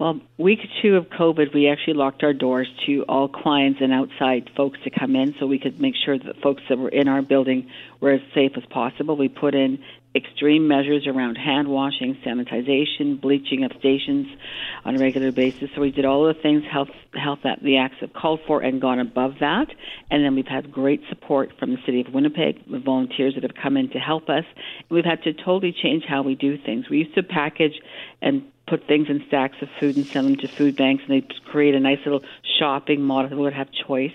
Well, 0.00 0.18
week 0.38 0.60
two 0.80 0.96
of 0.96 1.10
COVID, 1.10 1.52
we 1.52 1.68
actually 1.68 1.92
locked 1.92 2.22
our 2.22 2.32
doors 2.32 2.66
to 2.86 3.04
all 3.06 3.28
clients 3.28 3.80
and 3.82 3.92
outside 3.92 4.48
folks 4.56 4.78
to 4.84 4.90
come 4.90 5.14
in 5.14 5.34
so 5.38 5.46
we 5.46 5.58
could 5.58 5.78
make 5.78 5.94
sure 5.94 6.18
that 6.18 6.40
folks 6.42 6.62
that 6.70 6.78
were 6.78 6.88
in 6.88 7.06
our 7.06 7.20
building 7.20 7.68
were 8.00 8.12
as 8.12 8.22
safe 8.34 8.52
as 8.56 8.64
possible. 8.70 9.14
We 9.14 9.28
put 9.28 9.54
in 9.54 9.78
extreme 10.14 10.66
measures 10.66 11.06
around 11.06 11.36
hand 11.36 11.68
washing, 11.68 12.16
sanitization, 12.24 13.20
bleaching 13.20 13.62
of 13.62 13.72
stations 13.78 14.26
on 14.86 14.96
a 14.96 14.98
regular 14.98 15.32
basis. 15.32 15.68
So 15.74 15.82
we 15.82 15.90
did 15.90 16.06
all 16.06 16.24
the 16.24 16.32
things 16.32 16.62
health 16.72 16.88
health 17.12 17.40
that 17.44 17.62
the 17.62 17.76
acts 17.76 17.96
have 18.00 18.14
called 18.14 18.40
for 18.46 18.62
and 18.62 18.80
gone 18.80 19.00
above 19.00 19.34
that. 19.40 19.66
And 20.10 20.24
then 20.24 20.34
we've 20.34 20.46
had 20.46 20.72
great 20.72 21.02
support 21.10 21.50
from 21.58 21.72
the 21.72 21.78
city 21.84 22.00
of 22.00 22.14
Winnipeg 22.14 22.62
with 22.70 22.84
volunteers 22.84 23.34
that 23.34 23.42
have 23.42 23.54
come 23.62 23.76
in 23.76 23.90
to 23.90 23.98
help 23.98 24.30
us. 24.30 24.44
We've 24.88 25.04
had 25.04 25.22
to 25.24 25.34
totally 25.34 25.74
change 25.74 26.04
how 26.08 26.22
we 26.22 26.36
do 26.36 26.56
things. 26.56 26.88
We 26.88 26.98
used 26.98 27.14
to 27.16 27.22
package 27.22 27.74
and 28.22 28.44
put 28.70 28.86
things 28.86 29.10
in 29.10 29.22
stacks 29.26 29.56
of 29.60 29.68
food 29.80 29.96
and 29.96 30.06
send 30.06 30.26
them 30.28 30.36
to 30.36 30.48
food 30.48 30.76
banks, 30.76 31.02
and 31.06 31.20
they 31.20 31.26
create 31.46 31.74
a 31.74 31.80
nice 31.80 31.98
little 32.06 32.22
shopping 32.58 33.02
model 33.02 33.28
that 33.28 33.36
would 33.36 33.52
have 33.52 33.68
choice. 33.72 34.14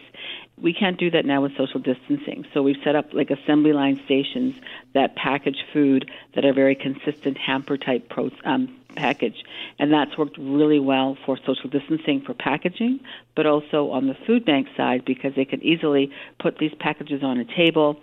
We 0.58 0.74
can't 0.74 0.98
do 0.98 1.12
that 1.12 1.26
now 1.26 1.42
with 1.42 1.58
social 1.58 1.82
distancing. 1.82 2.46
So 2.54 2.64
we've 2.64 2.82
set 2.82 2.96
up 2.96 3.14
like 3.14 3.30
assembly 3.30 3.74
line 3.74 4.02
stations 4.06 4.56
that 4.94 5.18
package 5.18 5.58
food 5.74 6.10
that 6.34 6.46
are 6.46 6.54
very 6.54 6.76
consistent 6.76 7.38
hamper 7.38 7.78
type 7.78 8.08
pro, 8.08 8.32
um, 8.46 8.74
package. 8.96 9.44
And 9.78 9.92
that's 9.92 10.18
worked 10.18 10.38
really 10.38 10.80
well 10.80 11.18
for 11.26 11.38
social 11.46 11.70
distancing 11.70 12.22
for 12.22 12.34
packaging, 12.34 13.02
but 13.36 13.46
also 13.46 13.92
on 13.92 14.08
the 14.08 14.16
food 14.26 14.46
bank 14.46 14.70
side 14.78 15.04
because 15.04 15.36
they 15.36 15.44
can 15.44 15.62
easily 15.62 16.12
put 16.40 16.58
these 16.60 16.74
packages 16.80 17.22
on 17.22 17.38
a 17.38 17.46
table 17.46 18.00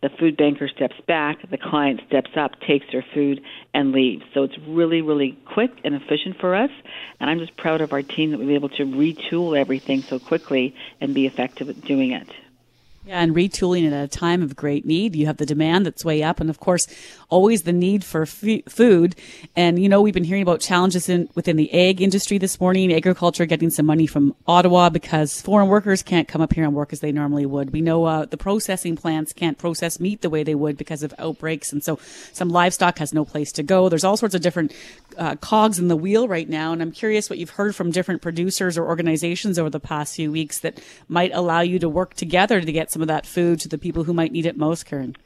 the 0.00 0.10
food 0.10 0.36
banker 0.36 0.68
steps 0.68 0.94
back, 1.06 1.38
the 1.50 1.58
client 1.58 2.00
steps 2.06 2.30
up, 2.36 2.60
takes 2.60 2.86
their 2.92 3.04
food, 3.14 3.40
and 3.74 3.92
leaves. 3.92 4.24
So 4.32 4.44
it's 4.44 4.56
really, 4.66 5.02
really 5.02 5.36
quick 5.52 5.72
and 5.84 5.94
efficient 5.94 6.38
for 6.38 6.54
us. 6.54 6.70
And 7.18 7.28
I'm 7.28 7.38
just 7.38 7.56
proud 7.56 7.80
of 7.80 7.92
our 7.92 8.02
team 8.02 8.30
that 8.30 8.38
we 8.38 8.46
were 8.46 8.52
able 8.52 8.68
to 8.70 8.84
retool 8.84 9.58
everything 9.58 10.02
so 10.02 10.18
quickly 10.18 10.74
and 11.00 11.14
be 11.14 11.26
effective 11.26 11.68
at 11.68 11.84
doing 11.84 12.12
it. 12.12 12.28
Yeah, 13.08 13.22
and 13.22 13.34
retooling 13.34 13.90
at 13.90 14.04
a 14.04 14.06
time 14.06 14.42
of 14.42 14.54
great 14.54 14.84
need. 14.84 15.16
You 15.16 15.24
have 15.24 15.38
the 15.38 15.46
demand 15.46 15.86
that's 15.86 16.04
way 16.04 16.22
up, 16.22 16.40
and 16.40 16.50
of 16.50 16.60
course, 16.60 16.86
always 17.30 17.62
the 17.62 17.72
need 17.72 18.04
for 18.04 18.24
f- 18.24 18.64
food. 18.68 19.16
And 19.56 19.82
you 19.82 19.88
know, 19.88 20.02
we've 20.02 20.12
been 20.12 20.24
hearing 20.24 20.42
about 20.42 20.60
challenges 20.60 21.08
in 21.08 21.30
within 21.34 21.56
the 21.56 21.72
egg 21.72 22.02
industry 22.02 22.36
this 22.36 22.60
morning. 22.60 22.92
Agriculture 22.92 23.46
getting 23.46 23.70
some 23.70 23.86
money 23.86 24.06
from 24.06 24.34
Ottawa 24.46 24.90
because 24.90 25.40
foreign 25.40 25.68
workers 25.68 26.02
can't 26.02 26.28
come 26.28 26.42
up 26.42 26.52
here 26.52 26.64
and 26.64 26.74
work 26.74 26.92
as 26.92 27.00
they 27.00 27.10
normally 27.10 27.46
would. 27.46 27.72
We 27.72 27.80
know 27.80 28.04
uh, 28.04 28.26
the 28.26 28.36
processing 28.36 28.94
plants 28.94 29.32
can't 29.32 29.56
process 29.56 29.98
meat 29.98 30.20
the 30.20 30.28
way 30.28 30.42
they 30.42 30.54
would 30.54 30.76
because 30.76 31.02
of 31.02 31.14
outbreaks, 31.18 31.72
and 31.72 31.82
so 31.82 31.98
some 32.34 32.50
livestock 32.50 32.98
has 32.98 33.14
no 33.14 33.24
place 33.24 33.52
to 33.52 33.62
go. 33.62 33.88
There's 33.88 34.04
all 34.04 34.18
sorts 34.18 34.34
of 34.34 34.42
different 34.42 34.74
uh, 35.16 35.36
cogs 35.36 35.78
in 35.78 35.88
the 35.88 35.96
wheel 35.96 36.28
right 36.28 36.46
now, 36.46 36.74
and 36.74 36.82
I'm 36.82 36.92
curious 36.92 37.30
what 37.30 37.38
you've 37.38 37.48
heard 37.48 37.74
from 37.74 37.90
different 37.90 38.20
producers 38.20 38.76
or 38.76 38.84
organizations 38.84 39.58
over 39.58 39.70
the 39.70 39.80
past 39.80 40.14
few 40.14 40.30
weeks 40.30 40.58
that 40.58 40.78
might 41.08 41.30
allow 41.32 41.60
you 41.60 41.78
to 41.78 41.88
work 41.88 42.12
together 42.12 42.60
to 42.60 42.70
get 42.70 42.90
some 42.90 42.97
of 43.00 43.08
that 43.08 43.26
food 43.26 43.60
to 43.60 43.68
the 43.68 43.78
people 43.78 44.04
who 44.04 44.12
might 44.12 44.32
need 44.32 44.46
it 44.46 44.56
most, 44.56 44.86
Karen? 44.86 45.16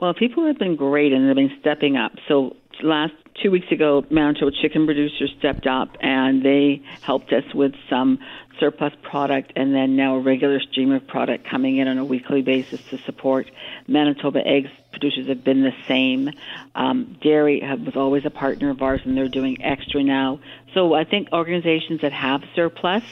Well, 0.00 0.14
people 0.14 0.46
have 0.46 0.58
been 0.58 0.76
great 0.76 1.12
and 1.12 1.28
they've 1.28 1.36
been 1.36 1.56
stepping 1.60 1.96
up. 1.96 2.12
So 2.26 2.56
last 2.82 3.12
two 3.40 3.50
weeks 3.50 3.70
ago, 3.70 4.04
Manitoba 4.10 4.50
chicken 4.60 4.84
producers 4.84 5.32
stepped 5.38 5.66
up 5.66 5.96
and 6.00 6.44
they 6.44 6.82
helped 7.02 7.32
us 7.32 7.44
with 7.54 7.72
some 7.88 8.18
surplus 8.58 8.92
product 9.02 9.52
and 9.56 9.74
then 9.74 9.96
now 9.96 10.16
a 10.16 10.20
regular 10.20 10.60
stream 10.60 10.92
of 10.92 11.06
product 11.06 11.48
coming 11.48 11.78
in 11.78 11.88
on 11.88 11.98
a 11.98 12.04
weekly 12.04 12.42
basis 12.42 12.80
to 12.90 12.98
support. 12.98 13.50
Manitoba 13.86 14.46
eggs 14.46 14.70
producers 14.92 15.26
have 15.28 15.42
been 15.42 15.62
the 15.62 15.74
same. 15.88 16.30
Um, 16.74 17.16
dairy 17.20 17.60
have, 17.60 17.80
was 17.80 17.96
always 17.96 18.24
a 18.24 18.30
partner 18.30 18.70
of 18.70 18.82
ours 18.82 19.00
and 19.04 19.16
they're 19.16 19.28
doing 19.28 19.62
extra 19.62 20.02
now. 20.02 20.40
So 20.74 20.94
I 20.94 21.04
think 21.04 21.28
organizations 21.32 22.02
that 22.02 22.12
have 22.12 22.44
surplus, 22.54 23.02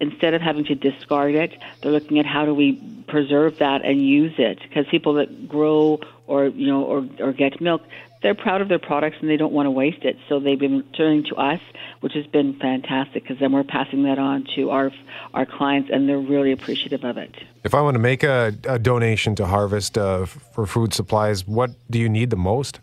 instead 0.00 0.34
of 0.34 0.40
having 0.40 0.64
to 0.66 0.74
discard 0.74 1.34
it, 1.34 1.56
they're 1.80 1.92
looking 1.92 2.18
at 2.18 2.26
how 2.26 2.44
do 2.44 2.54
we 2.54 2.80
preserve 3.06 3.58
that 3.58 3.84
and 3.84 4.04
use 4.04 4.34
it 4.38 4.58
because 4.60 4.86
people 4.90 5.14
that 5.14 5.48
grow 5.48 6.00
or 6.26 6.46
you 6.46 6.66
know 6.66 6.84
or, 6.84 7.06
or 7.20 7.32
get 7.32 7.60
milk 7.60 7.82
they're 8.24 8.34
proud 8.34 8.62
of 8.62 8.68
their 8.68 8.78
products 8.78 9.18
and 9.20 9.28
they 9.28 9.36
don't 9.36 9.52
want 9.52 9.66
to 9.66 9.70
waste 9.70 10.02
it. 10.02 10.16
So 10.30 10.40
they've 10.40 10.58
been 10.58 10.82
turning 10.96 11.24
to 11.24 11.36
us, 11.36 11.60
which 12.00 12.14
has 12.14 12.26
been 12.26 12.58
fantastic 12.58 13.22
because 13.22 13.38
then 13.38 13.52
we're 13.52 13.64
passing 13.64 14.04
that 14.04 14.18
on 14.18 14.46
to 14.56 14.70
our 14.70 14.90
our 15.34 15.44
clients 15.44 15.90
and 15.92 16.08
they're 16.08 16.18
really 16.18 16.50
appreciative 16.50 17.04
of 17.04 17.18
it. 17.18 17.34
If 17.64 17.74
I 17.74 17.82
want 17.82 17.96
to 17.96 18.00
make 18.00 18.22
a, 18.22 18.54
a 18.66 18.78
donation 18.78 19.34
to 19.36 19.46
Harvest 19.46 19.98
uh, 19.98 20.24
for 20.24 20.66
food 20.66 20.94
supplies, 20.94 21.46
what 21.46 21.72
do 21.90 21.98
you 21.98 22.08
need 22.08 22.30
the 22.30 22.36
most? 22.36 22.80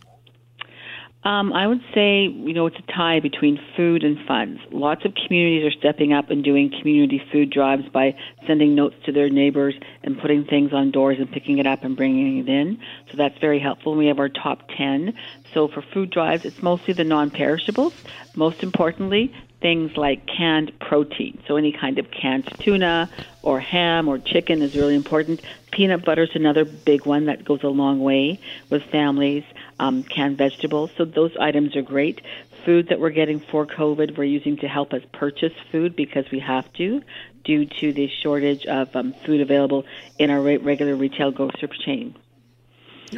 Um, 1.23 1.53
I 1.53 1.67
would 1.67 1.81
say, 1.93 2.23
you 2.23 2.53
know, 2.53 2.65
it's 2.65 2.77
a 2.79 2.91
tie 2.91 3.19
between 3.19 3.59
food 3.77 4.03
and 4.03 4.17
funds. 4.25 4.59
Lots 4.71 5.05
of 5.05 5.13
communities 5.13 5.71
are 5.71 5.77
stepping 5.77 6.13
up 6.13 6.31
and 6.31 6.43
doing 6.43 6.71
community 6.71 7.21
food 7.31 7.51
drives 7.51 7.87
by 7.89 8.15
sending 8.47 8.73
notes 8.73 8.95
to 9.05 9.11
their 9.11 9.29
neighbors 9.29 9.75
and 10.01 10.19
putting 10.19 10.45
things 10.45 10.73
on 10.73 10.89
doors 10.89 11.17
and 11.19 11.31
picking 11.31 11.59
it 11.59 11.67
up 11.67 11.83
and 11.83 11.95
bringing 11.95 12.39
it 12.39 12.49
in. 12.49 12.79
So 13.11 13.17
that's 13.17 13.37
very 13.37 13.59
helpful. 13.59 13.95
We 13.95 14.07
have 14.07 14.17
our 14.17 14.29
top 14.29 14.67
10. 14.75 15.13
So 15.53 15.67
for 15.67 15.83
food 15.93 16.09
drives, 16.09 16.43
it's 16.43 16.63
mostly 16.63 16.95
the 16.95 17.03
non-perishables. 17.03 17.93
Most 18.35 18.63
importantly, 18.63 19.31
things 19.61 19.95
like 19.95 20.25
canned 20.25 20.71
protein. 20.79 21.39
So 21.47 21.55
any 21.55 21.71
kind 21.71 21.99
of 21.99 22.09
canned 22.09 22.51
tuna 22.59 23.09
or 23.43 23.59
ham 23.59 24.07
or 24.07 24.17
chicken 24.17 24.61
is 24.63 24.75
really 24.75 24.95
important. 24.95 25.41
Peanut 25.71 26.03
butter 26.03 26.23
is 26.23 26.31
another 26.33 26.65
big 26.65 27.05
one 27.05 27.27
that 27.27 27.45
goes 27.45 27.61
a 27.63 27.67
long 27.67 27.99
way 27.99 28.39
with 28.69 28.81
families. 28.91 29.43
Um, 29.81 30.03
canned 30.03 30.37
vegetables. 30.37 30.91
So 30.95 31.05
those 31.05 31.35
items 31.39 31.75
are 31.75 31.81
great. 31.81 32.21
Food 32.65 32.89
that 32.89 32.99
we're 32.99 33.09
getting 33.09 33.39
for 33.39 33.65
COVID, 33.65 34.15
we're 34.15 34.25
using 34.25 34.57
to 34.57 34.67
help 34.67 34.93
us 34.93 35.01
purchase 35.11 35.53
food 35.71 35.95
because 35.95 36.29
we 36.31 36.39
have 36.39 36.71
to 36.73 37.01
due 37.43 37.65
to 37.65 37.91
the 37.91 38.07
shortage 38.21 38.67
of 38.67 38.95
um, 38.95 39.13
food 39.25 39.41
available 39.41 39.85
in 40.19 40.29
our 40.29 40.39
regular 40.39 40.95
retail 40.95 41.31
grocery 41.31 41.69
chain. 41.83 42.15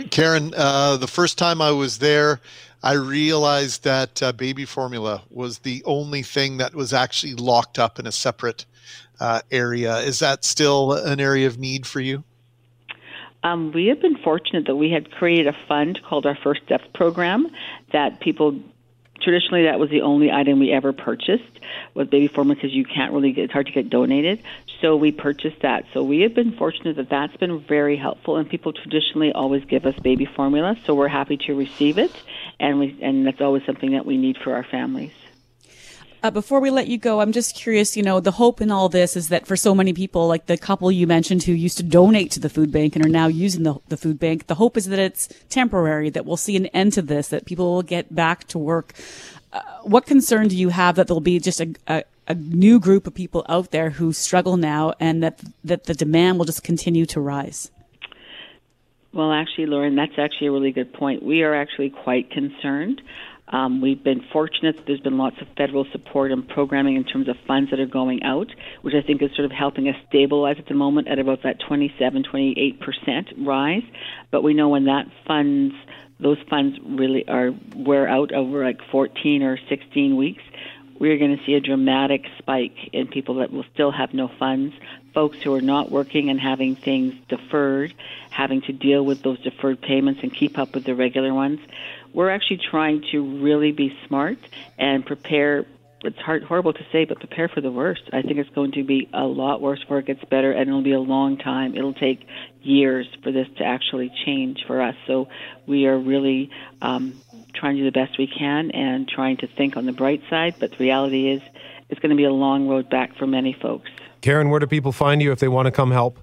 Karen, 0.10 0.54
uh, 0.56 0.96
the 0.96 1.08
first 1.08 1.38
time 1.38 1.62
I 1.62 1.72
was 1.72 2.00
there, 2.00 2.40
I 2.82 2.94
realized 2.94 3.84
that 3.84 4.24
uh, 4.24 4.32
baby 4.32 4.66
formula 4.66 5.24
was 5.30 5.60
the 5.60 5.84
only 5.86 6.24
thing 6.24 6.58
that 6.58 6.74
was 6.74 6.94
actually 6.94 7.36
locked 7.36 7.78
up 7.78 8.00
in 8.00 8.08
a 8.08 8.12
separate 8.12 8.66
uh, 9.20 9.42
area. 9.52 9.98
Is 9.98 10.20
that 10.20 10.44
still 10.44 10.94
an 10.94 11.20
area 11.20 11.48
of 11.48 11.60
need 11.60 11.86
for 11.86 12.00
you? 12.00 12.24
Um, 13.44 13.72
we 13.74 13.88
have 13.88 14.02
been 14.02 14.18
fortunate 14.18 14.68
that 14.68 14.76
we 14.76 14.90
had 14.90 15.12
created 15.12 15.48
a 15.48 15.58
fund 15.68 16.00
called 16.08 16.26
our 16.26 16.38
First 16.44 16.64
Steps 16.64 16.86
program 16.94 17.48
that 17.92 18.22
people 18.22 18.60
traditionally 19.22 19.64
that 19.64 19.80
was 19.80 19.90
the 19.90 20.02
only 20.02 20.32
item 20.32 20.60
we 20.60 20.72
ever 20.72 20.94
purchased. 20.94 21.44
Was 21.94 22.08
baby 22.08 22.28
formula 22.28 22.56
because 22.56 22.74
you 22.74 22.86
can't 22.86 23.14
really 23.14 23.32
get 23.32 23.46
it's 23.46 23.54
hard 23.54 23.68
to 23.68 23.72
get 23.72 23.90
donated. 23.90 24.42
So 24.82 24.96
we 24.96 25.12
purchased 25.12 25.62
that. 25.62 25.86
So 25.94 26.04
we 26.04 26.22
have 26.22 26.34
been 26.34 26.54
fortunate 26.54 26.96
that 26.96 27.10
that's 27.10 27.36
been 27.38 27.60
very 27.60 27.98
helpful 27.98 28.38
and 28.38 28.50
people 28.50 28.74
traditionally 28.74 29.32
always 29.32 29.64
give 29.66 29.86
us 29.86 29.98
baby 30.00 30.26
formula 30.26 30.78
so 30.86 30.96
we're 30.96 31.08
happy 31.08 31.38
to 31.38 31.54
receive 31.54 31.98
it 31.98 32.12
and 32.60 32.80
we 32.80 32.98
and 33.02 33.26
that's 33.28 33.42
always 33.42 33.64
something 33.66 33.92
that 33.92 34.06
we 34.06 34.18
need 34.18 34.38
for 34.38 34.54
our 34.56 34.64
families 34.64 35.14
uh, 36.24 36.32
before 36.32 36.62
we 36.62 36.70
let 36.70 36.88
you 36.88 36.98
go, 36.98 37.20
I'm 37.20 37.34
just 37.34 37.54
curious, 37.54 37.98
you 37.98 38.02
know, 38.02 38.22
the 38.22 38.32
hope 38.32 38.62
in 38.62 38.72
all 38.72 38.88
this 38.88 39.18
is 39.18 39.28
that 39.28 39.46
for 39.46 39.58
so 39.58 39.76
many 39.76 39.92
people, 39.92 40.26
like 40.26 40.46
the 40.46 40.58
couple 40.58 40.90
you 40.90 41.06
mentioned 41.06 41.44
who 41.44 41.52
used 41.52 41.76
to 41.78 41.84
donate 41.84 42.32
to 42.32 42.40
the 42.40 42.50
food 42.50 42.72
bank 42.72 42.96
and 42.96 43.06
are 43.06 43.10
now 43.10 43.28
using 43.28 43.64
the, 43.64 43.76
the 43.90 43.98
food 43.98 44.20
bank, 44.20 44.48
the 44.48 44.56
hope 44.56 44.78
is 44.78 44.86
that 44.86 45.00
it's 45.00 45.28
temporary, 45.50 46.10
that 46.10 46.26
we'll 46.26 46.38
see 46.38 46.56
an 46.56 46.68
end 46.68 46.94
to 46.94 47.02
this, 47.02 47.28
that 47.28 47.46
people 47.46 47.74
will 47.74 47.84
get 47.84 48.16
back 48.16 48.48
to 48.48 48.58
work. 48.58 48.94
Uh, 49.52 49.60
what 49.84 50.06
concern 50.06 50.48
do 50.48 50.56
you 50.56 50.70
have 50.70 50.96
that 50.96 51.08
there'll 51.08 51.20
be 51.20 51.40
just 51.40 51.60
a, 51.60 51.76
a, 51.88 52.04
a 52.30 52.36
new 52.36 52.80
group 52.80 53.06
of 53.06 53.14
people 53.14 53.46
out 53.50 53.72
there 53.72 53.90
who 53.90 54.14
struggle 54.14 54.56
now 54.56 54.94
and 55.02 55.22
that, 55.22 55.42
that 55.66 55.84
the 55.84 55.94
demand 55.94 56.38
will 56.38 56.46
just 56.46 56.64
continue 56.64 57.06
to 57.06 57.20
rise? 57.20 57.70
Well, 59.12 59.32
actually, 59.32 59.68
Lauren, 59.68 59.96
that's 59.96 60.18
actually 60.18 60.48
a 60.48 60.52
really 60.52 60.72
good 60.72 60.94
point. 60.94 61.22
We 61.22 61.44
are 61.44 61.54
actually 61.54 61.90
quite 61.92 62.32
concerned. 62.32 63.02
Um, 63.54 63.82
we've 63.82 64.04
been 64.04 64.26
fortunate 64.34 64.78
that 64.78 64.88
there's 64.88 65.00
been 65.00 65.20
lots 65.20 65.40
of 65.40 65.48
federal 65.56 65.86
support 65.92 66.32
and 66.32 66.46
programming 66.46 66.96
in 66.96 67.04
terms 67.04 67.30
of 67.30 67.38
funds 67.48 67.70
that 67.70 67.80
are 67.80 67.86
going 67.86 68.24
out, 68.24 68.52
which 68.82 68.96
I 68.96 69.06
think 69.06 69.22
is 69.22 69.30
sort 69.36 69.46
of 69.46 69.52
helping 69.52 69.88
us 69.88 69.96
stabilize 70.10 70.58
at 70.58 70.66
the 70.66 70.74
moment 70.74 71.08
at 71.08 71.20
about 71.20 71.44
that 71.44 71.60
27, 71.60 72.24
28% 72.24 73.46
rise. 73.46 73.84
But 74.32 74.42
we 74.42 74.56
know 74.56 74.70
when 74.70 74.86
that 74.86 75.06
funds, 75.28 75.76
those 76.20 76.40
funds 76.50 76.80
really 76.84 77.28
are 77.28 77.52
wear 77.76 78.08
out 78.08 78.34
over 78.34 78.66
like 78.66 78.82
14 78.92 79.44
or 79.44 79.60
16 79.70 80.16
weeks, 80.18 80.42
we're 81.00 81.18
going 81.18 81.38
to 81.38 81.44
see 81.46 81.54
a 81.54 81.60
dramatic 81.60 82.26
spike 82.40 82.90
in 82.92 83.08
people 83.08 83.36
that 83.36 83.52
will 83.52 83.66
still 83.74 83.92
have 83.92 84.16
no 84.16 84.30
funds, 84.40 84.74
folks 85.14 85.38
who 85.44 85.54
are 85.54 85.62
not 85.62 85.92
working 85.92 86.30
and 86.30 86.40
having 86.40 86.76
things 86.76 87.14
deferred, 87.28 87.94
having 88.32 88.62
to 88.62 88.74
deal 88.74 89.06
with 89.06 89.22
those 89.22 89.40
deferred 89.42 89.82
payments 89.82 90.22
and 90.24 90.34
keep 90.34 90.58
up 90.58 90.74
with 90.74 90.86
the 90.86 90.96
regular 90.96 91.34
ones 91.34 91.60
we're 92.14 92.30
actually 92.30 92.62
trying 92.70 93.04
to 93.12 93.42
really 93.44 93.72
be 93.72 93.98
smart 94.08 94.38
and 94.78 95.06
prepare. 95.06 95.66
It's 96.06 96.20
hard, 96.20 96.44
horrible 96.44 96.74
to 96.74 96.86
say, 96.92 97.06
but 97.06 97.20
prepare 97.20 97.48
for 97.48 97.62
the 97.62 97.72
worst. 97.72 98.04
I 98.12 98.22
think 98.22 98.38
it's 98.38 98.50
going 98.50 98.74
to 98.74 98.84
be 98.84 99.10
a 99.14 99.24
lot 99.24 99.62
worse 99.62 99.80
before 99.80 100.00
it 100.00 100.06
gets 100.06 100.24
better, 100.26 100.52
and 100.52 100.68
it'll 100.68 100.82
be 100.82 100.92
a 100.92 101.00
long 101.00 101.38
time. 101.38 101.76
It'll 101.76 101.94
take 101.94 102.28
years 102.62 103.08
for 103.24 103.32
this 103.32 103.48
to 103.58 103.64
actually 103.64 104.12
change 104.26 104.66
for 104.68 104.82
us. 104.82 104.96
So 105.08 105.30
we 105.66 105.88
are 105.88 105.98
really 105.98 106.50
um, 106.82 107.22
trying 107.54 107.78
to 107.78 107.84
do 107.84 107.86
the 107.86 107.98
best 107.98 108.18
we 108.18 108.28
can 108.28 108.72
and 108.72 109.08
trying 109.08 109.38
to 109.38 109.48
think 109.48 109.78
on 109.78 109.86
the 109.86 109.94
bright 109.94 110.22
side. 110.30 110.56
But 110.60 110.72
the 110.72 110.78
reality 110.78 111.30
is, 111.30 111.42
it's 111.90 112.00
going 112.00 112.10
to 112.10 112.16
be 112.16 112.26
a 112.26 112.34
long 112.34 112.68
road 112.68 112.90
back 112.90 113.16
for 113.18 113.28
many 113.28 113.54
folks. 113.54 113.90
Karen, 114.22 114.50
where 114.50 114.60
do 114.60 114.68
people 114.68 114.92
find 114.92 115.22
you 115.22 115.32
if 115.32 115.40
they 115.40 115.48
want 115.48 115.68
to 115.68 115.72
come 115.72 115.92
help? 115.92 116.18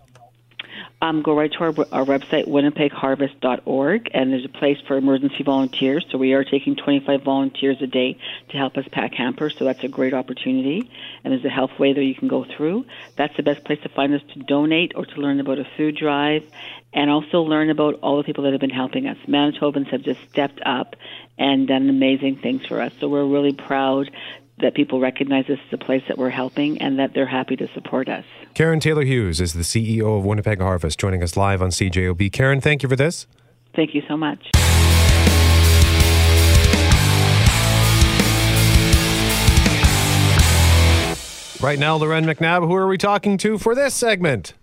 Um, 1.03 1.23
go 1.23 1.35
right 1.35 1.51
to 1.53 1.59
our, 1.59 1.75
our 1.93 2.05
website, 2.05 2.47
winnipegharvest.org, 2.47 4.11
and 4.13 4.33
there's 4.33 4.45
a 4.45 4.49
place 4.49 4.77
for 4.87 4.97
emergency 4.97 5.43
volunteers. 5.43 6.05
So 6.11 6.19
we 6.19 6.35
are 6.35 6.45
taking 6.45 6.77
25 6.77 7.23
volunteers 7.23 7.79
a 7.81 7.87
day 7.87 8.19
to 8.51 8.57
help 8.57 8.77
us 8.77 8.85
pack 8.93 9.15
hampers, 9.15 9.55
so 9.59 9.65
that's 9.65 9.83
a 9.83 9.89
great 9.89 10.13
opportunity. 10.13 10.91
And 11.25 11.33
there's 11.33 11.45
a 11.45 11.49
healthway 11.49 11.95
there 11.95 12.03
you 12.03 12.15
can 12.15 12.29
go 12.29 12.45
through. 12.57 12.85
That's 13.17 13.35
the 13.37 13.43
best 13.43 13.65
place 13.65 13.81
to 13.83 13.89
find 13.89 14.15
us 14.15 14.23
to 14.35 14.41
donate 14.41 14.93
or 14.95 15.07
to 15.07 15.21
learn 15.21 15.41
about 15.41 15.59
a 15.59 15.65
food 15.77 15.97
drive 15.97 16.43
and 16.93 17.11
also 17.11 17.43
learn 17.43 17.71
about 17.71 17.95
all 18.03 18.19
the 18.19 18.25
people 18.25 18.45
that 18.45 18.53
have 18.53 18.61
been 18.61 18.71
helping 18.71 19.07
us. 19.07 19.17
Manitobans 19.27 19.89
have 19.91 20.03
just 20.03 20.21
stepped 20.31 20.61
up 20.67 20.97
and 21.39 21.67
done 21.69 21.89
amazing 21.89 22.37
things 22.37 22.67
for 22.67 22.81
us. 22.81 22.93
So 23.01 23.09
we're 23.09 23.25
really 23.25 23.53
proud 23.53 24.11
that 24.63 24.75
people 24.75 25.01
recognize 25.01 25.47
this 25.47 25.59
as 25.67 25.73
a 25.73 25.79
place 25.79 26.03
that 26.09 26.19
we're 26.19 26.31
helping 26.31 26.81
and 26.81 26.99
that 26.99 27.15
they're 27.15 27.27
happy 27.27 27.57
to 27.57 27.69
support 27.75 28.09
us. 28.09 28.25
Karen 28.55 28.81
Taylor 28.81 29.05
Hughes 29.05 29.41
is 29.41 29.53
the 29.53 29.63
CEO 29.63 30.19
of 30.19 30.25
Winnipeg 30.25 30.61
Harvest, 30.61 30.99
joining 30.99 31.23
us 31.23 31.37
live 31.37 31.63
on 31.63 31.71
CJOB. 31.71 32.33
Karen, 32.33 32.61
thank 32.61 32.83
you 32.83 32.89
for 32.89 32.97
this. 32.97 33.27
Thank 33.75 33.95
you 33.95 34.03
so 34.09 34.17
much. 34.17 34.51
Right 41.61 41.79
now, 41.79 41.97
Lauren 41.97 42.25
McNabb, 42.25 42.67
who 42.67 42.75
are 42.75 42.87
we 42.87 42.97
talking 42.97 43.37
to 43.39 43.59
for 43.59 43.75
this 43.75 43.95
segment? 43.95 44.55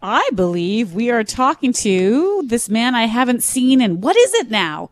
I 0.00 0.30
believe 0.34 0.92
we 0.92 1.10
are 1.10 1.24
talking 1.24 1.72
to 1.72 2.42
this 2.46 2.68
man 2.68 2.94
I 2.94 3.06
haven't 3.06 3.42
seen 3.42 3.80
in 3.80 4.00
what 4.00 4.16
is 4.16 4.34
it 4.34 4.50
now? 4.50 4.90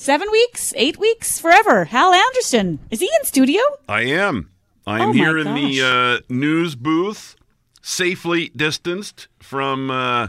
Seven 0.00 0.30
weeks? 0.32 0.72
Eight 0.78 0.96
weeks? 0.96 1.38
Forever. 1.38 1.84
Hal 1.84 2.14
Anderson. 2.14 2.78
Is 2.90 3.00
he 3.00 3.10
in 3.20 3.26
studio? 3.26 3.60
I 3.86 4.00
am. 4.04 4.48
I 4.86 5.02
am 5.02 5.10
Oh, 5.10 5.12
here 5.12 5.36
in 5.36 5.52
the 5.54 5.82
uh, 5.82 6.24
news 6.32 6.74
booth, 6.74 7.36
safely 7.82 8.50
distanced 8.56 9.28
from 9.40 9.90
uh, 9.90 10.28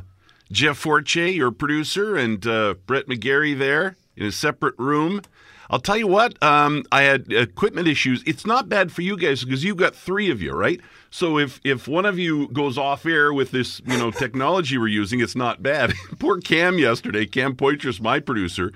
Jeff 0.52 0.78
Forche, 0.78 1.16
your 1.16 1.52
producer, 1.52 2.18
and 2.18 2.46
uh, 2.46 2.74
Brett 2.86 3.08
McGarry 3.08 3.58
there 3.58 3.96
in 4.18 4.26
a 4.26 4.32
separate 4.34 4.78
room. 4.78 5.22
I'll 5.70 5.80
tell 5.80 5.96
you 5.96 6.08
what, 6.08 6.36
um, 6.44 6.84
I 6.92 7.04
had 7.04 7.32
equipment 7.32 7.88
issues. 7.88 8.24
It's 8.28 8.46
not 8.46 8.68
bad 8.68 8.92
for 8.92 9.04
you 9.04 9.16
guys 9.16 9.46
because 9.46 9.64
you've 9.64 9.78
got 9.78 9.96
three 9.96 10.30
of 10.30 10.42
you, 10.42 10.52
right? 10.52 10.82
So 11.12 11.38
if 11.40 11.62
if 11.64 11.88
one 11.88 12.06
of 12.06 12.20
you 12.20 12.50
goes 12.50 12.78
off 12.78 13.06
air 13.06 13.34
with 13.34 13.52
this, 13.52 13.82
you 13.86 13.98
know, 13.98 14.12
technology 14.26 14.78
we're 14.78 14.88
using, 14.88 15.22
it's 15.22 15.36
not 15.36 15.64
bad. 15.64 15.94
Poor 16.20 16.42
Cam 16.42 16.78
yesterday, 16.78 17.26
Cam 17.26 17.56
Poitras, 17.56 18.02
my 18.02 18.20
producer, 18.20 18.74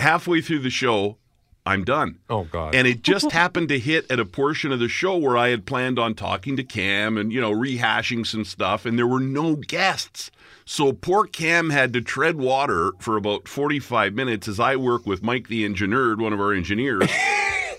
halfway 0.00 0.40
through 0.40 0.60
the 0.60 0.70
show, 0.70 1.16
I'm 1.64 1.84
done. 1.84 2.18
Oh, 2.28 2.44
God. 2.44 2.74
And 2.74 2.86
it 2.86 3.02
just 3.02 3.32
happened 3.32 3.68
to 3.68 3.78
hit 3.78 4.10
at 4.10 4.18
a 4.18 4.24
portion 4.24 4.72
of 4.72 4.80
the 4.80 4.88
show 4.88 5.16
where 5.16 5.36
I 5.36 5.48
had 5.48 5.66
planned 5.66 5.98
on 5.98 6.14
talking 6.14 6.56
to 6.56 6.64
Cam 6.64 7.16
and, 7.16 7.32
you 7.32 7.40
know, 7.40 7.52
rehashing 7.52 8.26
some 8.26 8.44
stuff, 8.44 8.86
and 8.86 8.98
there 8.98 9.06
were 9.06 9.20
no 9.20 9.56
guests. 9.56 10.30
So 10.64 10.92
poor 10.92 11.26
Cam 11.26 11.70
had 11.70 11.92
to 11.92 12.00
tread 12.00 12.36
water 12.36 12.92
for 12.98 13.16
about 13.16 13.48
45 13.48 14.14
minutes 14.14 14.48
as 14.48 14.58
I 14.58 14.76
work 14.76 15.06
with 15.06 15.22
Mike 15.22 15.48
the 15.48 15.64
engineer, 15.64 16.16
one 16.16 16.32
of 16.32 16.40
our 16.40 16.52
engineers. 16.52 17.10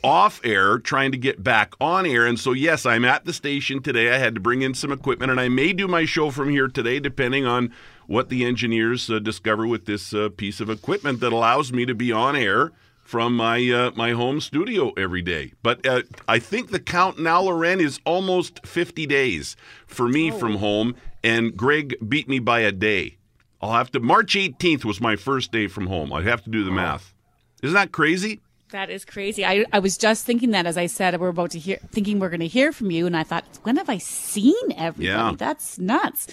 off 0.03 0.41
air 0.43 0.79
trying 0.79 1.11
to 1.11 1.17
get 1.17 1.43
back 1.43 1.73
on 1.79 2.05
air. 2.05 2.25
And 2.25 2.39
so, 2.39 2.53
yes, 2.53 2.85
I'm 2.85 3.05
at 3.05 3.25
the 3.25 3.33
station 3.33 3.81
today. 3.81 4.11
I 4.11 4.17
had 4.17 4.33
to 4.35 4.41
bring 4.41 4.61
in 4.61 4.73
some 4.73 4.91
equipment, 4.91 5.31
and 5.31 5.39
I 5.39 5.49
may 5.49 5.73
do 5.73 5.87
my 5.87 6.05
show 6.05 6.31
from 6.31 6.49
here 6.49 6.67
today, 6.67 6.99
depending 6.99 7.45
on 7.45 7.71
what 8.07 8.29
the 8.29 8.45
engineers 8.45 9.09
uh, 9.09 9.19
discover 9.19 9.67
with 9.67 9.85
this 9.85 10.13
uh, 10.13 10.29
piece 10.35 10.59
of 10.59 10.69
equipment 10.69 11.19
that 11.19 11.33
allows 11.33 11.71
me 11.71 11.85
to 11.85 11.93
be 11.93 12.11
on 12.11 12.35
air 12.35 12.71
from 13.11 13.35
my 13.35 13.69
uh, 13.69 13.91
my 13.95 14.11
home 14.11 14.39
studio 14.39 14.91
every 14.91 15.21
day. 15.21 15.51
But 15.63 15.85
uh, 15.85 16.03
I 16.27 16.39
think 16.39 16.71
the 16.71 16.79
count 16.79 17.19
now, 17.19 17.41
Lauren, 17.41 17.81
is 17.81 17.99
almost 18.05 18.65
50 18.65 19.05
days 19.05 19.55
for 19.85 20.07
me 20.07 20.31
from 20.31 20.55
home, 20.55 20.95
and 21.23 21.55
Greg 21.57 21.95
beat 22.07 22.29
me 22.29 22.39
by 22.39 22.61
a 22.61 22.71
day. 22.71 23.17
I'll 23.61 23.73
have 23.73 23.91
to. 23.91 23.99
March 23.99 24.35
18th 24.35 24.85
was 24.85 25.01
my 25.01 25.15
first 25.15 25.51
day 25.51 25.67
from 25.67 25.87
home. 25.87 26.13
I 26.13 26.21
have 26.23 26.43
to 26.45 26.49
do 26.49 26.63
the 26.63 26.71
math. 26.71 27.13
Isn't 27.61 27.75
that 27.75 27.91
crazy? 27.91 28.39
That 28.71 28.89
is 28.89 29.03
crazy. 29.03 29.45
I, 29.45 29.65
I 29.73 29.79
was 29.79 29.97
just 29.97 30.25
thinking 30.25 30.51
that 30.51 30.65
as 30.65 30.77
I 30.77 30.85
said 30.85 31.19
we're 31.19 31.27
about 31.27 31.51
to 31.51 31.59
hear, 31.59 31.77
thinking 31.91 32.19
we're 32.19 32.29
going 32.29 32.39
to 32.39 32.47
hear 32.47 32.71
from 32.71 32.89
you, 32.89 33.05
and 33.05 33.17
I 33.17 33.23
thought, 33.23 33.43
when 33.63 33.75
have 33.75 33.89
I 33.89 33.97
seen 33.97 34.71
everybody? 34.77 35.05
Yeah. 35.05 35.33
That's 35.37 35.77
nuts. 35.77 36.27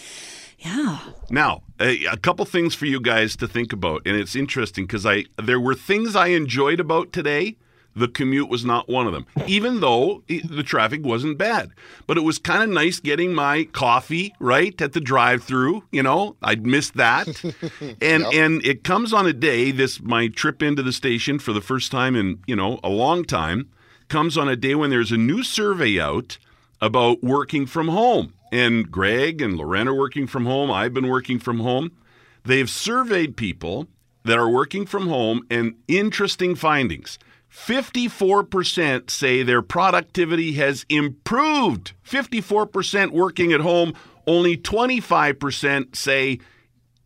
Yeah. 0.59 0.99
Now, 1.31 1.63
a, 1.81 2.05
a 2.07 2.17
couple 2.17 2.45
things 2.45 2.75
for 2.75 2.87
you 2.87 3.01
guys 3.01 3.37
to 3.37 3.47
think 3.49 3.73
about, 3.73 4.03
and 4.07 4.17
it's 4.17 4.35
interesting 4.35 4.87
because 4.87 5.07
I 5.07 5.25
there 5.43 5.61
were 5.61 5.75
things 5.75 6.17
I 6.17 6.29
enjoyed 6.29 6.81
about 6.81 7.13
today. 7.13 7.57
The 7.95 8.07
commute 8.09 8.49
was 8.49 8.65
not 8.65 8.89
one 8.89 9.07
of 9.09 9.13
them, 9.13 9.27
even 9.49 9.81
though 9.81 10.23
it- 10.29 10.49
the 10.49 10.63
traffic 10.63 11.05
wasn't 11.05 11.37
bad. 11.39 11.71
But 12.07 12.17
it 12.17 12.21
was 12.21 12.39
kind 12.39 12.63
of 12.63 12.69
nice 12.69 13.01
getting 13.01 13.35
my 13.35 13.65
coffee 13.73 14.35
right 14.39 14.81
at 14.81 14.93
the 14.93 15.01
drive-through. 15.01 15.83
You 15.91 16.03
know, 16.05 16.37
I'd 16.43 16.65
missed 16.67 16.95
that, 16.95 17.29
and 18.01 18.25
and 18.27 18.65
it 18.65 18.85
comes 18.85 19.13
on 19.13 19.27
a 19.27 19.33
day. 19.33 19.71
This 19.73 20.01
my 20.01 20.29
trip 20.29 20.63
into 20.63 20.83
the 20.83 20.93
station 20.93 21.39
for 21.39 21.53
the 21.53 21.61
first 21.61 21.91
time 21.93 22.15
in 22.17 22.41
you 22.47 22.57
know 22.57 22.79
a 22.85 22.89
long 22.89 23.25
time 23.25 23.69
comes 24.09 24.37
on 24.39 24.49
a 24.49 24.57
day 24.57 24.75
when 24.75 24.91
there's 24.91 25.13
a 25.13 25.17
new 25.19 25.43
survey 25.43 26.01
out 26.01 26.39
about 26.81 27.23
working 27.23 27.67
from 27.67 27.89
home. 27.89 28.33
And 28.51 28.91
Greg 28.91 29.43
and 29.43 29.57
Lorena 29.57 29.93
are 29.93 29.99
working 29.99 30.27
from 30.27 30.47
home. 30.47 30.71
I've 30.71 30.95
been 30.95 31.09
working 31.09 31.39
from 31.39 31.61
home. 31.61 31.93
They've 32.45 32.71
surveyed 32.71 33.37
people 33.37 33.89
that 34.25 34.39
are 34.39 34.49
working 34.49 34.87
from 34.87 35.09
home 35.09 35.43
and 35.51 35.75
interesting 35.87 36.55
findings. 36.55 37.19
54% 37.53 39.11
say 39.11 39.43
their 39.43 39.63
productivity 39.63 40.53
has 40.53 40.85
improved. 40.89 41.93
54% 42.07 43.11
working 43.11 43.53
at 43.53 43.61
home. 43.61 43.95
Only 44.27 44.57
25% 44.57 45.97
say 45.97 46.39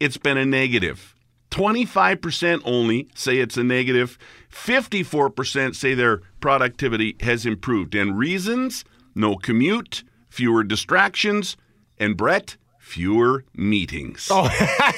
it's 0.01 0.17
been 0.17 0.37
a 0.37 0.45
negative. 0.45 1.15
25% 1.51 2.63
only 2.65 3.09
say 3.15 3.39
it's 3.39 3.57
a 3.57 3.63
negative. 3.63 4.19
54% 4.51 5.77
say 5.77 5.95
their 5.95 6.23
productivity 6.41 7.17
has 7.21 7.47
improved. 7.47 7.95
And 7.95 8.19
reasons 8.19 8.85
no 9.15 9.37
commute, 9.37 10.03
fewer 10.33 10.65
distractions, 10.65 11.57
and 11.99 12.17
Brett, 12.17 12.57
fewer 12.79 13.45
meetings. 13.55 14.29
Oh, 14.31 14.45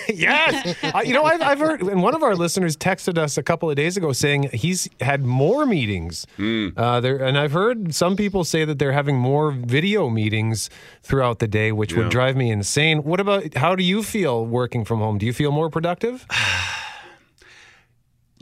yes. 0.08 0.76
Uh, 0.82 1.02
you 1.04 1.12
know, 1.12 1.24
I've, 1.24 1.42
I've 1.42 1.58
heard, 1.58 1.82
and 1.82 2.02
one 2.02 2.14
of 2.14 2.22
our 2.22 2.34
listeners 2.34 2.76
texted 2.76 3.18
us 3.18 3.36
a 3.36 3.42
couple 3.42 3.68
of 3.68 3.76
days 3.76 3.96
ago 3.96 4.12
saying 4.12 4.50
he's 4.52 4.88
had 5.00 5.22
more 5.24 5.66
meetings. 5.66 6.26
Uh, 6.76 7.00
there, 7.00 7.16
and 7.18 7.36
I've 7.36 7.52
heard 7.52 7.94
some 7.94 8.16
people 8.16 8.44
say 8.44 8.64
that 8.64 8.78
they're 8.78 8.92
having 8.92 9.16
more 9.16 9.50
video 9.52 10.08
meetings 10.08 10.70
throughout 11.02 11.40
the 11.40 11.48
day, 11.48 11.72
which 11.72 11.92
Yeah. 11.92 11.98
would 11.98 12.10
drive 12.10 12.36
me 12.36 12.50
insane. 12.50 13.02
What 13.04 13.20
about, 13.20 13.54
how 13.54 13.74
do 13.74 13.82
you 13.84 14.02
feel 14.02 14.46
working 14.46 14.84
from 14.84 15.00
home? 15.00 15.18
Do 15.18 15.26
you 15.26 15.32
feel 15.32 15.52
more 15.52 15.68
productive? 15.68 16.26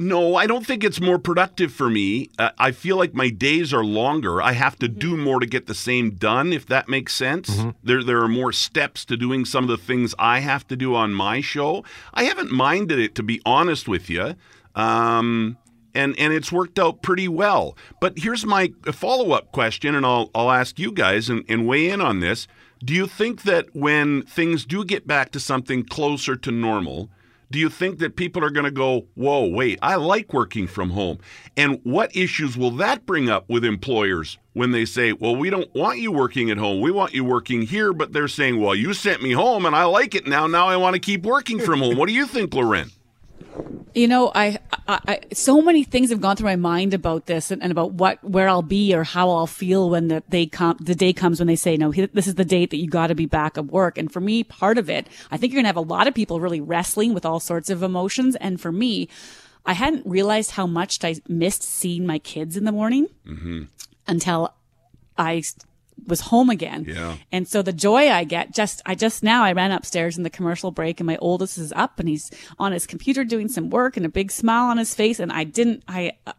No, 0.08 0.34
I 0.36 0.46
don't 0.46 0.66
think 0.66 0.82
it's 0.82 1.00
more 1.00 1.18
productive 1.18 1.72
for 1.72 1.88
me. 1.88 2.30
Uh, 2.38 2.50
I 2.58 2.72
feel 2.72 2.96
like 2.96 3.14
my 3.14 3.30
days 3.30 3.72
are 3.72 3.84
longer. 3.84 4.42
I 4.42 4.52
have 4.52 4.76
to 4.80 4.88
do 4.88 5.16
more 5.16 5.38
to 5.38 5.46
get 5.46 5.66
the 5.66 5.74
same 5.74 6.12
done, 6.12 6.52
if 6.52 6.66
that 6.66 6.88
makes 6.88 7.14
sense. 7.14 7.62
There, 7.84 8.02
there 8.02 8.20
are 8.22 8.28
more 8.28 8.52
steps 8.52 9.04
to 9.06 9.16
doing 9.16 9.44
some 9.44 9.64
of 9.64 9.70
the 9.70 9.76
things 9.76 10.14
I 10.18 10.40
have 10.40 10.66
to 10.68 10.76
do 10.76 10.94
on 10.94 11.14
my 11.14 11.40
show. 11.40 11.84
I 12.12 12.24
haven't 12.24 12.50
minded 12.50 12.98
it, 12.98 13.14
to 13.16 13.22
be 13.22 13.40
honest 13.46 13.86
with 13.86 14.10
you. 14.10 14.34
Um, 14.74 15.56
and, 15.94 16.18
and 16.18 16.32
it's 16.32 16.50
worked 16.50 16.78
out 16.78 17.02
pretty 17.02 17.28
well. 17.28 17.76
But 18.00 18.18
here's 18.18 18.44
my 18.44 18.72
follow 18.92 19.32
up 19.32 19.52
question, 19.52 19.94
and 19.94 20.04
I'll, 20.04 20.30
I'll 20.34 20.50
ask 20.50 20.78
you 20.78 20.90
guys 20.90 21.28
and, 21.28 21.44
and 21.48 21.66
weigh 21.66 21.90
in 21.90 22.00
on 22.00 22.20
this. 22.20 22.48
Do 22.84 22.94
you 22.94 23.06
think 23.06 23.42
that 23.42 23.66
when 23.74 24.22
things 24.22 24.64
do 24.64 24.84
get 24.84 25.06
back 25.06 25.30
to 25.32 25.40
something 25.40 25.84
closer 25.84 26.34
to 26.34 26.50
normal, 26.50 27.10
do 27.52 27.58
you 27.58 27.68
think 27.68 27.98
that 27.98 28.16
people 28.16 28.42
are 28.42 28.50
going 28.50 28.64
to 28.64 28.70
go, 28.70 29.06
whoa, 29.14 29.46
wait, 29.46 29.78
I 29.82 29.96
like 29.96 30.32
working 30.32 30.66
from 30.66 30.90
home? 30.90 31.18
And 31.56 31.80
what 31.84 32.16
issues 32.16 32.56
will 32.56 32.70
that 32.72 33.04
bring 33.04 33.28
up 33.28 33.48
with 33.48 33.64
employers 33.64 34.38
when 34.54 34.72
they 34.72 34.86
say, 34.86 35.12
well, 35.12 35.36
we 35.36 35.50
don't 35.50 35.72
want 35.74 35.98
you 35.98 36.10
working 36.10 36.50
at 36.50 36.56
home. 36.56 36.80
We 36.80 36.90
want 36.90 37.12
you 37.12 37.24
working 37.24 37.62
here. 37.62 37.92
But 37.92 38.12
they're 38.12 38.26
saying, 38.26 38.58
well, 38.58 38.74
you 38.74 38.94
sent 38.94 39.22
me 39.22 39.32
home 39.32 39.66
and 39.66 39.76
I 39.76 39.84
like 39.84 40.14
it 40.14 40.26
now. 40.26 40.46
Now 40.46 40.66
I 40.66 40.76
want 40.78 40.94
to 40.94 41.00
keep 41.00 41.24
working 41.24 41.60
from 41.60 41.80
home. 41.80 41.96
What 41.96 42.08
do 42.08 42.14
you 42.14 42.26
think, 42.26 42.54
Lauren? 42.54 42.90
You 43.94 44.09
know, 44.09 44.33
I, 44.35 44.59
I, 44.88 45.00
I, 45.07 45.20
so 45.33 45.61
many 45.61 45.85
things 45.85 46.11
have 46.11 46.20
gone 46.20 46.37
through 46.37 46.46
my 46.46 46.57
mind 46.57 46.94
about 46.94 47.26
this 47.26 47.50
and, 47.50 47.62
and 47.62 47.70
about 47.70 47.92
what, 47.92 48.22
where 48.24 48.48
I'll 48.48 48.62
be 48.62 48.94
or 48.94 49.05
how 49.05 49.31
I'll 49.31 49.46
feel 49.46 49.90
when 49.90 50.09
the 50.09 50.22
they 50.28 50.46
come, 50.46 50.78
the 50.81 50.94
day 50.94 51.12
comes 51.12 51.40
when 51.40 51.46
they 51.46 51.57
say, 51.57 51.76
no, 51.76 51.92
this 51.92 52.26
is 52.26 52.37
the 52.37 52.44
date 52.44 52.70
that 52.70 52.78
you 52.78 52.88
got 52.88 53.09
to 53.09 53.14
be 53.14 53.26
back 53.26 53.59
at 53.59 53.66
work. 53.66 53.98
And 53.98 54.11
for 54.11 54.20
me, 54.20 54.44
part 54.44 54.78
of 54.78 54.88
it, 54.88 55.09
I 55.31 55.37
think 55.37 55.52
you're 55.52 55.59
going 55.59 55.64
to 55.64 55.68
have 55.68 55.76
a 55.76 55.81
lot 55.81 56.07
of 56.07 56.14
people 56.14 56.40
really 56.40 56.61
wrestling 56.61 57.12
with 57.12 57.26
all 57.26 57.40
sorts 57.40 57.68
of 57.68 57.83
emotions. 57.83 58.37
And 58.37 58.61
for 58.61 58.72
me, 58.72 59.09
I 59.64 59.74
hadn't 59.74 60.07
realized 60.07 60.52
how 60.52 60.66
much 60.66 61.05
I 61.05 61.16
missed 61.28 61.62
seeing 61.62 62.07
my 62.07 62.18
kids 62.18 62.57
in 62.57 62.64
the 62.64 62.72
morning 62.72 63.09
mm-hmm. 63.26 63.64
until 64.07 64.55
I 65.18 65.42
was 66.07 66.20
home 66.20 66.50
again. 66.50 66.85
Yeah. 66.88 67.16
And 67.31 67.46
so 67.46 67.62
the 67.62 67.72
joy 67.72 68.11
I 68.11 68.24
get 68.24 68.52
just, 68.52 68.83
I 68.87 68.94
just 68.94 69.22
now, 69.22 69.44
I 69.44 69.52
ran 69.52 69.72
upstairs 69.72 70.16
in 70.16 70.22
the 70.22 70.31
commercial 70.31 70.70
break 70.70 71.00
and 71.00 71.07
my 71.07 71.16
oldest 71.18 71.59
is 71.59 71.72
up 71.72 72.00
and 72.00 72.09
he's 72.09 72.31
on 72.59 72.72
his 72.72 72.87
computer 72.87 73.24
doing 73.24 73.48
some 73.48 73.70
work 73.70 73.96
and 73.96 74.07
a 74.07 74.09
big 74.09 74.31
smile 74.31 74.68
on 74.68 74.78
his 74.78 74.94
face. 74.94 75.20
And 75.20 75.33
I 75.33 75.44
didn't, 75.44 75.85
I, 75.88 76.12
I- 76.26 76.35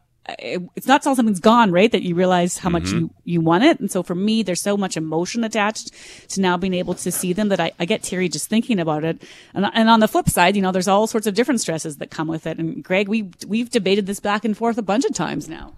it's 0.75 0.87
not 0.87 1.03
till 1.03 1.15
something's 1.15 1.41
gone, 1.41 1.71
right? 1.71 1.91
That 1.91 2.01
you 2.01 2.15
realize 2.15 2.57
how 2.57 2.69
much 2.69 2.83
mm-hmm. 2.83 2.97
you, 2.97 3.13
you 3.25 3.41
want 3.41 3.65
it. 3.65 3.79
And 3.79 3.91
so 3.91 4.03
for 4.03 4.15
me, 4.15 4.41
there's 4.41 4.61
so 4.61 4.77
much 4.77 4.95
emotion 4.95 5.43
attached 5.43 5.91
to 6.29 6.41
now 6.41 6.55
being 6.55 6.73
able 6.73 6.93
to 6.93 7.11
see 7.11 7.33
them 7.33 7.49
that 7.49 7.59
I, 7.59 7.73
I 7.77 7.85
get 7.85 8.03
teary 8.03 8.29
just 8.29 8.47
thinking 8.47 8.79
about 8.79 9.03
it. 9.03 9.21
And, 9.53 9.69
and 9.73 9.89
on 9.89 9.99
the 9.99 10.07
flip 10.07 10.29
side, 10.29 10.55
you 10.55 10.61
know, 10.61 10.71
there's 10.71 10.87
all 10.87 11.07
sorts 11.07 11.27
of 11.27 11.33
different 11.33 11.59
stresses 11.59 11.97
that 11.97 12.09
come 12.09 12.29
with 12.29 12.47
it. 12.47 12.57
And 12.57 12.81
Greg, 12.81 13.09
we, 13.09 13.31
we've 13.47 13.69
debated 13.69 14.05
this 14.05 14.21
back 14.21 14.45
and 14.45 14.55
forth 14.55 14.77
a 14.77 14.81
bunch 14.81 15.03
of 15.03 15.13
times 15.13 15.49
now. 15.49 15.73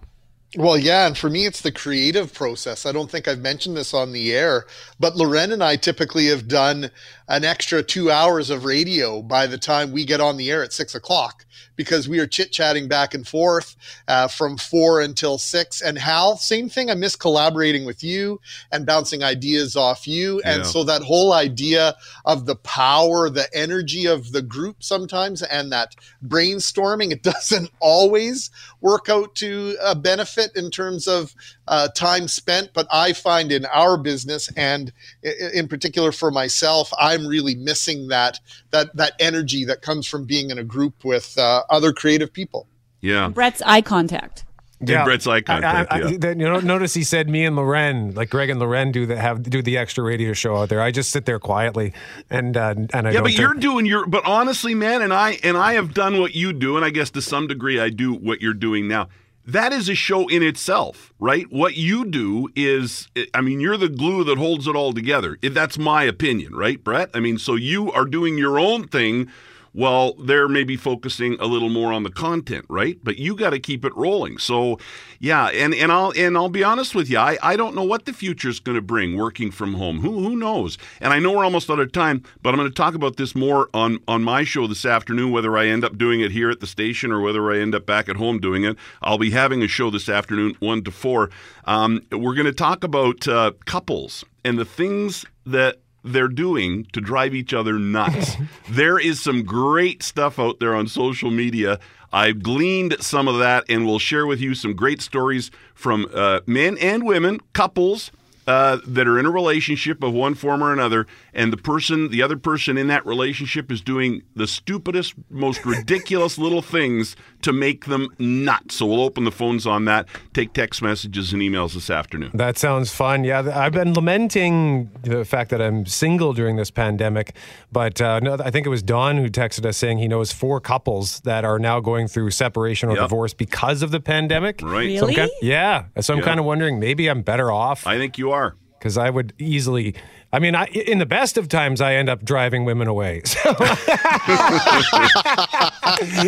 Well, 0.56 0.78
yeah, 0.78 1.06
and 1.06 1.18
for 1.18 1.28
me, 1.28 1.44
it's 1.46 1.60
the 1.60 1.72
creative 1.72 2.32
process. 2.32 2.86
I 2.86 2.92
don't 2.92 3.10
think 3.10 3.28
I've 3.28 3.40
mentioned 3.40 3.76
this 3.76 3.92
on 3.92 4.12
the 4.12 4.34
air, 4.34 4.66
but 4.98 5.16
Lauren 5.16 5.52
and 5.52 5.62
I 5.62 5.76
typically 5.76 6.26
have 6.28 6.48
done 6.48 6.90
an 7.28 7.44
extra 7.44 7.82
two 7.82 8.10
hours 8.10 8.50
of 8.50 8.64
radio 8.64 9.22
by 9.22 9.46
the 9.46 9.58
time 9.58 9.92
we 9.92 10.04
get 10.04 10.20
on 10.20 10.36
the 10.36 10.50
air 10.50 10.62
at 10.62 10.72
six 10.72 10.94
o'clock 10.94 11.44
because 11.74 12.08
we 12.08 12.18
are 12.18 12.26
chit 12.26 12.52
chatting 12.52 12.88
back 12.88 13.12
and 13.14 13.26
forth 13.28 13.76
uh, 14.08 14.26
from 14.28 14.56
four 14.56 15.00
until 15.00 15.36
six. 15.36 15.82
And 15.82 15.98
Hal, 15.98 16.36
same 16.38 16.68
thing. 16.70 16.90
I 16.90 16.94
miss 16.94 17.16
collaborating 17.16 17.84
with 17.84 18.02
you 18.02 18.40
and 18.72 18.86
bouncing 18.86 19.22
ideas 19.22 19.76
off 19.76 20.06
you. 20.06 20.40
And 20.44 20.58
Yeah. 20.60 20.62
so 20.68 20.84
that 20.84 21.02
whole 21.02 21.32
idea 21.34 21.94
of 22.24 22.46
the 22.46 22.56
power, 22.56 23.28
the 23.28 23.48
energy 23.54 24.06
of 24.06 24.32
the 24.32 24.40
group 24.42 24.82
sometimes, 24.82 25.42
and 25.42 25.70
that 25.72 25.94
brainstorming, 26.26 27.10
it 27.12 27.22
doesn't 27.34 27.70
always 27.80 28.50
work 28.80 29.08
out 29.08 29.34
to 29.36 29.76
a 29.82 29.94
benefit 29.94 30.50
in 30.54 30.70
terms 30.70 31.06
of 31.08 31.34
uh, 31.68 31.88
time 31.88 32.28
spent. 32.28 32.70
But 32.74 32.86
I 32.90 33.12
find 33.12 33.50
in 33.52 33.66
our 33.66 33.96
business, 33.96 34.50
and 34.56 34.92
i- 35.24 35.28
i- 35.28 35.50
in 35.54 35.68
particular 35.68 36.12
for 36.12 36.30
myself, 36.30 36.92
I'm 37.16 37.26
really 37.26 37.54
missing 37.54 38.08
that 38.08 38.38
that 38.70 38.94
that 38.96 39.14
energy 39.18 39.64
that 39.64 39.82
comes 39.82 40.06
from 40.06 40.24
being 40.24 40.50
in 40.50 40.58
a 40.58 40.64
group 40.64 41.04
with 41.04 41.36
uh, 41.38 41.62
other 41.70 41.92
creative 41.92 42.32
people. 42.32 42.68
Yeah. 43.00 43.28
Brett's 43.28 43.62
eye 43.62 43.82
contact. 43.82 44.44
Did 44.82 45.04
Brett's 45.04 45.26
eye 45.26 45.40
contact? 45.40 45.90
I, 45.90 45.96
I, 45.96 46.08
yeah. 46.08 46.16
then, 46.18 46.38
you 46.38 46.46
know, 46.46 46.60
notice 46.60 46.92
he 46.92 47.02
said 47.02 47.30
me 47.30 47.46
and 47.46 47.56
Lauren, 47.56 48.14
like 48.14 48.28
Greg 48.28 48.50
and 48.50 48.60
Lauren, 48.60 48.92
do 48.92 49.06
the 49.06 49.16
have 49.16 49.42
do 49.42 49.62
the 49.62 49.78
extra 49.78 50.04
radio 50.04 50.34
show 50.34 50.54
out 50.56 50.68
there. 50.68 50.82
I 50.82 50.90
just 50.90 51.10
sit 51.10 51.24
there 51.24 51.38
quietly, 51.38 51.94
and 52.28 52.54
uh, 52.58 52.74
and 52.76 52.90
I 52.92 52.98
yeah, 52.98 53.12
don't 53.12 53.22
but 53.22 53.32
turn- 53.32 53.40
you're 53.40 53.54
doing 53.54 53.86
your. 53.86 54.06
But 54.06 54.26
honestly, 54.26 54.74
man, 54.74 55.00
and 55.00 55.14
I 55.14 55.38
and 55.42 55.56
I 55.56 55.74
have 55.74 55.94
done 55.94 56.20
what 56.20 56.34
you 56.34 56.52
do, 56.52 56.76
and 56.76 56.84
I 56.84 56.90
guess 56.90 57.08
to 57.12 57.22
some 57.22 57.46
degree 57.46 57.80
I 57.80 57.88
do 57.88 58.12
what 58.12 58.42
you're 58.42 58.52
doing 58.52 58.86
now. 58.86 59.08
That 59.46 59.72
is 59.72 59.88
a 59.88 59.94
show 59.94 60.26
in 60.26 60.42
itself, 60.42 61.12
right? 61.20 61.46
What 61.50 61.76
you 61.76 62.04
do 62.04 62.48
is, 62.56 63.06
I 63.32 63.40
mean, 63.40 63.60
you're 63.60 63.76
the 63.76 63.88
glue 63.88 64.24
that 64.24 64.38
holds 64.38 64.66
it 64.66 64.74
all 64.74 64.92
together. 64.92 65.38
That's 65.40 65.78
my 65.78 66.02
opinion, 66.02 66.56
right, 66.56 66.82
Brett? 66.82 67.10
I 67.14 67.20
mean, 67.20 67.38
so 67.38 67.54
you 67.54 67.92
are 67.92 68.06
doing 68.06 68.36
your 68.36 68.58
own 68.58 68.88
thing 68.88 69.28
while 69.76 70.14
they're 70.14 70.48
maybe 70.48 70.74
focusing 70.74 71.36
a 71.38 71.44
little 71.44 71.68
more 71.68 71.92
on 71.92 72.02
the 72.02 72.10
content, 72.10 72.64
right? 72.66 72.98
But 73.02 73.18
you 73.18 73.36
got 73.36 73.50
to 73.50 73.58
keep 73.58 73.84
it 73.84 73.94
rolling. 73.94 74.38
So, 74.38 74.78
yeah, 75.20 75.48
and 75.48 75.74
and 75.74 75.92
I'll 75.92 76.14
and 76.16 76.34
I'll 76.34 76.48
be 76.48 76.64
honest 76.64 76.94
with 76.94 77.10
you, 77.10 77.18
I, 77.18 77.36
I 77.42 77.56
don't 77.56 77.74
know 77.74 77.84
what 77.84 78.06
the 78.06 78.14
future's 78.14 78.58
going 78.58 78.76
to 78.76 78.80
bring 78.80 79.18
working 79.18 79.50
from 79.50 79.74
home. 79.74 80.00
Who 80.00 80.20
who 80.20 80.34
knows? 80.34 80.78
And 80.98 81.12
I 81.12 81.18
know 81.18 81.32
we're 81.32 81.44
almost 81.44 81.68
out 81.68 81.78
of 81.78 81.92
time, 81.92 82.22
but 82.40 82.54
I'm 82.54 82.56
going 82.56 82.70
to 82.70 82.74
talk 82.74 82.94
about 82.94 83.18
this 83.18 83.34
more 83.34 83.68
on 83.74 83.98
on 84.08 84.24
my 84.24 84.44
show 84.44 84.66
this 84.66 84.86
afternoon. 84.86 85.30
Whether 85.30 85.58
I 85.58 85.66
end 85.66 85.84
up 85.84 85.98
doing 85.98 86.22
it 86.22 86.32
here 86.32 86.48
at 86.48 86.60
the 86.60 86.66
station 86.66 87.12
or 87.12 87.20
whether 87.20 87.52
I 87.52 87.58
end 87.58 87.74
up 87.74 87.84
back 87.84 88.08
at 88.08 88.16
home 88.16 88.40
doing 88.40 88.64
it, 88.64 88.78
I'll 89.02 89.18
be 89.18 89.32
having 89.32 89.62
a 89.62 89.68
show 89.68 89.90
this 89.90 90.08
afternoon, 90.08 90.56
one 90.58 90.84
to 90.84 90.90
four. 90.90 91.28
Um, 91.66 92.00
we're 92.10 92.34
going 92.34 92.46
to 92.46 92.52
talk 92.52 92.82
about 92.82 93.28
uh, 93.28 93.52
couples 93.66 94.24
and 94.42 94.58
the 94.58 94.64
things 94.64 95.26
that 95.44 95.80
they're 96.06 96.28
doing 96.28 96.84
to 96.92 97.00
drive 97.00 97.34
each 97.34 97.52
other 97.52 97.78
nuts. 97.78 98.36
there 98.70 98.98
is 98.98 99.20
some 99.20 99.42
great 99.42 100.02
stuff 100.02 100.38
out 100.38 100.60
there 100.60 100.74
on 100.74 100.86
social 100.86 101.30
media. 101.30 101.78
I've 102.12 102.42
gleaned 102.42 102.96
some 103.00 103.28
of 103.28 103.38
that 103.38 103.64
and 103.68 103.84
we'll 103.84 103.98
share 103.98 104.26
with 104.26 104.40
you 104.40 104.54
some 104.54 104.74
great 104.74 105.02
stories 105.02 105.50
from 105.74 106.08
uh, 106.14 106.40
men 106.46 106.78
and 106.78 107.04
women, 107.04 107.40
couples. 107.52 108.10
Uh, 108.48 108.78
that 108.86 109.08
are 109.08 109.18
in 109.18 109.26
a 109.26 109.30
relationship 109.30 110.04
of 110.04 110.12
one 110.12 110.32
form 110.32 110.62
or 110.62 110.72
another, 110.72 111.04
and 111.36 111.52
the 111.52 111.56
person, 111.56 112.08
the 112.10 112.22
other 112.22 112.36
person 112.36 112.76
in 112.76 112.88
that 112.88 113.06
relationship 113.06 113.70
is 113.70 113.80
doing 113.80 114.22
the 114.34 114.46
stupidest, 114.48 115.14
most 115.30 115.64
ridiculous 115.64 116.38
little 116.44 116.62
things 116.62 117.14
to 117.42 117.52
make 117.52 117.84
them 117.84 118.08
nuts. 118.18 118.76
So 118.76 118.86
we'll 118.86 119.02
open 119.02 119.22
the 119.24 119.30
phones 119.30 119.66
on 119.66 119.84
that, 119.84 120.08
take 120.34 120.52
text 120.54 120.82
messages 120.82 121.32
and 121.32 121.40
emails 121.42 121.74
this 121.74 121.90
afternoon. 121.90 122.30
That 122.34 122.58
sounds 122.58 122.90
fun. 122.90 123.22
Yeah, 123.22 123.52
I've 123.54 123.72
been 123.72 123.92
lamenting 123.94 124.90
the 125.02 125.24
fact 125.24 125.50
that 125.50 125.60
I'm 125.62 125.86
single 125.86 126.32
during 126.32 126.56
this 126.56 126.70
pandemic, 126.70 127.36
but 127.70 128.00
uh, 128.00 128.18
no, 128.20 128.34
I 128.42 128.50
think 128.50 128.66
it 128.66 128.70
was 128.70 128.82
Don 128.82 129.18
who 129.18 129.28
texted 129.28 129.66
us 129.66 129.76
saying 129.76 129.98
he 129.98 130.08
knows 130.08 130.32
four 130.32 130.60
couples 130.60 131.20
that 131.20 131.44
are 131.44 131.58
now 131.58 131.80
going 131.80 132.08
through 132.08 132.30
separation 132.30 132.88
or 132.88 132.92
Yep. 132.96 133.02
divorce 133.04 133.34
because 133.34 133.82
of 133.82 133.90
the 133.90 134.00
pandemic. 134.00 134.60
Right. 134.62 134.98
So 134.98 135.06
I'm 135.06 135.14
Really? 135.14 135.28
ki- 135.28 135.36
yeah. 135.42 135.84
So 136.00 136.14
I'm 136.14 136.20
Yeah. 136.20 136.24
kind 136.24 136.40
of 136.40 136.46
wondering 136.46 136.80
maybe 136.80 137.08
I'm 137.08 137.20
better 137.22 137.52
off 137.52 137.86
I 137.86 137.98
think 137.98 138.16
you 138.16 138.30
are. 138.32 138.56
Because 138.86 138.96
I 138.96 139.10
would 139.10 139.32
easily. 139.38 139.94
I 140.32 140.38
mean, 140.38 140.54
I, 140.54 140.66
in 140.66 140.98
the 140.98 141.06
best 141.06 141.36
of 141.36 141.48
times, 141.48 141.80
I 141.80 141.94
end 141.94 142.08
up 142.08 142.24
driving 142.24 142.64
women 142.64 142.86
away. 142.86 143.22
So, 143.36 143.52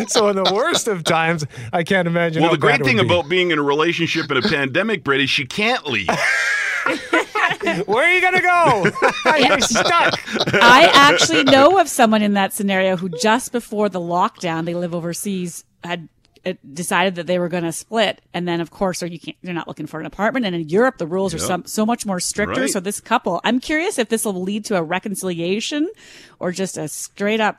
so 0.09 0.29
in 0.29 0.37
the 0.37 0.53
worst 0.55 0.89
of 0.89 1.05
times, 1.05 1.47
I 1.73 1.85
can't 1.85 2.09
imagine. 2.09 2.43
Well, 2.43 2.51
how 2.51 2.57
the 2.57 2.61
great 2.61 2.85
thing 2.85 2.97
be. 2.97 3.05
about 3.05 3.29
being 3.29 3.51
in 3.51 3.59
a 3.59 3.63
relationship 3.63 4.31
in 4.31 4.37
a 4.37 4.43
pandemic, 4.43 5.05
Brett, 5.05 5.21
is 5.21 5.31
she 5.31 5.47
can't 5.47 5.87
leave. 5.87 6.09
where 7.87 8.05
are 8.05 8.13
you 8.13 8.21
gonna 8.21 8.43
go? 8.43 8.85
You're 9.37 9.61
stuck. 9.61 10.21
I 10.55 10.91
actually 10.93 11.45
know 11.45 11.79
of 11.79 11.89
someone 11.89 12.23
in 12.23 12.35
that 12.35 12.53
scenario 12.53 12.97
who 12.97 13.09
just 13.09 13.53
before 13.53 13.89
the 13.89 14.01
lockdown, 14.01 14.65
they 14.65 14.75
live 14.75 14.95
overseas, 14.95 15.65
had 15.85 16.09
Uh, 16.45 16.55
decided 16.73 17.15
that 17.17 17.27
they 17.27 17.39
were 17.39 17.49
going 17.49 17.65
to 17.65 17.73
split, 17.73 18.21
and 18.33 18.47
then 18.47 18.61
of 18.61 18.71
course, 18.71 19.03
or 19.03 19.07
you 19.07 19.19
can't, 19.19 19.37
you're 19.43 19.55
not 19.55 19.69
looking 19.69 19.87
for 19.87 20.01
an 20.01 20.07
apartment. 20.07 20.47
And 20.47 20.55
in 20.55 20.69
Europe, 20.69 20.99
the 20.99 21.07
rules 21.07 21.35
are 21.35 21.39
some, 21.39 21.65
so 21.67 21.85
much 21.85 22.07
more 22.07 22.21
stricter. 22.21 22.63
Right. 22.63 22.71
So 22.71 22.81
this 22.81 23.01
couple, 23.01 23.41
I'm 23.45 23.61
curious 23.61 23.99
if 23.99 24.09
this 24.09 24.25
will 24.25 24.41
lead 24.43 24.65
to 24.67 24.77
a 24.77 24.83
reconciliation 24.83 25.89
or 26.39 26.53
just 26.53 26.77
a 26.77 26.89
straight 26.89 27.41
up 27.41 27.59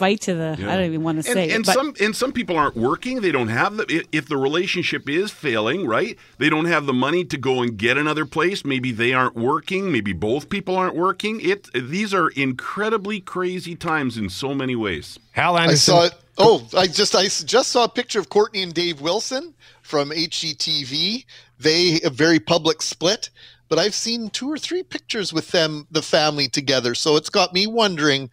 fight 0.00 0.22
to 0.22 0.34
the. 0.34 0.56
I 0.58 0.76
don't 0.76 0.86
even 0.86 1.02
want 1.04 1.18
to 1.18 1.22
say. 1.22 1.50
and 1.50 1.62
it, 1.62 1.66
but 1.66 1.74
some 1.74 1.94
and 2.00 2.16
some 2.16 2.32
people 2.32 2.56
aren't 2.56 2.76
working. 2.76 3.20
They 3.20 3.30
don't 3.30 3.48
have 3.48 3.76
the 3.76 4.04
if 4.10 4.26
the 4.26 4.36
relationship 4.36 5.08
is 5.08 5.30
failing, 5.30 5.86
right? 5.86 6.16
They 6.38 6.48
don't 6.48 6.64
have 6.64 6.86
the 6.86 6.94
money 6.94 7.24
to 7.26 7.36
go 7.36 7.62
and 7.62 7.76
get 7.76 7.98
another 7.98 8.24
place. 8.24 8.64
Maybe 8.64 8.90
they 8.90 9.12
aren't 9.12 9.36
working. 9.36 9.92
Maybe 9.92 10.12
both 10.12 10.48
people 10.48 10.74
aren't 10.74 10.96
working. 10.96 11.40
It 11.40 11.68
these 11.74 12.12
are 12.14 12.30
incredibly 12.30 13.20
crazy 13.20 13.76
times 13.76 14.16
in 14.16 14.30
so 14.30 14.54
many 14.54 14.74
ways. 14.74 15.18
Hal 15.32 15.56
I 15.56 15.64
Anderson. 15.64 15.78
saw 15.78 16.04
it. 16.06 16.14
Oh, 16.40 16.66
I 16.76 16.86
just 16.86 17.14
I 17.14 17.24
just 17.24 17.70
saw 17.70 17.84
a 17.84 17.88
picture 17.88 18.18
of 18.18 18.28
Kortney 18.28 18.62
and 18.62 18.74
Dave 18.74 19.00
Wilson 19.00 19.54
from 19.82 20.10
HGTV. 20.10 21.24
They 21.58 22.00
a 22.02 22.10
very 22.10 22.40
public 22.40 22.82
split, 22.82 23.30
but 23.68 23.78
I've 23.78 23.94
seen 23.94 24.30
two 24.30 24.50
or 24.50 24.58
three 24.58 24.82
pictures 24.82 25.32
with 25.32 25.50
them, 25.50 25.86
the 25.90 26.02
family 26.02 26.48
together. 26.48 26.94
So 26.94 27.16
it's 27.16 27.30
got 27.30 27.52
me 27.52 27.66
wondering 27.66 28.30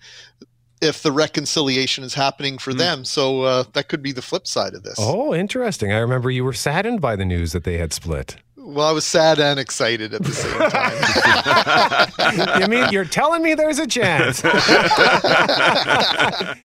if 0.81 1.01
the 1.01 1.11
reconciliation 1.11 2.03
is 2.03 2.13
happening 2.13 2.57
for 2.57 2.73
them. 2.73 3.03
So 3.03 3.41
uh, 3.41 3.63
that 3.73 3.89
could 3.89 4.01
be 4.01 4.11
the 4.11 4.21
flip 4.21 4.47
side 4.47 4.73
of 4.73 4.83
this. 4.83 4.95
Oh, 4.99 5.33
interesting. 5.33 5.91
I 5.91 5.97
remember 5.97 6.29
you 6.29 6.43
were 6.43 6.53
saddened 6.53 7.01
by 7.01 7.15
the 7.15 7.25
news 7.25 7.51
that 7.51 7.63
they 7.63 7.77
had 7.77 7.93
split. 7.93 8.37
Well, 8.55 8.87
I 8.87 8.91
was 8.91 9.05
sad 9.05 9.39
and 9.39 9.59
excited 9.59 10.13
at 10.13 10.23
the 10.23 10.33
same 10.33 10.59
time. 12.37 12.59
you 12.61 12.67
mean 12.67 12.91
you're 12.91 13.05
telling 13.05 13.41
me 13.41 13.53
there's 13.53 13.79
a 13.79 13.87
chance? 13.87 14.43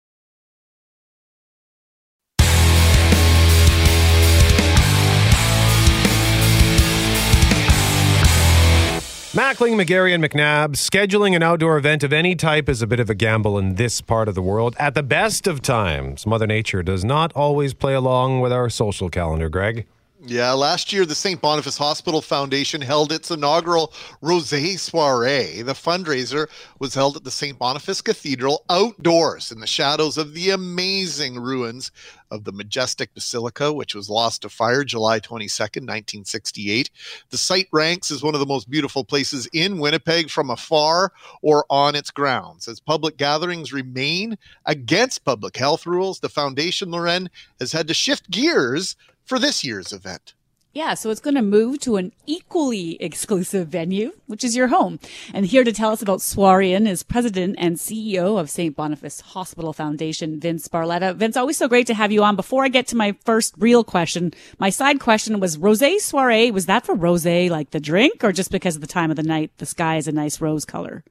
Mackling, 9.34 9.74
McGarry, 9.74 10.14
and 10.14 10.22
McNabb, 10.22 10.76
scheduling 10.76 11.34
an 11.34 11.42
outdoor 11.42 11.76
event 11.76 12.04
of 12.04 12.12
any 12.12 12.36
type 12.36 12.68
is 12.68 12.82
a 12.82 12.86
bit 12.86 13.00
of 13.00 13.10
a 13.10 13.16
gamble 13.16 13.58
in 13.58 13.74
this 13.74 14.00
part 14.00 14.28
of 14.28 14.36
the 14.36 14.42
world. 14.42 14.76
At 14.78 14.94
the 14.94 15.02
best 15.02 15.48
of 15.48 15.60
times, 15.60 16.24
Mother 16.24 16.46
Nature 16.46 16.84
does 16.84 17.04
not 17.04 17.32
always 17.32 17.74
play 17.74 17.94
along 17.94 18.42
with 18.42 18.52
our 18.52 18.70
social 18.70 19.08
calendar, 19.10 19.48
Greg. 19.48 19.86
Yeah, 20.26 20.52
last 20.52 20.90
year 20.90 21.04
the 21.04 21.14
St. 21.14 21.38
Boniface 21.38 21.76
Hospital 21.76 22.22
Foundation 22.22 22.80
held 22.80 23.12
its 23.12 23.30
inaugural 23.30 23.92
Rosé 24.22 24.78
Soiree. 24.78 25.60
The 25.60 25.74
fundraiser 25.74 26.46
was 26.78 26.94
held 26.94 27.18
at 27.18 27.24
the 27.24 27.30
St. 27.30 27.58
Boniface 27.58 28.00
Cathedral 28.00 28.64
outdoors 28.70 29.52
in 29.52 29.60
the 29.60 29.66
shadows 29.66 30.16
of 30.16 30.32
the 30.32 30.48
amazing 30.48 31.38
ruins 31.38 31.92
of 32.30 32.44
the 32.44 32.52
majestic 32.52 33.12
basilica, 33.12 33.70
which 33.70 33.94
was 33.94 34.08
lost 34.08 34.42
to 34.42 34.48
fire 34.48 34.82
July 34.82 35.20
22nd, 35.20 35.82
1968. 35.82 36.90
The 37.28 37.36
site 37.36 37.68
ranks 37.70 38.10
as 38.10 38.22
one 38.22 38.32
of 38.32 38.40
the 38.40 38.46
most 38.46 38.70
beautiful 38.70 39.04
places 39.04 39.46
in 39.52 39.78
Winnipeg 39.78 40.30
from 40.30 40.48
afar 40.48 41.12
or 41.42 41.66
on 41.68 41.94
its 41.94 42.10
grounds. 42.10 42.66
As 42.66 42.80
public 42.80 43.18
gatherings 43.18 43.74
remain 43.74 44.38
against 44.64 45.26
public 45.26 45.54
health 45.54 45.84
rules, 45.84 46.20
the 46.20 46.30
foundation, 46.30 46.90
Lauren, 46.90 47.28
has 47.60 47.72
had 47.72 47.88
to 47.88 47.94
shift 47.94 48.30
gears 48.30 48.96
for 49.24 49.38
this 49.38 49.64
year's 49.64 49.92
event. 49.92 50.34
Yeah, 50.74 50.94
so 50.94 51.10
it's 51.10 51.20
going 51.20 51.36
to 51.36 51.42
move 51.42 51.78
to 51.80 51.98
an 51.98 52.12
equally 52.26 53.00
exclusive 53.00 53.68
venue, 53.68 54.10
which 54.26 54.42
is 54.42 54.56
your 54.56 54.66
home. 54.66 54.98
And 55.32 55.46
here 55.46 55.62
to 55.62 55.72
tell 55.72 55.92
us 55.92 56.02
about 56.02 56.18
SoirIN 56.18 56.88
is 56.88 57.04
president 57.04 57.54
and 57.60 57.76
CEO 57.76 58.40
of 58.40 58.50
St. 58.50 58.74
Boniface 58.74 59.20
Hospital 59.20 59.72
Foundation, 59.72 60.40
Vince 60.40 60.66
Barletta. 60.66 61.14
Vince, 61.14 61.36
always 61.36 61.56
so 61.56 61.68
great 61.68 61.86
to 61.86 61.94
have 61.94 62.10
you 62.10 62.24
on. 62.24 62.34
Before 62.34 62.64
I 62.64 62.68
get 62.68 62.88
to 62.88 62.96
my 62.96 63.14
first 63.24 63.54
real 63.56 63.84
question, 63.84 64.34
my 64.58 64.68
side 64.68 64.98
question 64.98 65.38
was 65.38 65.58
rosé 65.58 66.00
soiree. 66.00 66.50
Was 66.50 66.66
that 66.66 66.84
for 66.84 66.96
rosé, 66.96 67.48
like 67.48 67.70
the 67.70 67.78
drink, 67.78 68.24
or 68.24 68.32
just 68.32 68.50
because 68.50 68.74
of 68.74 68.80
the 68.80 68.88
time 68.88 69.12
of 69.12 69.16
the 69.16 69.22
night, 69.22 69.52
the 69.58 69.66
sky 69.66 69.96
is 69.96 70.08
a 70.08 70.12
nice 70.12 70.40
rose 70.40 70.64
color? 70.64 71.04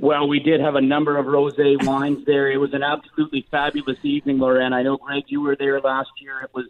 Well, 0.00 0.28
we 0.28 0.38
did 0.38 0.60
have 0.60 0.76
a 0.76 0.80
number 0.80 1.16
of 1.16 1.26
rosé 1.26 1.84
wines 1.84 2.24
there. 2.24 2.48
It 2.48 2.58
was 2.58 2.72
an 2.72 2.84
absolutely 2.84 3.48
fabulous 3.50 3.98
evening, 4.04 4.38
Lauren. 4.38 4.72
I 4.72 4.82
know, 4.82 4.96
Greg, 4.96 5.24
you 5.26 5.40
were 5.40 5.56
there 5.56 5.80
last 5.80 6.10
year. 6.20 6.40
It 6.40 6.50
was 6.54 6.66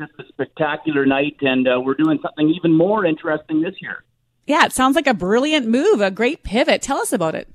just 0.00 0.12
a 0.18 0.24
spectacular 0.28 1.04
night, 1.04 1.36
and 1.42 1.68
uh, 1.68 1.80
we're 1.80 1.94
doing 1.94 2.18
something 2.22 2.48
even 2.48 2.74
more 2.74 3.04
interesting 3.04 3.60
this 3.60 3.74
year. 3.80 4.04
Yeah, 4.46 4.64
it 4.64 4.72
sounds 4.72 4.96
like 4.96 5.06
a 5.06 5.14
brilliant 5.14 5.68
move, 5.68 6.00
a 6.00 6.10
great 6.10 6.42
pivot. 6.42 6.80
Tell 6.82 6.98
us 6.98 7.12
about 7.12 7.34
it. 7.34 7.48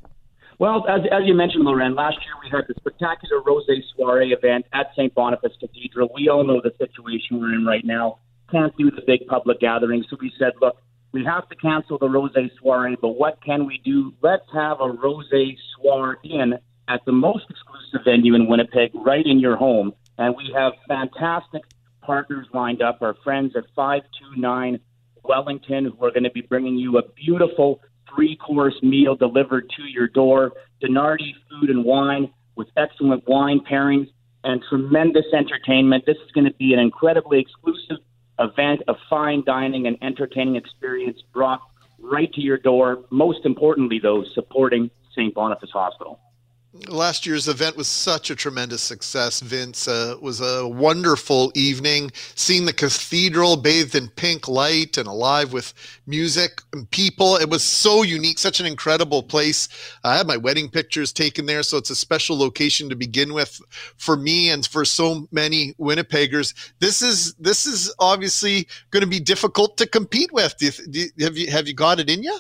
Well, 0.60 0.86
as, 0.88 1.02
as 1.12 1.24
you 1.26 1.34
mentioned, 1.34 1.66
Lauren, 1.66 1.96
last 1.96 2.18
year 2.24 2.36
we 2.42 2.50
had 2.50 2.66
the 2.68 2.76
spectacular 2.80 3.42
rosé 3.42 3.82
soiree 3.96 4.32
event 4.32 4.66
at 4.74 4.88
St. 4.96 5.14
Boniface 5.14 5.52
Cathedral. 5.60 6.10
We 6.14 6.30
all 6.30 6.46
know 6.46 6.62
the 6.64 6.72
situation 6.78 7.42
we're 7.42 7.54
in 7.54 7.66
right 7.66 7.84
now. 7.84 8.20
Can't 8.52 8.76
do 8.78 8.92
the 8.92 9.02
big 9.06 9.28
public 9.28 9.60
gatherings, 9.60 10.06
so 10.10 10.18
we 10.22 10.32
said, 10.40 10.54
look, 10.62 10.78
we 11.12 11.26
have 11.26 11.50
to 11.50 11.56
cancel 11.56 11.98
the 11.98 12.08
rosé 12.08 12.50
soiree, 12.62 12.96
but 13.02 13.10
what 13.10 13.44
can 13.44 13.66
we 13.66 13.82
do? 13.84 14.14
Let's 14.22 14.46
have 14.54 14.78
a 14.80 14.94
rosé 14.94 15.58
soiree 15.76 16.18
in 16.24 16.54
at 16.88 17.04
the 17.06 17.12
most 17.12 17.46
exclusive 17.50 18.06
venue 18.06 18.36
in 18.36 18.48
Winnipeg, 18.48 18.92
right 18.94 19.26
in 19.26 19.40
your 19.40 19.58
home. 19.58 19.94
And 20.18 20.36
we 20.38 20.54
have 20.56 20.74
fantastic 20.88 21.64
partners 22.06 22.48
lined 22.54 22.82
up, 22.82 23.02
our 23.02 23.16
friends 23.24 23.54
at 23.56 23.64
529 23.76 24.80
Wellington, 25.24 25.86
who 25.86 26.06
are 26.06 26.12
going 26.12 26.24
to 26.24 26.32
be 26.32 26.42
bringing 26.42 26.76
you 26.76 26.98
a 26.98 27.02
beautiful 27.14 27.82
three 28.14 28.36
course 28.38 28.76
meal 28.82 29.16
delivered 29.16 29.70
to 29.76 29.84
your 29.84 30.08
door. 30.08 30.54
Denardi 30.84 31.34
Food 31.50 31.70
and 31.70 31.84
Wine 31.84 32.32
with 32.56 32.68
excellent 32.78 33.28
wine 33.28 33.62
pairings 33.70 34.08
and 34.44 34.62
tremendous 34.70 35.26
entertainment. 35.34 36.06
This 36.06 36.18
is 36.18 36.32
going 36.32 36.46
to 36.46 36.54
be 36.54 36.74
an 36.74 36.80
incredibly 36.80 37.40
exclusive 37.40 37.98
event, 38.40 38.82
a 38.88 38.94
fine 39.10 39.44
dining 39.46 39.88
and 39.88 39.98
entertaining 40.02 40.56
experience 40.56 41.20
brought 41.34 41.62
right 42.00 42.32
to 42.34 42.42
your 42.42 42.58
door. 42.58 43.06
Most 43.10 43.46
importantly, 43.46 44.00
though, 44.02 44.24
supporting 44.34 44.92
St. 45.16 45.34
Boniface 45.34 45.72
Hospital 45.72 46.20
last 46.88 47.26
year's 47.26 47.48
event 47.48 47.78
was 47.78 47.88
such 47.88 48.30
a 48.30 48.36
tremendous 48.36 48.82
success 48.82 49.40
vince. 49.40 49.88
Uh, 49.88 50.16
was 50.22 50.42
a 50.42 50.68
wonderful 50.68 51.52
evening 51.56 52.12
seeing 52.36 52.66
the 52.66 52.74
cathedral 52.74 53.58
bathed 53.58 53.96
in 53.96 54.10
pink 54.10 54.48
light 54.48 54.98
and 54.98 55.08
alive 55.08 55.54
with 55.54 55.74
music 56.06 56.62
and 56.74 56.90
people. 56.92 57.36
It 57.38 57.50
was 57.50 57.64
so 57.64 58.04
unique 58.04 58.40
such 58.40 58.60
an 58.60 58.66
incredible 58.66 59.24
place. 59.24 59.70
I 60.04 60.18
had 60.18 60.28
my 60.28 60.38
wedding 60.38 60.70
pictures 60.70 61.14
taken 61.14 61.46
there 61.46 61.64
so 61.64 61.78
it's 61.78 61.90
a 61.90 61.96
special 61.96 62.38
location 62.38 62.90
to 62.90 62.96
begin 62.96 63.34
with 63.34 63.60
for 63.98 64.18
me 64.18 64.50
and 64.50 64.66
for 64.66 64.86
so 64.86 65.28
many 65.32 65.74
winnipeggers. 65.80 66.54
This 66.80 67.02
is 67.02 67.34
this 67.36 67.66
is 67.66 67.94
obviously 68.00 68.68
going 68.92 69.02
to 69.02 69.08
be 69.08 69.20
difficult 69.20 69.78
to 69.78 69.88
compete 69.88 70.32
with. 70.32 70.56
Do 70.58 70.66
you, 70.66 70.72
do 70.90 71.00
you, 71.00 71.26
have 71.26 71.38
you 71.38 71.52
have 71.52 71.68
you 71.68 71.74
got 71.74 72.00
it 72.00 72.10
in 72.10 72.24
you 72.24 72.38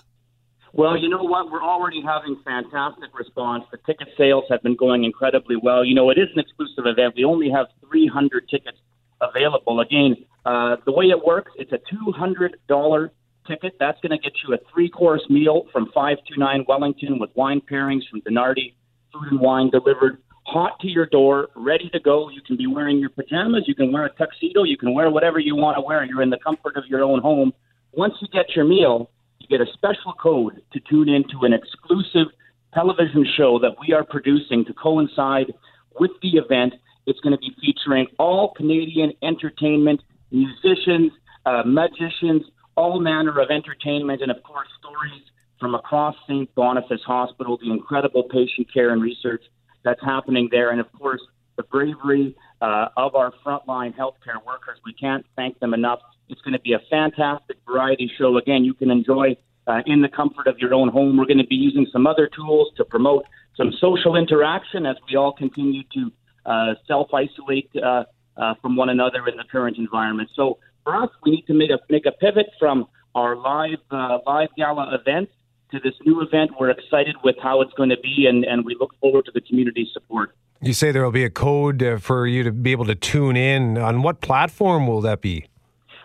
well, 0.76 0.98
you 0.98 1.08
know 1.08 1.24
what? 1.24 1.50
We're 1.50 1.64
already 1.64 2.02
having 2.06 2.36
fantastic 2.44 3.18
response. 3.18 3.64
The 3.72 3.78
ticket 3.86 4.10
sales 4.18 4.44
have 4.50 4.62
been 4.62 4.76
going 4.76 5.06
incredibly 5.06 5.56
well. 5.56 5.86
You 5.86 5.96
know, 5.96 6.10
it 6.10 6.18
is 6.18 6.28
an 6.36 6.40
exclusive 6.40 6.84
event. 6.86 7.14
We 7.16 7.24
only 7.24 7.50
have 7.50 7.68
300 7.90 8.50
tickets 8.50 8.78
available. 9.22 9.80
Again, 9.80 10.18
uh, 10.46 10.76
the 10.86 10.92
way 10.92 11.06
it 11.06 11.26
works, 11.26 11.54
it's 11.56 11.72
a 11.72 11.80
$200 11.94 13.10
ticket. 13.48 13.74
That's 13.80 14.00
going 14.02 14.12
to 14.12 14.18
get 14.18 14.34
you 14.46 14.54
a 14.54 14.58
three 14.74 14.90
course 14.90 15.24
meal 15.30 15.64
from 15.72 15.86
529 15.94 16.66
Wellington 16.68 17.20
with 17.20 17.30
wine 17.36 17.62
pairings 17.72 18.02
from 18.12 18.20
Donardi, 18.22 18.74
food 19.14 19.32
and 19.32 19.40
wine 19.40 19.70
delivered 19.70 20.18
hot 20.46 20.80
to 20.82 20.88
your 20.88 21.06
door, 21.06 21.48
ready 21.56 21.90
to 21.90 22.00
go. 22.00 22.30
You 22.30 22.42
can 22.46 22.58
be 22.58 22.68
wearing 22.68 23.00
your 23.00 23.10
pajamas, 23.10 23.64
you 23.66 23.76
can 23.76 23.94
wear 23.94 24.06
a 24.06 24.14
tuxedo, 24.14 24.64
you 24.64 24.78
can 24.78 24.94
wear 24.94 25.10
whatever 25.10 25.40
you 25.40 25.56
want 25.56 25.78
to 25.78 25.82
wear. 25.82 26.04
You're 26.04 26.22
in 26.22 26.30
the 26.30 26.38
comfort 26.38 26.76
of 26.76 26.84
your 26.88 27.02
own 27.04 27.22
home. 27.22 27.54
Once 27.94 28.14
you 28.22 28.28
get 28.28 28.56
your 28.56 28.66
meal, 28.66 29.10
you 29.40 29.48
get 29.48 29.66
a 29.66 29.72
special 29.74 30.14
code 30.14 30.62
to 30.74 30.80
tune 30.90 31.10
into 31.10 31.46
an 31.46 31.54
exclusive 31.54 32.28
television 32.74 33.26
show 33.38 33.60
that 33.60 33.76
we 33.80 33.94
are 33.94 34.04
producing 34.04 34.66
to 34.66 34.74
coincide 34.74 35.54
with 36.00 36.12
the 36.22 36.38
event. 36.38 36.74
It's 37.06 37.20
going 37.20 37.34
to 37.34 37.40
be 37.40 37.56
featuring 37.62 38.08
all 38.20 38.54
Canadian 38.56 39.14
entertainment, 39.24 40.02
musicians, 40.32 41.12
uh, 41.46 41.64
magicians, 41.66 42.44
all 42.76 43.00
manner 43.00 43.40
of 43.40 43.50
entertainment, 43.52 44.22
and 44.22 44.32
of 44.32 44.42
course, 44.44 44.68
stories 44.80 45.22
from 45.60 45.76
across 45.76 46.16
St. 46.28 46.54
Boniface 46.56 47.02
Hospital, 47.06 47.58
the 47.58 47.72
incredible 47.72 48.24
patient 48.24 48.72
care 48.74 48.92
and 48.92 49.02
research 49.02 49.44
that's 49.84 50.04
happening 50.04 50.50
there, 50.52 50.72
and 50.72 50.82
of 50.82 50.92
course, 50.92 51.22
the 51.56 51.64
bravery 51.64 52.36
uh, 52.62 52.88
of 52.98 53.16
our 53.16 53.32
frontline 53.46 53.96
healthcare 53.96 54.44
workers. 54.46 54.80
We 54.86 54.94
can't 54.94 55.26
thank 55.36 55.60
them 55.60 55.74
enough 55.74 56.00
it's 56.30 56.42
going 56.42 56.54
to 56.54 56.60
be 56.60 56.74
a 56.74 56.80
fantastic 56.90 57.58
variety 57.68 58.12
show. 58.18 58.38
Again, 58.38 58.64
you 58.64 58.74
can 58.74 58.90
enjoy 58.90 59.38
uh, 59.68 59.82
in 59.86 60.02
the 60.02 60.10
comfort 60.10 60.48
of 60.48 60.58
your 60.60 60.74
own 60.74 60.90
home. 60.90 61.18
We're 61.18 61.26
going 61.26 61.40
to 61.40 61.48
be 61.48 61.56
using 61.56 61.88
some 61.92 62.08
other 62.08 62.30
tools 62.36 62.70
to 62.78 62.86
promote 62.86 63.26
some 63.56 63.72
social 63.80 64.16
interaction 64.16 64.86
as 64.86 64.96
we 65.10 65.16
all 65.16 65.34
continue 65.34 65.84
to 65.94 66.12
uh, 66.46 66.74
self 66.88 67.14
isolate 67.14 67.70
uh, 67.76 68.04
uh, 68.38 68.54
from 68.62 68.76
one 68.76 68.90
another 68.90 69.28
in 69.28 69.38
the 69.38 69.44
current 69.52 69.78
environment. 69.78 70.30
So 70.36 70.60
for 70.84 70.96
us, 70.96 71.10
we 71.24 71.32
need 71.32 71.46
to 71.48 71.54
make 71.54 71.70
a 71.70 71.80
make 71.90 72.06
a 72.06 72.12
pivot 72.12 72.48
from 72.60 72.88
our 73.14 73.36
live 73.36 73.80
uh, 73.92 74.20
live 74.26 74.50
gala 74.58 74.96
event 75.00 75.30
to 75.72 75.80
this 75.80 75.94
new 76.06 76.22
event. 76.22 76.52
We're 76.60 76.72
excited 76.72 77.16
with 77.24 77.36
how 77.42 77.62
it's 77.62 77.74
going 77.74 77.90
to 77.90 78.00
be, 78.02 78.26
and, 78.28 78.44
and 78.46 78.66
we 78.66 78.76
look 78.80 78.92
forward 79.00 79.26
to 79.26 79.32
the 79.32 79.42
community 79.42 79.90
support. 79.94 80.36
You 80.62 80.74
say 80.74 80.92
there 80.92 81.04
will 81.04 81.12
be 81.12 81.26
a 81.26 81.30
code 81.30 81.84
uh, 81.84 81.98
for 81.98 82.26
you 82.28 82.44
to 82.44 82.52
be 82.52 82.72
able 82.72 82.86
to 82.86 82.96
tune 82.96 83.36
in. 83.36 83.78
On 83.78 84.02
what 84.02 84.22
platform 84.22 84.88
will 84.88 85.02
that 85.02 85.22
be? 85.22 85.48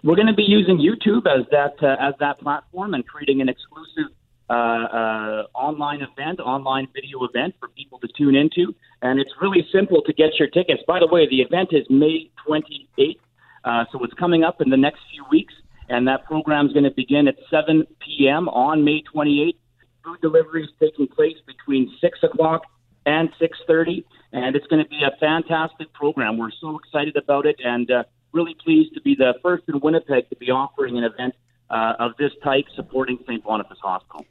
We're 0.03 0.17
going 0.17 0.27
to 0.27 0.35
be 0.35 0.45
using 0.45 0.79
YouTube 0.79 1.27
as 1.27 1.47
that 1.51 1.75
uh, 1.83 1.97
as 2.01 2.15
that 2.21 2.41
platform 2.41 2.95
and 2.95 3.07
creating 3.07 3.41
an 3.41 3.49
exclusive 3.49 4.13
uh, 4.49 4.53
uh, 4.53 5.47
online 5.55 6.01
event, 6.03 6.41
online 6.41 6.89
video 6.93 7.23
event 7.25 7.55
for 7.61 7.69
people 7.69 8.01
to 8.01 8.09
tune 8.17 8.35
into. 8.35 8.75
And 9.03 9.21
it's 9.21 9.31
really 9.41 9.67
simple 9.73 10.03
to 10.03 10.13
get 10.13 10.39
your 10.39 10.49
tickets. 10.49 10.83
By 10.87 10.99
the 10.99 11.07
way, 11.07 11.29
the 11.29 11.43
event 11.43 11.69
is 11.73 11.87
May 11.89 12.31
28th, 12.49 13.19
uh, 13.65 13.85
so 13.93 14.03
it's 14.03 14.15
coming 14.15 14.43
up 14.43 14.61
in 14.61 14.71
the 14.71 14.77
next 14.77 15.01
few 15.13 15.25
weeks. 15.31 15.55
And 15.89 16.09
that 16.09 16.25
program 16.25 16.67
is 16.67 16.73
going 16.73 16.85
to 16.85 16.91
begin 16.91 17.29
at 17.29 17.37
7 17.51 17.85
p.m. 18.01 18.49
on 18.49 18.85
May 18.85 19.03
28th. 19.15 19.55
Food 20.03 20.21
delivery 20.23 20.65
is 20.65 20.71
taking 20.81 21.07
place 21.09 21.37
between 21.47 21.93
6 22.01 22.19
o'clock 22.23 22.63
and 23.07 23.31
6:30, 23.41 24.05
and 24.33 24.57
it's 24.57 24.67
going 24.67 24.83
to 24.83 24.89
be 24.89 25.03
a 25.03 25.17
fantastic 25.19 25.93
program. 25.93 26.39
We're 26.39 26.51
so 26.61 26.79
excited 26.79 27.17
about 27.17 27.47
it, 27.47 27.57
and 27.65 27.91
uh, 27.91 28.05
really 28.33 28.55
pleased 28.55 28.95
to 28.95 29.01
be 29.01 29.15
the 29.15 29.35
first 29.43 29.65
in 29.69 29.81
Winnipeg 29.81 30.29
to 30.31 30.37
be 30.37 30.51
offering 30.51 30.99
an 30.99 31.05
event 31.05 31.35
uh, 31.71 31.95
of 31.99 32.13
this 32.19 32.33
type 32.43 32.65
supporting 32.75 33.19
St. 33.27 33.43
Boniface 33.43 33.79
Hospital. 33.83 34.27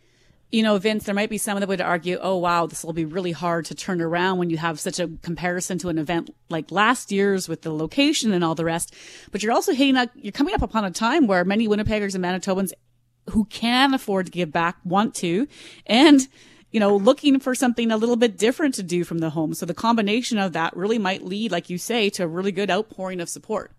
You 0.52 0.64
know, 0.64 0.80
Vince, 0.80 1.04
there 1.04 1.14
might 1.14 1.30
be 1.30 1.38
some 1.38 1.60
that 1.60 1.70
would 1.70 1.80
argue, 1.80 2.18
oh, 2.20 2.38
wow, 2.38 2.66
this 2.66 2.84
will 2.84 2.94
be 2.94 3.06
really 3.06 3.32
hard 3.32 3.66
to 3.66 3.76
turn 3.76 4.02
around 4.02 4.40
when 4.40 4.50
you 4.50 4.58
have 4.58 4.80
such 4.80 5.00
a 5.00 5.08
comparison 5.22 5.78
to 5.80 5.90
an 5.90 6.00
event 6.00 6.34
like 6.50 6.72
last 6.72 7.12
year's 7.12 7.48
with 7.48 7.62
the 7.62 7.72
location 7.72 8.34
and 8.34 8.44
all 8.44 8.56
the 8.56 8.66
rest. 8.66 8.96
But 9.32 9.44
you're 9.44 9.52
also 9.52 9.74
hitting 9.74 9.96
up, 9.96 10.10
you're 10.16 10.32
coming 10.32 10.56
up 10.56 10.64
upon 10.64 10.86
a 10.86 10.92
time 10.92 11.28
where 11.28 11.46
many 11.46 11.68
Winnipeggers 11.68 12.16
and 12.16 12.24
Manitobans 12.24 12.72
who 13.30 13.46
can 13.46 13.94
afford 13.94 14.26
to 14.26 14.32
give 14.32 14.52
back 14.52 14.78
want 14.84 15.14
to. 15.16 15.48
And 15.86 16.22
you 16.72 16.80
know, 16.80 16.96
looking 16.96 17.40
for 17.40 17.56
something 17.56 17.92
a 17.92 17.98
little 17.98 18.16
bit 18.16 18.38
different 18.38 18.76
to 18.76 18.84
do 18.84 19.04
from 19.04 19.20
the 19.20 19.32
home. 19.32 19.54
So 19.54 19.66
the 19.66 19.74
combination 19.74 20.38
of 20.38 20.54
that 20.54 20.76
really 20.76 21.00
might 21.00 21.24
lead, 21.24 21.52
like 21.52 21.70
you 21.70 21.78
say, 21.78 22.10
to 22.12 22.24
a 22.24 22.28
really 22.28 22.52
good 22.52 22.70
outpouring 22.70 23.22
of 23.22 23.30
support. 23.30 23.72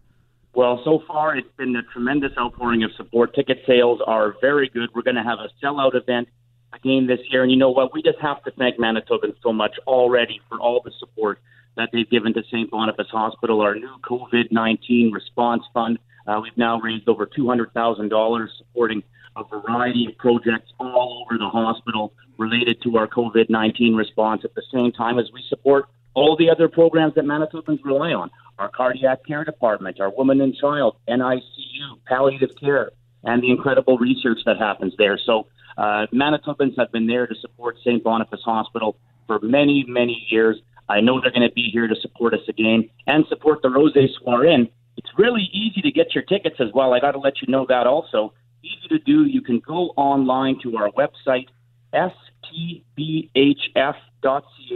Well, 0.54 0.80
so 0.84 1.02
far 1.06 1.36
it's 1.36 1.48
been 1.56 1.76
a 1.76 1.82
tremendous 1.92 2.32
outpouring 2.36 2.82
of 2.82 2.90
support. 2.96 3.34
Ticket 3.34 3.58
sales 3.66 4.00
are 4.04 4.34
very 4.40 4.68
good. 4.68 4.90
We're 4.94 5.02
going 5.02 5.16
to 5.16 5.22
have 5.22 5.38
a 5.38 5.48
sellout 5.64 5.94
event 5.94 6.28
again 6.72 7.06
this 7.06 7.20
year. 7.30 7.42
And 7.42 7.52
you 7.52 7.56
know 7.56 7.70
what? 7.70 7.94
We 7.94 8.02
just 8.02 8.18
have 8.20 8.42
to 8.44 8.50
thank 8.52 8.76
Manitobans 8.78 9.36
so 9.42 9.52
much 9.52 9.78
already 9.86 10.40
for 10.48 10.58
all 10.58 10.80
the 10.84 10.90
support 10.98 11.38
that 11.76 11.90
they've 11.92 12.10
given 12.10 12.34
to 12.34 12.42
St. 12.50 12.70
Boniface 12.70 13.06
Hospital, 13.10 13.60
our 13.60 13.76
new 13.76 13.96
COVID 14.02 14.50
19 14.50 15.12
response 15.12 15.62
fund. 15.72 15.98
Uh, 16.26 16.40
we've 16.42 16.56
now 16.56 16.80
raised 16.80 17.08
over 17.08 17.26
$200,000 17.26 18.48
supporting 18.58 19.02
a 19.36 19.44
variety 19.44 20.06
of 20.06 20.16
projects 20.18 20.72
all 20.78 21.24
over 21.24 21.38
the 21.38 21.48
hospital 21.48 22.12
related 22.38 22.82
to 22.82 22.96
our 22.96 23.06
COVID 23.06 23.48
19 23.48 23.94
response 23.94 24.42
at 24.44 24.54
the 24.54 24.62
same 24.72 24.92
time 24.92 25.18
as 25.18 25.30
we 25.32 25.42
support 25.48 25.86
all 26.14 26.36
the 26.36 26.50
other 26.50 26.68
programs 26.68 27.14
that 27.14 27.24
Manitobans 27.24 27.84
rely 27.84 28.12
on 28.12 28.30
our 28.58 28.68
cardiac 28.68 29.24
care 29.26 29.44
department, 29.44 30.00
our 30.00 30.12
women 30.14 30.40
and 30.40 30.54
child, 30.54 30.96
NICU, 31.08 31.98
palliative 32.06 32.50
care, 32.60 32.90
and 33.24 33.42
the 33.42 33.50
incredible 33.50 33.96
research 33.98 34.38
that 34.44 34.58
happens 34.58 34.92
there. 34.98 35.18
So, 35.18 35.46
uh, 35.78 36.06
Manitobans 36.12 36.78
have 36.78 36.92
been 36.92 37.06
there 37.06 37.26
to 37.26 37.34
support 37.36 37.76
St. 37.78 38.02
Boniface 38.04 38.42
Hospital 38.44 38.96
for 39.26 39.38
many, 39.40 39.84
many 39.88 40.26
years. 40.28 40.60
I 40.88 41.00
know 41.00 41.20
they're 41.20 41.30
going 41.30 41.48
to 41.48 41.54
be 41.54 41.70
here 41.72 41.86
to 41.86 41.94
support 41.96 42.34
us 42.34 42.40
again 42.48 42.90
and 43.06 43.24
support 43.28 43.62
the 43.62 43.70
Rose 43.70 43.96
Soiree. 44.22 44.70
It's 44.96 45.10
really 45.16 45.48
easy 45.52 45.80
to 45.82 45.90
get 45.90 46.14
your 46.14 46.24
tickets 46.24 46.56
as 46.60 46.68
well. 46.74 46.92
I 46.92 47.00
got 47.00 47.12
to 47.12 47.18
let 47.18 47.40
you 47.40 47.50
know 47.50 47.64
that 47.68 47.86
also. 47.86 48.34
Easy 48.62 48.88
to 48.88 48.98
do. 48.98 49.24
You 49.24 49.40
can 49.40 49.60
go 49.60 49.92
online 49.96 50.58
to 50.62 50.76
our 50.76 50.90
website, 50.90 51.46
stbhf.ca, 51.94 53.34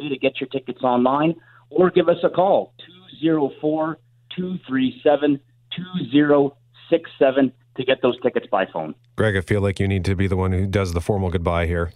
to 0.09 0.19
get 0.19 0.41
your 0.41 0.49
tickets 0.49 0.83
online, 0.83 1.35
or 1.71 1.91
give 1.91 2.09
us 2.09 2.19
a 2.23 2.31
call, 2.31 2.73
204 3.21 3.99
237 4.37 5.41
2067 5.77 7.53
to 7.77 7.85
get 7.85 8.03
those 8.03 8.21
tickets 8.21 8.47
by 8.51 8.67
phone. 8.67 8.95
Greg, 9.17 9.37
I 9.37 9.41
feel 9.41 9.61
like 9.61 9.81
you 9.81 9.89
need 9.89 10.05
to 10.05 10.15
be 10.15 10.27
the 10.27 10.37
one 10.37 10.53
who 10.53 10.67
does 10.67 10.93
the 10.93 11.01
formal 11.01 11.31
goodbye 11.31 11.67
here. 11.67 11.93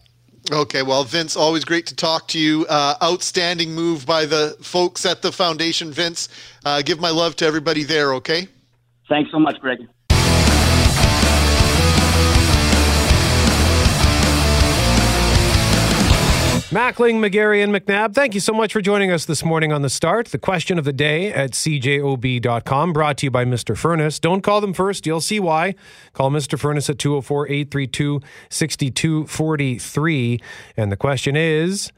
Okay, 0.51 0.83
well, 0.83 1.05
Vince, 1.05 1.37
always 1.37 1.65
great 1.65 1.87
to 1.87 1.95
talk 1.95 2.29
to 2.29 2.39
you. 2.39 2.65
Uh, 2.69 2.95
outstanding 3.03 3.75
move 3.75 4.07
by 4.07 4.25
the 4.25 4.57
folks 4.63 5.05
at 5.05 5.21
the 5.21 5.31
foundation, 5.31 5.93
Vince. 5.93 6.29
Uh, 6.65 6.81
give 6.81 7.01
my 7.01 7.11
love 7.11 7.37
to 7.37 7.45
everybody 7.45 7.85
there, 7.85 8.15
okay? 8.15 8.49
Thanks 9.09 9.31
so 9.31 9.39
much, 9.39 9.61
Greg. 9.61 9.87
Mackling, 16.71 17.15
McGarry, 17.15 17.65
and 17.65 17.75
McNabb, 17.75 18.15
thank 18.15 18.35
you 18.35 18.41
so 18.41 18.53
much 18.53 18.75
for 18.75 18.83
joining 18.83 19.11
us 19.11 19.25
this 19.25 19.43
morning 19.43 19.73
on 19.73 19.81
The 19.81 19.89
Start. 19.89 20.29
The 20.29 20.39
question 20.39 20.79
of 20.79 20.85
the 20.85 20.93
day 20.93 21.33
at 21.33 21.53
cjob.com, 21.53 22.93
brought 22.93 23.17
to 23.17 23.27
you 23.27 23.31
by 23.31 23.47
Mr. 23.47 23.75
Furnace. 23.75 24.19
Don't 24.19 24.43
call 24.43 24.61
them 24.61 24.75
first, 24.75 25.07
you'll 25.07 25.23
see 25.23 25.41
why. 25.41 25.75
Call 26.13 26.31
Mr. 26.31 26.59
Furnace 26.59 26.91
at 26.91 26.99
204 26.99 27.49
832 27.49 28.21
6243. 28.51 30.41
And 30.77 30.93
the 30.93 30.97
question 30.99 31.37
is 31.37 31.91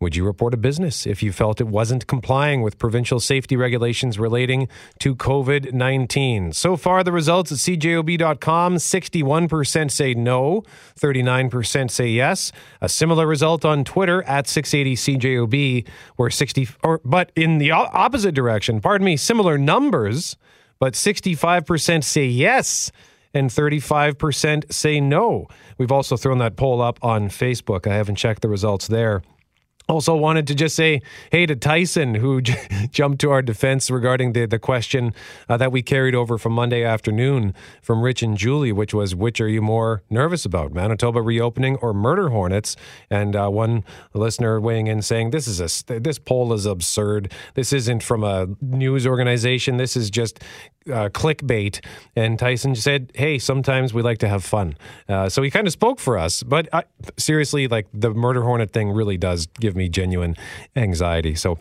would 0.00 0.14
you 0.14 0.24
report 0.24 0.54
a 0.54 0.56
business 0.56 1.06
if 1.06 1.22
you 1.22 1.32
felt 1.32 1.60
it 1.60 1.68
wasn't 1.68 2.06
complying 2.06 2.62
with 2.62 2.78
provincial 2.78 3.20
safety 3.20 3.56
regulations 3.56 4.18
relating 4.18 4.68
to 5.00 5.14
COVID 5.14 5.72
19? 5.72 6.52
So 6.52 6.76
far, 6.76 7.02
the 7.02 7.12
results 7.12 7.50
at 7.52 7.58
cjob.com 7.58 8.76
61% 8.76 9.90
say 9.90 10.14
no, 10.14 10.62
39% 10.98 11.90
say 11.90 12.08
yes. 12.08 12.52
A 12.80 12.88
similar 12.88 13.26
result 13.26 13.64
on 13.64 13.84
Twitter 13.84 14.22
at 14.24 14.46
680cjob, 14.46 15.88
where 16.16 16.30
60, 16.30 16.68
or, 16.84 17.00
but 17.04 17.32
in 17.34 17.58
the 17.58 17.70
opposite 17.70 18.34
direction, 18.34 18.80
pardon 18.80 19.04
me, 19.04 19.16
similar 19.16 19.58
numbers 19.58 20.36
but 20.78 20.94
65% 20.94 22.04
say 22.04 22.26
yes 22.26 22.92
and 23.34 23.50
35% 23.50 24.72
say 24.72 25.00
no. 25.00 25.48
We've 25.76 25.92
also 25.92 26.16
thrown 26.16 26.38
that 26.38 26.56
poll 26.56 26.80
up 26.80 26.98
on 27.02 27.28
Facebook. 27.28 27.86
I 27.86 27.94
haven't 27.94 28.16
checked 28.16 28.42
the 28.42 28.48
results 28.48 28.86
there. 28.86 29.22
Also, 29.90 30.14
wanted 30.14 30.46
to 30.46 30.54
just 30.54 30.76
say 30.76 31.00
hey 31.32 31.46
to 31.46 31.56
Tyson, 31.56 32.16
who 32.16 32.42
j- 32.42 32.88
jumped 32.90 33.22
to 33.22 33.30
our 33.30 33.40
defense 33.40 33.90
regarding 33.90 34.34
the, 34.34 34.44
the 34.44 34.58
question 34.58 35.14
uh, 35.48 35.56
that 35.56 35.72
we 35.72 35.80
carried 35.80 36.14
over 36.14 36.36
from 36.36 36.52
Monday 36.52 36.84
afternoon 36.84 37.54
from 37.80 38.02
Rich 38.02 38.22
and 38.22 38.36
Julie, 38.36 38.70
which 38.70 38.92
was 38.92 39.14
which 39.14 39.40
are 39.40 39.48
you 39.48 39.62
more 39.62 40.02
nervous 40.10 40.44
about, 40.44 40.74
Manitoba 40.74 41.22
reopening 41.22 41.76
or 41.76 41.94
murder 41.94 42.28
hornets? 42.28 42.76
And 43.08 43.34
uh, 43.34 43.48
one 43.48 43.82
listener 44.12 44.60
weighing 44.60 44.88
in 44.88 45.00
saying 45.00 45.30
this 45.30 45.48
is 45.48 45.58
a 45.58 45.98
this 45.98 46.18
poll 46.18 46.52
is 46.52 46.66
absurd. 46.66 47.32
This 47.54 47.72
isn't 47.72 48.02
from 48.02 48.24
a 48.24 48.46
news 48.60 49.06
organization. 49.06 49.78
This 49.78 49.96
is 49.96 50.10
just 50.10 50.38
uh, 50.86 51.08
clickbait. 51.10 51.84
And 52.16 52.38
Tyson 52.38 52.74
said, 52.74 53.12
"Hey, 53.14 53.38
sometimes 53.38 53.92
we 53.92 54.02
like 54.02 54.18
to 54.18 54.28
have 54.28 54.44
fun." 54.44 54.76
Uh, 55.08 55.28
so 55.28 55.42
he 55.42 55.50
kind 55.50 55.66
of 55.66 55.72
spoke 55.72 56.00
for 56.00 56.18
us. 56.18 56.42
But 56.42 56.68
I, 56.72 56.84
seriously, 57.16 57.68
like 57.68 57.86
the 57.92 58.10
murder 58.10 58.42
hornet 58.42 58.72
thing 58.72 58.90
really 58.90 59.16
does 59.16 59.46
give 59.46 59.76
me 59.76 59.88
genuine 59.88 60.36
anxiety. 60.76 61.34
So. 61.34 61.58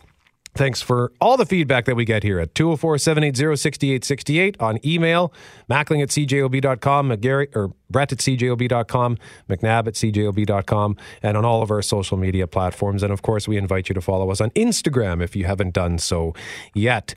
Thanks 0.56 0.82
for 0.82 1.12
all 1.22 1.38
the 1.38 1.46
feedback 1.46 1.86
that 1.86 1.96
we 1.96 2.04
get 2.04 2.24
here 2.24 2.40
at 2.40 2.56
204 2.56 2.98
780 2.98 3.56
6868 3.56 4.58
on 4.60 4.80
email, 4.84 5.32
mackling 5.70 6.02
at 6.02 6.10
cjob.com, 6.10 7.10
McGarry, 7.10 7.56
or 7.56 7.72
Brett 7.92 8.12
at 8.12 8.18
cjob.com, 8.18 9.18
McNabb 9.48 9.88
at 9.88 9.94
cjob.com, 9.94 10.98
and 11.22 11.38
on 11.38 11.46
all 11.46 11.62
of 11.62 11.70
our 11.70 11.84
social 11.84 12.18
media 12.18 12.48
platforms. 12.48 13.04
And 13.04 13.14
of 13.14 13.22
course, 13.22 13.48
we 13.48 13.56
invite 13.56 13.88
you 13.88 13.94
to 13.94 14.02
follow 14.02 14.32
us 14.32 14.42
on 14.42 14.50
Instagram 14.52 15.22
if 15.22 15.36
you 15.36 15.46
haven't 15.46 15.76
done 15.76 16.00
so 16.00 16.34
yet. 16.74 17.14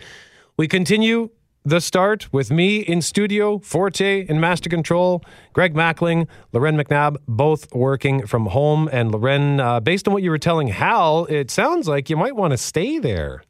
We 0.58 0.68
continue 0.68 1.30
the 1.64 1.80
start 1.80 2.32
with 2.32 2.50
me 2.50 2.78
in 2.78 3.02
studio, 3.02 3.58
Forte 3.58 4.26
in 4.26 4.40
master 4.40 4.70
control, 4.70 5.22
Greg 5.52 5.74
Mackling, 5.74 6.26
Lauren 6.52 6.76
McNabb, 6.76 7.16
both 7.28 7.72
working 7.74 8.26
from 8.26 8.46
home. 8.46 8.88
And 8.92 9.12
Lauren, 9.12 9.60
uh, 9.60 9.80
based 9.80 10.08
on 10.08 10.14
what 10.14 10.22
you 10.22 10.30
were 10.30 10.38
telling 10.38 10.68
Hal, 10.68 11.26
it 11.26 11.50
sounds 11.50 11.86
like 11.86 12.08
you 12.08 12.16
might 12.16 12.34
want 12.34 12.52
to 12.52 12.56
stay 12.56 12.98
there. 12.98 13.42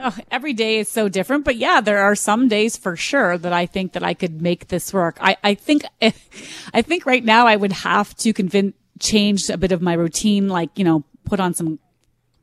Oh, 0.00 0.16
every 0.30 0.52
day 0.52 0.78
is 0.78 0.88
so 0.88 1.08
different, 1.08 1.44
but 1.44 1.56
yeah, 1.56 1.80
there 1.80 1.98
are 1.98 2.14
some 2.14 2.46
days 2.46 2.76
for 2.76 2.94
sure 2.94 3.36
that 3.36 3.52
I 3.52 3.66
think 3.66 3.94
that 3.94 4.04
I 4.04 4.14
could 4.14 4.40
make 4.40 4.68
this 4.68 4.92
work. 4.92 5.18
I, 5.20 5.36
I 5.42 5.54
think, 5.54 5.82
I 6.72 6.82
think 6.82 7.04
right 7.04 7.24
now 7.24 7.46
I 7.46 7.56
would 7.56 7.72
have 7.72 8.14
to 8.18 8.32
convince, 8.32 8.74
change 9.00 9.50
a 9.50 9.58
bit 9.58 9.72
of 9.72 9.82
my 9.82 9.94
routine, 9.94 10.48
like, 10.48 10.70
you 10.76 10.84
know, 10.84 11.04
put 11.24 11.40
on 11.40 11.52
some 11.52 11.80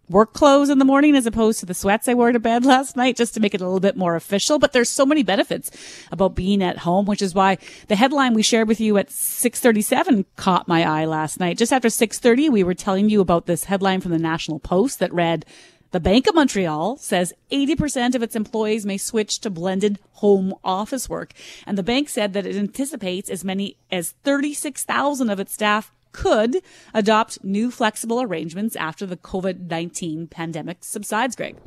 work 0.09 0.33
clothes 0.33 0.69
in 0.69 0.79
the 0.79 0.85
morning 0.85 1.15
as 1.15 1.25
opposed 1.25 1.59
to 1.59 1.65
the 1.65 1.73
sweats 1.73 2.07
I 2.07 2.13
wore 2.13 2.31
to 2.31 2.39
bed 2.39 2.65
last 2.65 2.95
night 2.95 3.17
just 3.17 3.33
to 3.33 3.39
make 3.39 3.53
it 3.53 3.61
a 3.61 3.65
little 3.65 3.79
bit 3.79 3.97
more 3.97 4.15
official. 4.15 4.59
But 4.59 4.73
there's 4.73 4.89
so 4.89 5.05
many 5.05 5.23
benefits 5.23 5.71
about 6.11 6.35
being 6.35 6.61
at 6.63 6.79
home, 6.79 7.05
which 7.05 7.21
is 7.21 7.35
why 7.35 7.57
the 7.87 7.95
headline 7.95 8.33
we 8.33 8.43
shared 8.43 8.67
with 8.67 8.79
you 8.79 8.97
at 8.97 9.11
637 9.11 10.25
caught 10.35 10.67
my 10.67 10.83
eye 10.83 11.05
last 11.05 11.39
night. 11.39 11.57
Just 11.57 11.73
after 11.73 11.89
630, 11.89 12.49
we 12.49 12.63
were 12.63 12.73
telling 12.73 13.09
you 13.09 13.21
about 13.21 13.45
this 13.45 13.65
headline 13.65 14.01
from 14.01 14.11
the 14.11 14.19
National 14.19 14.59
Post 14.59 14.99
that 14.99 15.13
read, 15.13 15.45
the 15.91 15.99
Bank 16.01 16.27
of 16.27 16.35
Montreal 16.35 16.97
says 16.97 17.33
80% 17.51 18.15
of 18.15 18.21
its 18.21 18.35
employees 18.35 18.85
may 18.85 18.97
switch 18.97 19.39
to 19.39 19.49
blended 19.49 19.97
home 20.13 20.53
office 20.61 21.07
work. 21.07 21.31
And 21.65 21.77
the 21.77 21.83
bank 21.83 22.09
said 22.09 22.33
that 22.33 22.45
it 22.45 22.57
anticipates 22.57 23.29
as 23.29 23.45
many 23.45 23.77
as 23.89 24.11
36,000 24.23 25.29
of 25.29 25.39
its 25.39 25.53
staff 25.53 25.93
could 26.15 26.61
adopt 26.93 27.43
new 27.43 27.69
flexible 27.69 28.21
arrangements 28.21 28.75
after 28.75 29.05
the 29.05 29.17
COVID 29.17 29.69
19 29.69 30.27
pandemic 30.27 30.77
subsides, 30.83 31.35
Greg. 31.35 31.57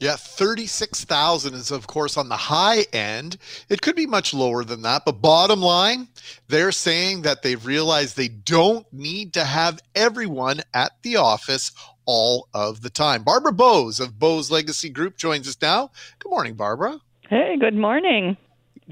Yeah, 0.00 0.16
36,000 0.16 1.52
is, 1.52 1.70
of 1.70 1.86
course, 1.86 2.16
on 2.16 2.30
the 2.30 2.36
high 2.36 2.86
end. 2.90 3.36
It 3.68 3.82
could 3.82 3.96
be 3.96 4.06
much 4.06 4.32
lower 4.32 4.64
than 4.64 4.80
that. 4.82 5.02
But 5.04 5.20
bottom 5.20 5.60
line, 5.60 6.08
they're 6.48 6.72
saying 6.72 7.20
that 7.22 7.42
they've 7.42 7.66
realized 7.66 8.16
they 8.16 8.28
don't 8.28 8.90
need 8.94 9.34
to 9.34 9.44
have 9.44 9.78
everyone 9.94 10.62
at 10.72 10.92
the 11.02 11.16
office 11.16 11.72
all 12.06 12.48
of 12.54 12.80
the 12.80 12.88
time. 12.88 13.24
Barbara 13.24 13.52
Bowes 13.52 14.00
of 14.00 14.18
Bowes 14.18 14.50
Legacy 14.50 14.88
Group 14.88 15.18
joins 15.18 15.46
us 15.46 15.58
now. 15.60 15.90
Good 16.18 16.30
morning, 16.30 16.54
Barbara. 16.54 16.98
Hey, 17.28 17.56
good 17.60 17.76
morning. 17.76 18.38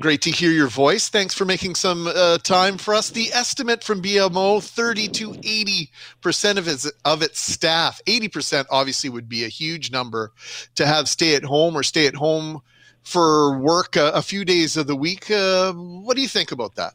Great 0.00 0.22
to 0.22 0.30
hear 0.30 0.52
your 0.52 0.68
voice. 0.68 1.08
Thanks 1.08 1.34
for 1.34 1.44
making 1.44 1.74
some 1.74 2.06
uh, 2.06 2.38
time 2.38 2.78
for 2.78 2.94
us. 2.94 3.10
The 3.10 3.32
estimate 3.32 3.82
from 3.82 4.00
BMO 4.00 4.62
30 4.62 5.08
to 5.08 5.30
80% 5.32 6.56
of 6.56 6.68
its, 6.68 6.92
of 7.04 7.20
its 7.20 7.40
staff, 7.40 8.00
80% 8.06 8.66
obviously 8.70 9.10
would 9.10 9.28
be 9.28 9.44
a 9.44 9.48
huge 9.48 9.90
number 9.90 10.32
to 10.76 10.86
have 10.86 11.08
stay 11.08 11.34
at 11.34 11.42
home 11.42 11.76
or 11.76 11.82
stay 11.82 12.06
at 12.06 12.14
home 12.14 12.60
for 13.02 13.58
work 13.58 13.96
a, 13.96 14.10
a 14.10 14.22
few 14.22 14.44
days 14.44 14.76
of 14.76 14.86
the 14.86 14.94
week. 14.94 15.30
Uh, 15.32 15.72
what 15.72 16.14
do 16.14 16.22
you 16.22 16.28
think 16.28 16.52
about 16.52 16.76
that? 16.76 16.94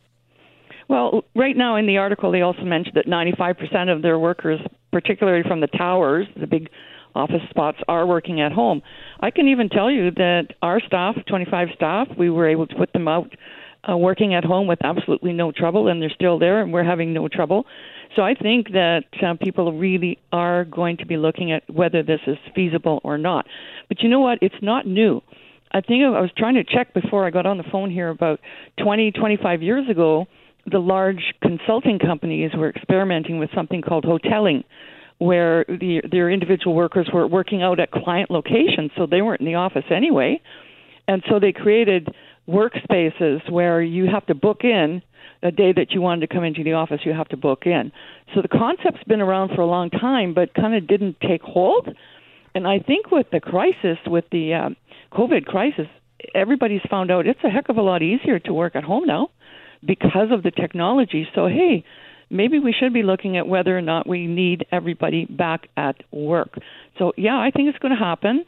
Well, 0.87 1.25
right 1.35 1.57
now 1.57 1.75
in 1.75 1.87
the 1.87 1.97
article, 1.97 2.31
they 2.31 2.41
also 2.41 2.63
mentioned 2.63 2.95
that 2.95 3.07
95% 3.07 3.93
of 3.93 4.01
their 4.01 4.17
workers, 4.17 4.61
particularly 4.93 5.43
from 5.43 5.59
the 5.59 5.67
towers, 5.67 6.27
the 6.39 6.47
big 6.47 6.69
office 7.15 7.41
spots 7.49 7.77
are 7.87 8.05
working 8.05 8.41
at 8.41 8.51
home. 8.51 8.81
I 9.19 9.31
can 9.31 9.47
even 9.47 9.69
tell 9.69 9.91
you 9.91 10.11
that 10.11 10.47
our 10.61 10.79
staff, 10.79 11.15
25 11.27 11.69
staff, 11.75 12.07
we 12.17 12.29
were 12.29 12.47
able 12.47 12.67
to 12.67 12.75
put 12.75 12.93
them 12.93 13.07
out 13.07 13.31
uh, 13.89 13.97
working 13.97 14.33
at 14.33 14.43
home 14.43 14.67
with 14.67 14.79
absolutely 14.83 15.33
no 15.33 15.51
trouble, 15.51 15.87
and 15.87 16.01
they're 16.01 16.09
still 16.09 16.39
there, 16.39 16.61
and 16.61 16.71
we're 16.71 16.83
having 16.83 17.13
no 17.13 17.27
trouble. 17.27 17.65
So 18.15 18.21
I 18.21 18.35
think 18.35 18.71
that 18.71 19.05
uh, 19.21 19.33
people 19.41 19.73
really 19.73 20.19
are 20.31 20.65
going 20.65 20.97
to 20.97 21.05
be 21.05 21.17
looking 21.17 21.51
at 21.51 21.63
whether 21.69 22.03
this 22.03 22.21
is 22.27 22.37
feasible 22.55 23.01
or 23.03 23.17
not. 23.17 23.45
But 23.89 24.01
you 24.01 24.09
know 24.09 24.19
what? 24.19 24.39
It's 24.41 24.55
not 24.61 24.85
new. 24.87 25.21
I 25.71 25.81
think 25.81 26.03
I 26.03 26.21
was 26.21 26.29
trying 26.37 26.55
to 26.55 26.63
check 26.63 26.93
before 26.93 27.25
I 27.25 27.31
got 27.31 27.45
on 27.47 27.57
the 27.57 27.63
phone 27.71 27.89
here 27.89 28.09
about 28.09 28.39
20, 28.81 29.11
25 29.11 29.61
years 29.63 29.89
ago. 29.89 30.27
The 30.71 30.77
large 30.77 31.33
consulting 31.41 31.99
companies 31.99 32.51
were 32.55 32.69
experimenting 32.69 33.39
with 33.39 33.49
something 33.55 33.81
called 33.81 34.05
hoteling, 34.05 34.63
where 35.23 35.63
the, 35.69 36.01
their 36.11 36.29
individual 36.29 36.75
workers 36.75 37.09
were 37.13 37.25
working 37.25 37.63
out 37.63 37.79
at 37.79 37.91
client 37.91 38.29
locations, 38.29 38.91
so 38.97 39.05
they 39.05 39.21
weren't 39.21 39.39
in 39.39 39.45
the 39.45 39.55
office 39.55 39.85
anyway. 39.89 40.41
And 41.07 41.23
so 41.29 41.39
they 41.39 41.53
created 41.53 42.09
workspaces 42.47 43.49
where 43.49 43.81
you 43.81 44.07
have 44.11 44.25
to 44.25 44.35
book 44.35 44.65
in 44.65 45.01
a 45.41 45.51
day 45.51 45.71
that 45.73 45.91
you 45.91 46.01
wanted 46.01 46.27
to 46.27 46.33
come 46.33 46.43
into 46.43 46.63
the 46.63 46.73
office, 46.73 46.99
you 47.05 47.13
have 47.13 47.29
to 47.29 47.37
book 47.37 47.63
in. 47.65 47.91
So 48.33 48.41
the 48.41 48.49
concept's 48.49 49.03
been 49.05 49.21
around 49.21 49.55
for 49.55 49.61
a 49.61 49.65
long 49.65 49.89
time, 49.89 50.33
but 50.33 50.53
kind 50.53 50.75
of 50.75 50.87
didn't 50.87 51.17
take 51.21 51.41
hold. 51.41 51.87
And 52.53 52.67
I 52.67 52.79
think 52.79 53.09
with 53.09 53.27
the 53.31 53.39
crisis, 53.39 53.97
with 54.05 54.25
the 54.31 54.53
um, 54.53 54.75
COVID 55.13 55.45
crisis, 55.45 55.87
everybody's 56.35 56.81
found 56.89 57.11
out 57.11 57.27
it's 57.27 57.43
a 57.43 57.49
heck 57.49 57.69
of 57.69 57.77
a 57.77 57.81
lot 57.81 58.01
easier 58.01 58.39
to 58.39 58.53
work 58.53 58.75
at 58.75 58.83
home 58.83 59.05
now 59.05 59.29
because 59.85 60.31
of 60.31 60.43
the 60.43 60.51
technology. 60.51 61.27
So, 61.33 61.47
hey, 61.47 61.83
maybe 62.33 62.59
we 62.59 62.73
should 62.77 62.93
be 62.93 63.03
looking 63.03 63.37
at 63.37 63.47
whether 63.47 63.77
or 63.77 63.81
not 63.81 64.07
we 64.07 64.27
need 64.27 64.65
everybody 64.71 65.25
back 65.25 65.69
at 65.77 65.95
work. 66.11 66.57
So, 66.97 67.13
yeah, 67.15 67.37
I 67.37 67.51
think 67.51 67.69
it's 67.69 67.79
going 67.79 67.95
to 67.97 68.03
happen. 68.03 68.43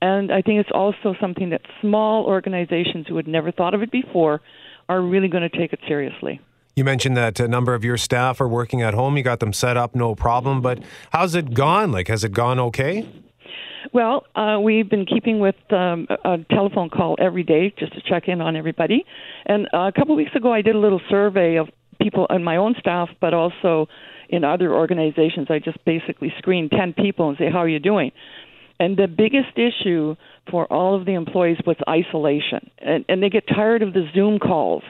And 0.00 0.32
I 0.32 0.42
think 0.42 0.60
it's 0.60 0.70
also 0.72 1.14
something 1.20 1.50
that 1.50 1.62
small 1.80 2.24
organizations 2.24 3.06
who 3.08 3.16
had 3.16 3.26
never 3.26 3.50
thought 3.50 3.74
of 3.74 3.82
it 3.82 3.90
before 3.90 4.40
are 4.88 5.00
really 5.00 5.28
going 5.28 5.48
to 5.48 5.56
take 5.56 5.72
it 5.72 5.80
seriously. 5.88 6.40
You 6.76 6.84
mentioned 6.84 7.16
that 7.16 7.40
a 7.40 7.48
number 7.48 7.74
of 7.74 7.84
your 7.84 7.96
staff 7.96 8.40
are 8.40 8.46
working 8.46 8.82
at 8.82 8.94
home. 8.94 9.16
You 9.16 9.24
got 9.24 9.40
them 9.40 9.52
set 9.52 9.76
up, 9.76 9.96
no 9.96 10.14
problem. 10.14 10.60
But 10.60 10.80
how's 11.10 11.34
it 11.34 11.52
gone? 11.52 11.90
Like, 11.90 12.06
has 12.08 12.22
it 12.22 12.32
gone 12.32 12.60
okay? 12.60 13.08
Well, 13.92 14.26
uh, 14.36 14.58
we've 14.62 14.88
been 14.88 15.06
keeping 15.06 15.40
with 15.40 15.56
um, 15.70 16.06
a 16.24 16.38
telephone 16.50 16.90
call 16.90 17.16
every 17.18 17.42
day 17.42 17.74
just 17.78 17.94
to 17.94 18.00
check 18.02 18.28
in 18.28 18.40
on 18.40 18.54
everybody. 18.54 19.04
And 19.46 19.66
uh, 19.72 19.88
a 19.88 19.92
couple 19.92 20.12
of 20.12 20.18
weeks 20.18 20.34
ago, 20.36 20.52
I 20.52 20.62
did 20.62 20.74
a 20.74 20.78
little 20.78 21.00
survey 21.08 21.56
of 21.56 21.68
people 22.00 22.26
in 22.30 22.44
my 22.44 22.56
own 22.56 22.74
staff, 22.78 23.08
but 23.20 23.34
also 23.34 23.88
in 24.28 24.44
other 24.44 24.74
organizations. 24.74 25.48
I 25.50 25.58
just 25.58 25.84
basically 25.84 26.32
screen 26.38 26.68
10 26.68 26.94
people 26.94 27.28
and 27.28 27.38
say, 27.38 27.50
How 27.50 27.58
are 27.58 27.68
you 27.68 27.80
doing? 27.80 28.12
And 28.80 28.96
the 28.96 29.08
biggest 29.08 29.56
issue 29.56 30.14
for 30.50 30.66
all 30.72 30.94
of 30.94 31.04
the 31.04 31.14
employees 31.14 31.58
was 31.66 31.76
isolation. 31.88 32.70
And, 32.78 33.04
and 33.08 33.22
they 33.22 33.28
get 33.28 33.44
tired 33.48 33.82
of 33.82 33.92
the 33.92 34.06
Zoom 34.14 34.38
calls. 34.38 34.84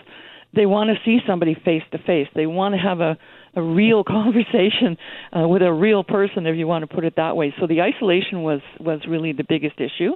They 0.55 0.67
want 0.67 0.91
to 0.91 0.97
see 1.05 1.21
somebody 1.27 1.55
face 1.55 1.83
to 1.93 1.99
face. 1.99 2.29
They 2.35 2.47
want 2.47 2.75
to 2.75 2.81
have 2.81 3.01
a, 3.01 3.19
a 3.55 3.63
real 3.63 4.05
conversation 4.07 4.97
uh, 5.37 5.47
with 5.47 5.63
a 5.63 5.73
real 5.73 6.05
person, 6.05 6.47
if 6.47 6.57
you 6.57 6.67
want 6.67 6.89
to 6.89 6.95
put 6.95 7.05
it 7.05 7.15
that 7.17 7.37
way. 7.37 7.55
So 7.61 7.67
the 7.67 7.83
isolation 7.83 8.43
was 8.43 8.61
was 8.81 9.01
really 9.09 9.33
the 9.33 9.45
biggest 9.49 9.77
issue. 9.81 10.13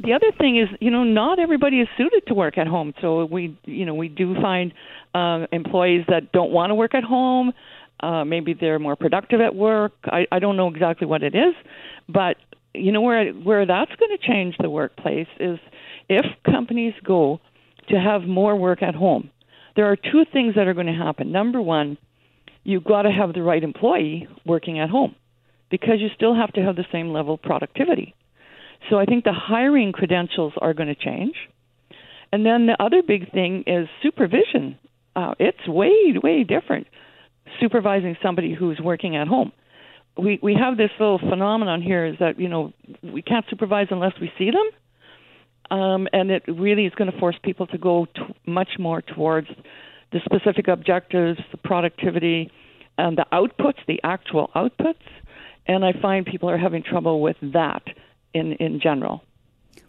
The 0.00 0.12
other 0.12 0.32
thing 0.38 0.58
is, 0.58 0.68
you 0.80 0.90
know, 0.90 1.04
not 1.04 1.38
everybody 1.38 1.80
is 1.80 1.88
suited 1.96 2.26
to 2.28 2.34
work 2.34 2.58
at 2.58 2.66
home. 2.66 2.94
So 3.00 3.24
we, 3.24 3.58
you 3.64 3.86
know, 3.86 3.94
we 3.94 4.08
do 4.08 4.34
find 4.40 4.72
uh, 5.14 5.46
employees 5.52 6.04
that 6.08 6.32
don't 6.32 6.50
want 6.50 6.70
to 6.70 6.74
work 6.74 6.94
at 6.94 7.04
home. 7.04 7.52
Uh, 8.00 8.24
maybe 8.24 8.54
they're 8.54 8.80
more 8.80 8.96
productive 8.96 9.40
at 9.40 9.54
work. 9.54 9.92
I, 10.04 10.26
I 10.32 10.40
don't 10.40 10.56
know 10.56 10.68
exactly 10.68 11.06
what 11.06 11.22
it 11.22 11.34
is, 11.34 11.54
but 12.08 12.36
you 12.74 12.90
know 12.90 13.00
where 13.00 13.32
where 13.32 13.66
that's 13.66 13.94
going 13.96 14.16
to 14.16 14.26
change 14.26 14.56
the 14.58 14.70
workplace 14.70 15.28
is 15.38 15.58
if 16.08 16.24
companies 16.44 16.94
go 17.04 17.40
to 17.88 17.96
have 17.96 18.22
more 18.22 18.56
work 18.56 18.82
at 18.82 18.94
home. 18.94 19.30
There 19.76 19.86
are 19.86 19.96
two 19.96 20.24
things 20.32 20.54
that 20.56 20.66
are 20.66 20.74
going 20.74 20.86
to 20.86 20.92
happen. 20.92 21.32
Number 21.32 21.60
one, 21.60 21.96
you've 22.64 22.84
got 22.84 23.02
to 23.02 23.10
have 23.10 23.34
the 23.34 23.42
right 23.42 23.62
employee 23.62 24.28
working 24.46 24.78
at 24.78 24.90
home 24.90 25.14
because 25.70 25.94
you 25.98 26.08
still 26.14 26.34
have 26.34 26.52
to 26.52 26.62
have 26.62 26.76
the 26.76 26.84
same 26.92 27.12
level 27.12 27.34
of 27.34 27.42
productivity. 27.42 28.14
So 28.90 28.98
I 28.98 29.04
think 29.04 29.24
the 29.24 29.32
hiring 29.32 29.92
credentials 29.92 30.52
are 30.60 30.74
going 30.74 30.88
to 30.88 30.94
change. 30.94 31.34
And 32.32 32.44
then 32.44 32.66
the 32.66 32.76
other 32.82 33.02
big 33.06 33.30
thing 33.32 33.64
is 33.66 33.88
supervision. 34.02 34.78
Uh, 35.14 35.34
it's 35.38 35.66
way, 35.68 36.14
way 36.22 36.44
different 36.44 36.86
supervising 37.60 38.16
somebody 38.22 38.54
who's 38.54 38.80
working 38.82 39.16
at 39.16 39.28
home. 39.28 39.52
We 40.16 40.38
we 40.42 40.54
have 40.54 40.76
this 40.76 40.90
little 40.98 41.18
phenomenon 41.18 41.80
here 41.80 42.04
is 42.06 42.16
that 42.20 42.38
you 42.38 42.48
know 42.48 42.72
we 43.02 43.22
can't 43.22 43.46
supervise 43.48 43.86
unless 43.90 44.12
we 44.20 44.30
see 44.38 44.50
them, 44.50 45.78
um, 45.78 46.08
and 46.12 46.30
it 46.30 46.42
really 46.46 46.84
is 46.84 46.92
going 46.94 47.10
to 47.10 47.18
force 47.18 47.36
people 47.42 47.66
to 47.68 47.78
go 47.78 48.06
t- 48.14 48.20
much 48.46 48.68
more 48.78 49.00
towards 49.00 49.48
the 50.12 50.20
specific 50.24 50.68
objectives, 50.68 51.40
the 51.50 51.56
productivity, 51.56 52.50
and 52.98 53.16
the 53.16 53.26
outputs, 53.32 53.78
the 53.86 54.00
actual 54.04 54.50
outputs. 54.54 55.06
And 55.66 55.84
I 55.84 55.92
find 55.92 56.26
people 56.26 56.50
are 56.50 56.58
having 56.58 56.82
trouble 56.82 57.20
with 57.20 57.36
that 57.40 57.82
in 58.34 58.52
in 58.54 58.80
general. 58.80 59.24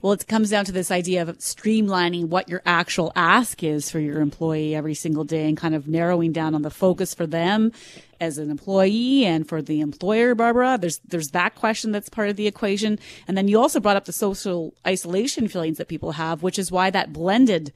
Well, 0.01 0.11
it 0.11 0.27
comes 0.27 0.49
down 0.49 0.65
to 0.65 0.73
this 0.73 0.91
idea 0.91 1.21
of 1.21 1.37
streamlining 1.37 2.27
what 2.27 2.49
your 2.49 2.61
actual 2.65 3.13
ask 3.15 3.63
is 3.63 3.89
for 3.89 3.99
your 3.99 4.19
employee 4.19 4.75
every 4.75 4.95
single 4.95 5.23
day 5.23 5.47
and 5.47 5.55
kind 5.55 5.73
of 5.73 5.87
narrowing 5.87 6.33
down 6.33 6.55
on 6.55 6.61
the 6.61 6.69
focus 6.69 7.13
for 7.13 7.25
them 7.25 7.71
as 8.19 8.37
an 8.37 8.51
employee 8.51 9.23
and 9.23 9.47
for 9.47 9.61
the 9.61 9.79
employer, 9.79 10.35
Barbara. 10.35 10.77
There's, 10.77 10.99
there's 11.07 11.29
that 11.29 11.55
question 11.55 11.93
that's 11.93 12.09
part 12.09 12.27
of 12.27 12.35
the 12.35 12.47
equation. 12.47 12.99
And 13.29 13.37
then 13.37 13.47
you 13.47 13.61
also 13.61 13.79
brought 13.79 13.95
up 13.95 14.03
the 14.03 14.11
social 14.11 14.73
isolation 14.85 15.47
feelings 15.47 15.77
that 15.77 15.87
people 15.87 16.11
have, 16.11 16.43
which 16.43 16.59
is 16.59 16.69
why 16.69 16.89
that 16.89 17.13
blended 17.13 17.71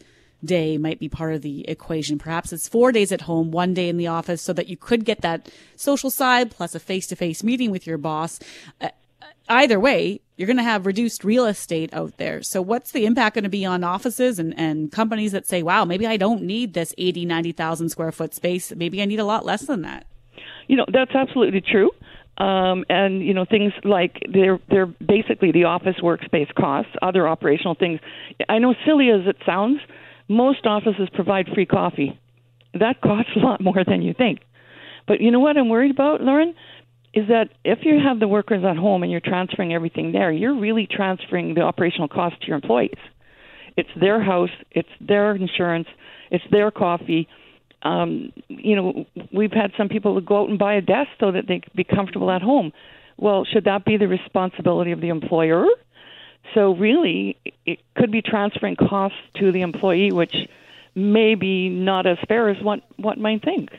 day 0.48 0.78
might 0.78 1.00
be 1.00 1.08
part 1.08 1.36
of 1.36 1.44
the 1.44 1.68
equation. 1.70 2.18
Perhaps 2.18 2.52
it's 2.52 2.68
four 2.68 2.92
days 2.92 3.12
at 3.12 3.22
home, 3.22 3.52
one 3.52 3.76
day 3.76 3.90
in 3.90 3.98
the 3.98 4.08
office 4.08 4.42
so 4.42 4.54
that 4.54 4.68
you 4.68 4.78
could 4.78 5.06
get 5.06 5.22
that 5.22 5.52
social 5.76 6.10
side 6.10 6.50
plus 6.50 6.74
a 6.74 6.80
face 6.80 7.06
to 7.08 7.16
face 7.16 7.44
meeting 7.44 7.70
with 7.70 7.86
your 7.86 8.00
boss. 8.00 8.40
Uh, 8.82 8.90
either 9.50 9.80
way, 9.80 10.22
you're 10.36 10.48
going 10.48 10.58
to 10.58 10.64
have 10.64 10.86
reduced 10.86 11.24
real 11.24 11.46
estate 11.46 11.94
out 11.94 12.18
there. 12.18 12.42
So 12.42 12.62
what's 12.62 12.92
the 12.92 13.06
impact 13.06 13.36
going 13.36 13.44
to 13.44 13.50
be 13.50 13.66
on 13.66 13.84
offices 13.84 14.40
and, 14.40 14.58
and 14.58 14.92
companies 14.92 15.32
that 15.34 15.48
say, 15.48 15.64
wow, 15.64 15.86
maybe 15.86 16.08
I 16.08 16.18
don't 16.18 16.44
need 16.44 16.74
this 16.74 16.94
80, 16.98 17.26
90,000 17.26 17.90
square 17.90 18.12
foot 18.12 18.34
space. 18.34 18.74
Maybe 18.76 19.02
I 19.02 19.06
need 19.06 19.20
a 19.20 19.26
lot 19.26 19.46
less 19.46 19.64
than 19.64 19.82
that. 19.82 20.06
You 20.68 20.78
know, 20.78 20.86
that's 20.92 21.16
absolutely 21.16 21.62
true. 21.62 21.92
Um, 22.38 22.86
and 22.88 23.26
you 23.26 23.34
know 23.34 23.46
things 23.46 23.74
like 23.84 24.22
they're 24.32 24.60
they're 24.70 24.86
basically 24.86 25.52
the 25.52 25.64
office 25.64 25.96
workspace 26.04 26.54
costs, 26.54 26.92
other 27.02 27.28
operational 27.28 27.74
things. 27.74 28.00
I 28.48 28.60
know 28.60 28.76
silly 28.86 29.10
as 29.10 29.26
it 29.26 29.38
sounds, 29.44 29.80
most 30.28 30.66
offices 30.66 31.10
provide 31.14 31.48
free 31.54 31.66
coffee. 31.66 32.20
That 32.74 33.02
costs 33.02 33.32
a 33.36 33.40
lot 33.40 33.62
more 33.62 33.84
than 33.86 34.02
you 34.02 34.14
think. 34.14 34.40
But 35.08 35.22
you 35.22 35.32
know 35.32 35.40
what 35.40 35.58
I'm 35.58 35.70
worried 35.70 35.92
about, 35.92 36.22
Lauren? 36.22 36.54
is 37.18 37.28
that 37.30 37.50
if 37.64 37.80
you 37.82 38.00
have 38.00 38.20
the 38.20 38.28
workers 38.28 38.64
at 38.64 38.78
home 38.78 39.02
and 39.02 39.12
you're 39.12 39.20
transferring 39.20 39.74
everything 39.74 40.12
there, 40.12 40.32
you're 40.32 40.56
really 40.56 40.88
transferring 40.90 41.56
the 41.56 41.62
operational 41.62 42.08
cost 42.08 42.40
to 42.42 42.48
your 42.48 42.56
employees. 42.56 43.00
It's 43.76 43.90
their 44.00 44.22
house, 44.22 44.52
it's 44.72 44.90
their 45.02 45.36
insurance, 45.36 45.88
it's 46.30 46.44
their 46.52 46.70
coffee. 46.70 47.28
Um, 47.82 48.34
you 48.50 48.76
know, 48.76 49.06
we've 49.34 49.52
had 49.52 49.72
some 49.78 49.90
people 49.90 50.22
go 50.22 50.44
out 50.44 50.50
and 50.50 50.60
buy 50.60 50.76
a 50.76 50.82
desk 50.82 51.10
so 51.20 51.32
that 51.32 51.48
they 51.48 51.60
can 51.60 51.72
be 51.76 51.84
comfortable 51.84 52.30
at 52.30 52.44
home. 52.44 52.72
Well, 53.18 53.46
should 53.52 53.64
that 53.64 53.84
be 53.84 53.98
the 53.98 54.08
responsibility 54.08 54.92
of 54.92 55.02
the 55.02 55.10
employer? 55.10 55.66
So 56.54 56.76
really, 56.76 57.38
it 57.66 57.80
could 57.96 58.12
be 58.12 58.22
transferring 58.22 58.76
costs 58.76 59.18
to 59.36 59.52
the 59.52 59.62
employee, 59.62 60.12
which 60.12 60.36
may 60.96 61.36
be 61.36 61.70
not 61.70 62.08
as 62.08 62.18
fair 62.28 62.50
as 62.50 62.62
what 62.64 62.82
what 62.98 63.18
might 63.18 63.44
think. 63.44 63.70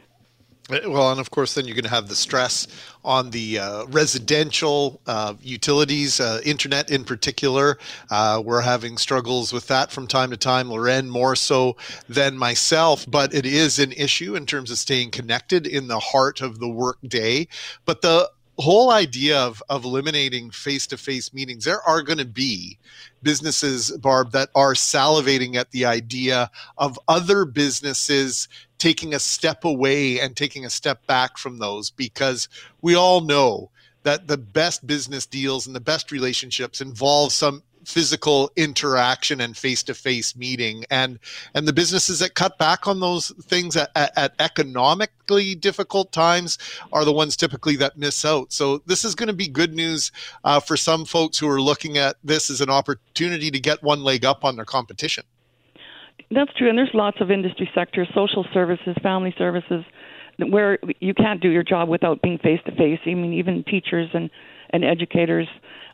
Uh, 0.70 0.80
well, 0.86 1.10
and 1.10 1.18
of 1.18 1.30
course, 1.30 1.54
then 1.54 1.64
you're 1.64 1.74
going 1.74 1.84
to 1.84 1.90
have 1.90 2.08
the 2.08 2.14
stress 2.14 2.68
on 3.04 3.30
the 3.30 3.58
uh, 3.58 3.86
residential 3.86 5.00
uh, 5.06 5.34
utilities, 5.42 6.20
uh, 6.20 6.40
internet 6.44 6.90
in 6.90 7.04
particular. 7.04 7.78
Uh, 8.10 8.42
we're 8.44 8.60
having 8.60 8.98
struggles 8.98 9.52
with 9.52 9.66
that 9.68 9.90
from 9.90 10.06
time 10.06 10.30
to 10.30 10.36
time. 10.36 10.68
Lauren 10.68 11.08
more 11.08 11.34
so 11.34 11.76
than 12.08 12.36
myself, 12.36 13.06
but 13.08 13.32
it 13.32 13.46
is 13.46 13.78
an 13.78 13.92
issue 13.92 14.36
in 14.36 14.44
terms 14.44 14.70
of 14.70 14.78
staying 14.78 15.10
connected 15.10 15.66
in 15.66 15.88
the 15.88 15.98
heart 15.98 16.42
of 16.42 16.58
the 16.58 16.68
workday. 16.68 17.48
But 17.86 18.02
the 18.02 18.30
whole 18.59 18.90
idea 18.90 19.38
of, 19.38 19.62
of 19.68 19.84
eliminating 19.84 20.50
face-to-face 20.50 21.32
meetings 21.32 21.64
there 21.64 21.82
are 21.82 22.02
going 22.02 22.18
to 22.18 22.24
be 22.24 22.76
businesses 23.22 23.90
barb 23.98 24.32
that 24.32 24.48
are 24.54 24.74
salivating 24.74 25.54
at 25.54 25.70
the 25.70 25.84
idea 25.84 26.50
of 26.76 26.98
other 27.09 27.44
businesses 27.44 28.48
taking 28.78 29.14
a 29.14 29.18
step 29.18 29.64
away 29.64 30.20
and 30.20 30.36
taking 30.36 30.64
a 30.64 30.70
step 30.70 31.06
back 31.06 31.38
from 31.38 31.59
those 31.59 31.90
because 31.90 32.48
we 32.82 32.94
all 32.94 33.20
know 33.20 33.70
that 34.02 34.26
the 34.26 34.38
best 34.38 34.86
business 34.86 35.26
deals 35.26 35.66
and 35.66 35.74
the 35.76 35.80
best 35.80 36.11
relationships 36.11 36.80
involve 36.80 37.32
some 37.32 37.62
physical 37.89 38.51
interaction 38.55 39.41
and 39.41 39.57
face-to-face 39.57 40.36
meeting 40.36 40.84
and 40.91 41.18
and 41.55 41.66
the 41.66 41.72
businesses 41.72 42.18
that 42.18 42.34
cut 42.34 42.59
back 42.59 42.86
on 42.86 43.01
those 43.01 43.30
things 43.45 43.76
at, 43.76 43.91
at, 43.97 44.12
at, 44.16 44.34
economically 44.39 45.55
difficult 45.55 46.12
times 46.12 46.59
are 46.93 47.07
the 47.07 47.12
ones 47.12 47.34
typically 47.34 47.76
that 47.76 47.97
miss 47.97 48.26
out 48.26 48.53
so 48.53 48.76
this 48.84 49.07
is 49.07 49.14
going 49.14 49.26
to 49.26 49.32
be 49.32 49.49
good 49.49 49.72
news 49.72 50.12
uh, 50.45 50.61
for 50.61 50.76
some 50.76 51.07
folks 51.07 51.39
who 51.39 51.49
are 51.49 51.62
looking 51.62 51.97
at 51.97 52.16
this 52.22 52.51
as 52.51 52.61
an 52.61 52.68
opportunity 52.68 53.51
to 53.51 53.59
get 53.59 53.82
one 53.82 54.05
leg 54.05 54.22
up 54.22 54.45
on 54.45 54.55
their 54.57 54.66
competition 54.66 55.24
that's 56.30 56.53
true, 56.59 56.68
and 56.68 56.76
there's 56.76 56.91
lots 56.93 57.22
of 57.22 57.30
industry 57.30 57.70
sectors, 57.74 58.07
social 58.14 58.45
services, 58.53 58.95
family 59.03 59.34
services, 59.39 59.82
where 60.39 60.78
you 61.01 61.14
can't 61.14 61.41
do 61.41 61.49
your 61.49 61.62
job 61.62 61.89
without 61.89 62.20
being 62.20 62.36
face 62.36 62.61
to 62.66 62.72
face. 62.72 63.01
I 63.07 63.14
mean, 63.14 63.32
even 63.32 63.64
teachers 63.64 64.11
and 64.12 64.28
and 64.70 64.84
educators. 64.84 65.49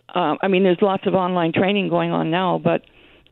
Uh, 0.08 0.36
I 0.40 0.48
mean, 0.48 0.62
there's 0.62 0.82
lots 0.82 1.06
of 1.06 1.14
online 1.14 1.52
training 1.52 1.88
going 1.88 2.10
on 2.10 2.30
now, 2.30 2.60
but 2.62 2.82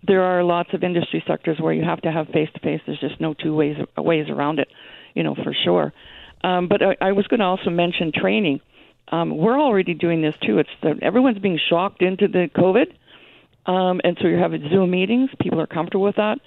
there 0.06 0.22
are 0.22 0.42
lots 0.42 0.70
of 0.72 0.82
industry 0.82 1.22
sectors 1.26 1.58
where 1.60 1.72
you 1.72 1.84
have 1.84 2.00
to 2.02 2.10
have 2.10 2.28
face 2.28 2.48
to 2.54 2.60
face. 2.60 2.80
There's 2.86 3.00
just 3.00 3.20
no 3.20 3.34
two 3.34 3.54
ways 3.54 3.76
ways 3.96 4.26
around 4.28 4.58
it, 4.58 4.68
you 5.14 5.22
know, 5.22 5.34
for 5.34 5.54
sure. 5.64 5.92
Um, 6.42 6.68
but 6.68 6.82
I, 6.82 6.96
I 7.00 7.12
was 7.12 7.26
going 7.28 7.40
to 7.40 7.46
also 7.46 7.70
mention 7.70 8.10
training. 8.14 8.60
Um, 9.08 9.36
we're 9.36 9.60
already 9.60 9.94
doing 9.94 10.22
this 10.22 10.34
too. 10.44 10.58
It's 10.58 10.70
the, 10.82 10.94
everyone's 11.02 11.38
being 11.38 11.60
shocked 11.68 12.02
into 12.02 12.26
the 12.26 12.48
COVID, 12.56 13.70
um, 13.70 14.00
and 14.02 14.16
so 14.20 14.26
you're 14.26 14.40
having 14.40 14.68
Zoom 14.70 14.90
meetings. 14.90 15.30
People 15.40 15.60
are 15.60 15.66
comfortable 15.66 16.04
with 16.04 16.16
that. 16.16 16.38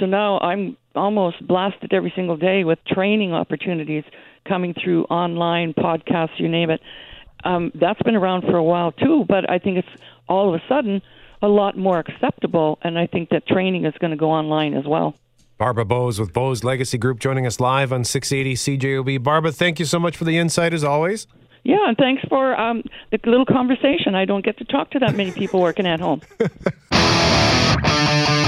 So 0.00 0.06
now 0.06 0.38
I'm 0.38 0.78
almost 0.94 1.46
blasted 1.46 1.92
every 1.92 2.12
single 2.16 2.36
day 2.36 2.64
with 2.64 2.78
training 2.86 3.34
opportunities 3.34 4.04
coming 4.48 4.74
through 4.82 5.04
online 5.04 5.74
podcasts, 5.74 6.38
you 6.38 6.48
name 6.48 6.70
it. 6.70 6.80
Um, 7.44 7.72
that's 7.74 8.00
been 8.02 8.14
around 8.14 8.42
for 8.42 8.56
a 8.56 8.62
while 8.62 8.92
too, 8.92 9.24
but 9.28 9.50
I 9.50 9.58
think 9.58 9.78
it's 9.78 10.02
all 10.28 10.54
of 10.54 10.60
a 10.60 10.64
sudden 10.68 11.02
a 11.42 11.48
lot 11.48 11.76
more 11.76 11.98
acceptable, 11.98 12.78
and 12.82 12.98
I 12.98 13.06
think 13.06 13.30
that 13.30 13.46
training 13.46 13.84
is 13.84 13.94
going 14.00 14.12
to 14.12 14.16
go 14.16 14.30
online 14.30 14.74
as 14.74 14.86
well. 14.86 15.14
Barbara 15.58 15.84
Bowes 15.84 16.18
with 16.18 16.32
Bowes 16.32 16.64
Legacy 16.64 16.98
Group 16.98 17.20
joining 17.20 17.46
us 17.46 17.60
live 17.60 17.92
on 17.92 18.04
680 18.04 18.78
CJOB. 18.78 19.22
Barbara, 19.22 19.52
thank 19.52 19.78
you 19.78 19.84
so 19.84 19.98
much 19.98 20.16
for 20.16 20.24
the 20.24 20.38
insight 20.38 20.72
as 20.72 20.82
always. 20.82 21.26
Yeah, 21.64 21.86
and 21.86 21.96
thanks 21.96 22.22
for 22.28 22.58
um, 22.58 22.82
the 23.10 23.20
little 23.24 23.46
conversation. 23.46 24.16
I 24.16 24.24
don't 24.24 24.44
get 24.44 24.58
to 24.58 24.64
talk 24.64 24.90
to 24.92 24.98
that 25.00 25.14
many 25.14 25.30
people 25.30 25.60
working 25.60 25.86
at 25.86 26.00
home. 26.00 26.22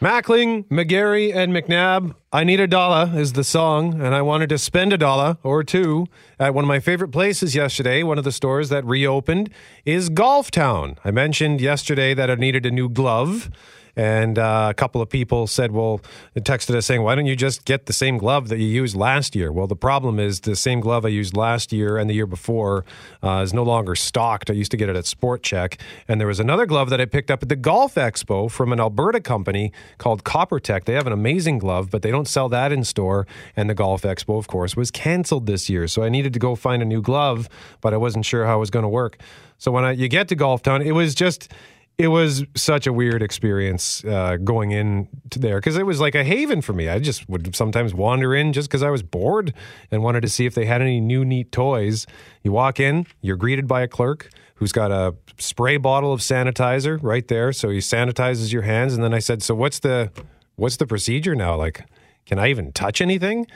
Mackling, 0.00 0.64
McGarry, 0.68 1.34
and 1.34 1.52
McNabb. 1.52 2.14
I 2.32 2.44
Need 2.44 2.60
a 2.60 2.68
Dollar 2.68 3.10
is 3.18 3.32
the 3.32 3.42
song, 3.42 4.00
and 4.00 4.14
I 4.14 4.22
wanted 4.22 4.48
to 4.50 4.58
spend 4.58 4.92
a 4.92 4.96
dollar 4.96 5.38
or 5.42 5.64
two 5.64 6.06
at 6.38 6.54
one 6.54 6.62
of 6.62 6.68
my 6.68 6.78
favorite 6.78 7.08
places 7.08 7.56
yesterday. 7.56 8.04
One 8.04 8.16
of 8.16 8.22
the 8.22 8.30
stores 8.30 8.68
that 8.68 8.84
reopened 8.84 9.50
is 9.84 10.08
Golf 10.08 10.52
Town. 10.52 10.98
I 11.04 11.10
mentioned 11.10 11.60
yesterday 11.60 12.14
that 12.14 12.30
I 12.30 12.36
needed 12.36 12.64
a 12.64 12.70
new 12.70 12.88
glove. 12.88 13.50
And 13.98 14.38
uh, 14.38 14.68
a 14.70 14.74
couple 14.74 15.02
of 15.02 15.10
people 15.10 15.48
said, 15.48 15.72
well, 15.72 16.00
texted 16.36 16.76
us 16.76 16.86
saying, 16.86 17.02
why 17.02 17.16
don't 17.16 17.26
you 17.26 17.34
just 17.34 17.64
get 17.64 17.86
the 17.86 17.92
same 17.92 18.16
glove 18.16 18.46
that 18.48 18.58
you 18.58 18.66
used 18.66 18.94
last 18.94 19.34
year? 19.34 19.50
Well, 19.50 19.66
the 19.66 19.74
problem 19.74 20.20
is 20.20 20.40
the 20.40 20.54
same 20.54 20.78
glove 20.78 21.04
I 21.04 21.08
used 21.08 21.36
last 21.36 21.72
year 21.72 21.98
and 21.98 22.08
the 22.08 22.14
year 22.14 22.26
before 22.26 22.84
uh, 23.24 23.42
is 23.42 23.52
no 23.52 23.64
longer 23.64 23.96
stocked. 23.96 24.50
I 24.50 24.54
used 24.54 24.70
to 24.70 24.76
get 24.76 24.88
it 24.88 24.94
at 24.94 25.04
Sport 25.04 25.42
Chek. 25.42 25.80
And 26.06 26.20
there 26.20 26.28
was 26.28 26.38
another 26.38 26.64
glove 26.64 26.90
that 26.90 27.00
I 27.00 27.06
picked 27.06 27.28
up 27.28 27.42
at 27.42 27.48
the 27.48 27.56
Golf 27.56 27.96
Expo 27.96 28.48
from 28.48 28.72
an 28.72 28.78
Alberta 28.78 29.20
company 29.20 29.72
called 29.98 30.22
Coppertech. 30.22 30.84
They 30.84 30.94
have 30.94 31.08
an 31.08 31.12
amazing 31.12 31.58
glove, 31.58 31.90
but 31.90 32.02
they 32.02 32.12
don't 32.12 32.28
sell 32.28 32.48
that 32.50 32.70
in 32.70 32.84
store. 32.84 33.26
And 33.56 33.68
the 33.68 33.74
Golf 33.74 34.02
Expo, 34.02 34.38
of 34.38 34.46
course, 34.46 34.76
was 34.76 34.92
canceled 34.92 35.46
this 35.46 35.68
year. 35.68 35.88
So 35.88 36.04
I 36.04 36.08
needed 36.08 36.32
to 36.34 36.38
go 36.38 36.54
find 36.54 36.82
a 36.82 36.86
new 36.86 37.02
glove, 37.02 37.48
but 37.80 37.92
I 37.92 37.96
wasn't 37.96 38.26
sure 38.26 38.46
how 38.46 38.58
it 38.58 38.60
was 38.60 38.70
going 38.70 38.84
to 38.84 38.88
work. 38.88 39.18
So 39.58 39.72
when 39.72 39.84
I, 39.84 39.90
you 39.90 40.06
get 40.06 40.28
to 40.28 40.36
Golf 40.36 40.62
Town, 40.62 40.82
it 40.82 40.92
was 40.92 41.16
just 41.16 41.52
it 41.98 42.08
was 42.08 42.44
such 42.54 42.86
a 42.86 42.92
weird 42.92 43.22
experience 43.22 44.04
uh, 44.04 44.36
going 44.36 44.70
in 44.70 45.08
to 45.30 45.40
there 45.40 45.56
because 45.56 45.76
it 45.76 45.84
was 45.84 46.00
like 46.00 46.14
a 46.14 46.22
haven 46.22 46.62
for 46.62 46.72
me. 46.72 46.88
I 46.88 47.00
just 47.00 47.28
would 47.28 47.56
sometimes 47.56 47.92
wander 47.92 48.36
in 48.36 48.52
just 48.52 48.68
because 48.68 48.84
I 48.84 48.90
was 48.90 49.02
bored 49.02 49.52
and 49.90 50.04
wanted 50.04 50.20
to 50.20 50.28
see 50.28 50.46
if 50.46 50.54
they 50.54 50.64
had 50.64 50.80
any 50.80 51.00
new 51.00 51.24
neat 51.24 51.50
toys. 51.50 52.06
You 52.44 52.52
walk 52.52 52.78
in, 52.78 53.04
you're 53.20 53.36
greeted 53.36 53.66
by 53.66 53.82
a 53.82 53.88
clerk 53.88 54.30
who's 54.54 54.70
got 54.70 54.92
a 54.92 55.16
spray 55.38 55.76
bottle 55.76 56.12
of 56.12 56.20
sanitizer 56.20 57.00
right 57.02 57.26
there, 57.26 57.52
so 57.52 57.68
he 57.68 57.78
sanitizes 57.78 58.52
your 58.52 58.62
hands. 58.62 58.94
And 58.94 59.02
then 59.02 59.12
I 59.12 59.18
said, 59.18 59.42
"So 59.42 59.56
what's 59.56 59.80
the 59.80 60.12
what's 60.54 60.76
the 60.76 60.86
procedure 60.86 61.34
now? 61.34 61.56
Like, 61.56 61.84
can 62.26 62.38
I 62.38 62.48
even 62.48 62.70
touch 62.70 63.00
anything?" 63.00 63.48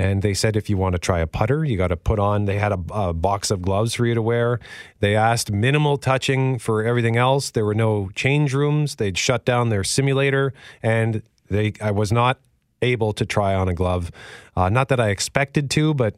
And 0.00 0.22
they 0.22 0.34
said 0.34 0.56
if 0.56 0.70
you 0.70 0.76
want 0.76 0.94
to 0.94 0.98
try 0.98 1.20
a 1.20 1.26
putter, 1.26 1.64
you 1.64 1.76
got 1.76 1.88
to 1.88 1.96
put 1.96 2.18
on. 2.18 2.46
They 2.46 2.58
had 2.58 2.72
a, 2.72 2.80
a 2.90 3.12
box 3.12 3.50
of 3.50 3.60
gloves 3.60 3.94
for 3.94 4.06
you 4.06 4.14
to 4.14 4.22
wear. 4.22 4.58
They 5.00 5.14
asked 5.14 5.52
minimal 5.52 5.98
touching 5.98 6.58
for 6.58 6.82
everything 6.82 7.16
else. 7.16 7.50
There 7.50 7.64
were 7.64 7.74
no 7.74 8.08
change 8.14 8.54
rooms. 8.54 8.96
They'd 8.96 9.18
shut 9.18 9.44
down 9.44 9.68
their 9.68 9.84
simulator, 9.84 10.54
and 10.82 11.22
they 11.50 11.74
I 11.80 11.90
was 11.90 12.10
not 12.10 12.38
able 12.82 13.12
to 13.12 13.26
try 13.26 13.54
on 13.54 13.68
a 13.68 13.74
glove. 13.74 14.10
Uh, 14.56 14.70
not 14.70 14.88
that 14.88 14.98
I 14.98 15.10
expected 15.10 15.70
to, 15.72 15.92
but 15.92 16.14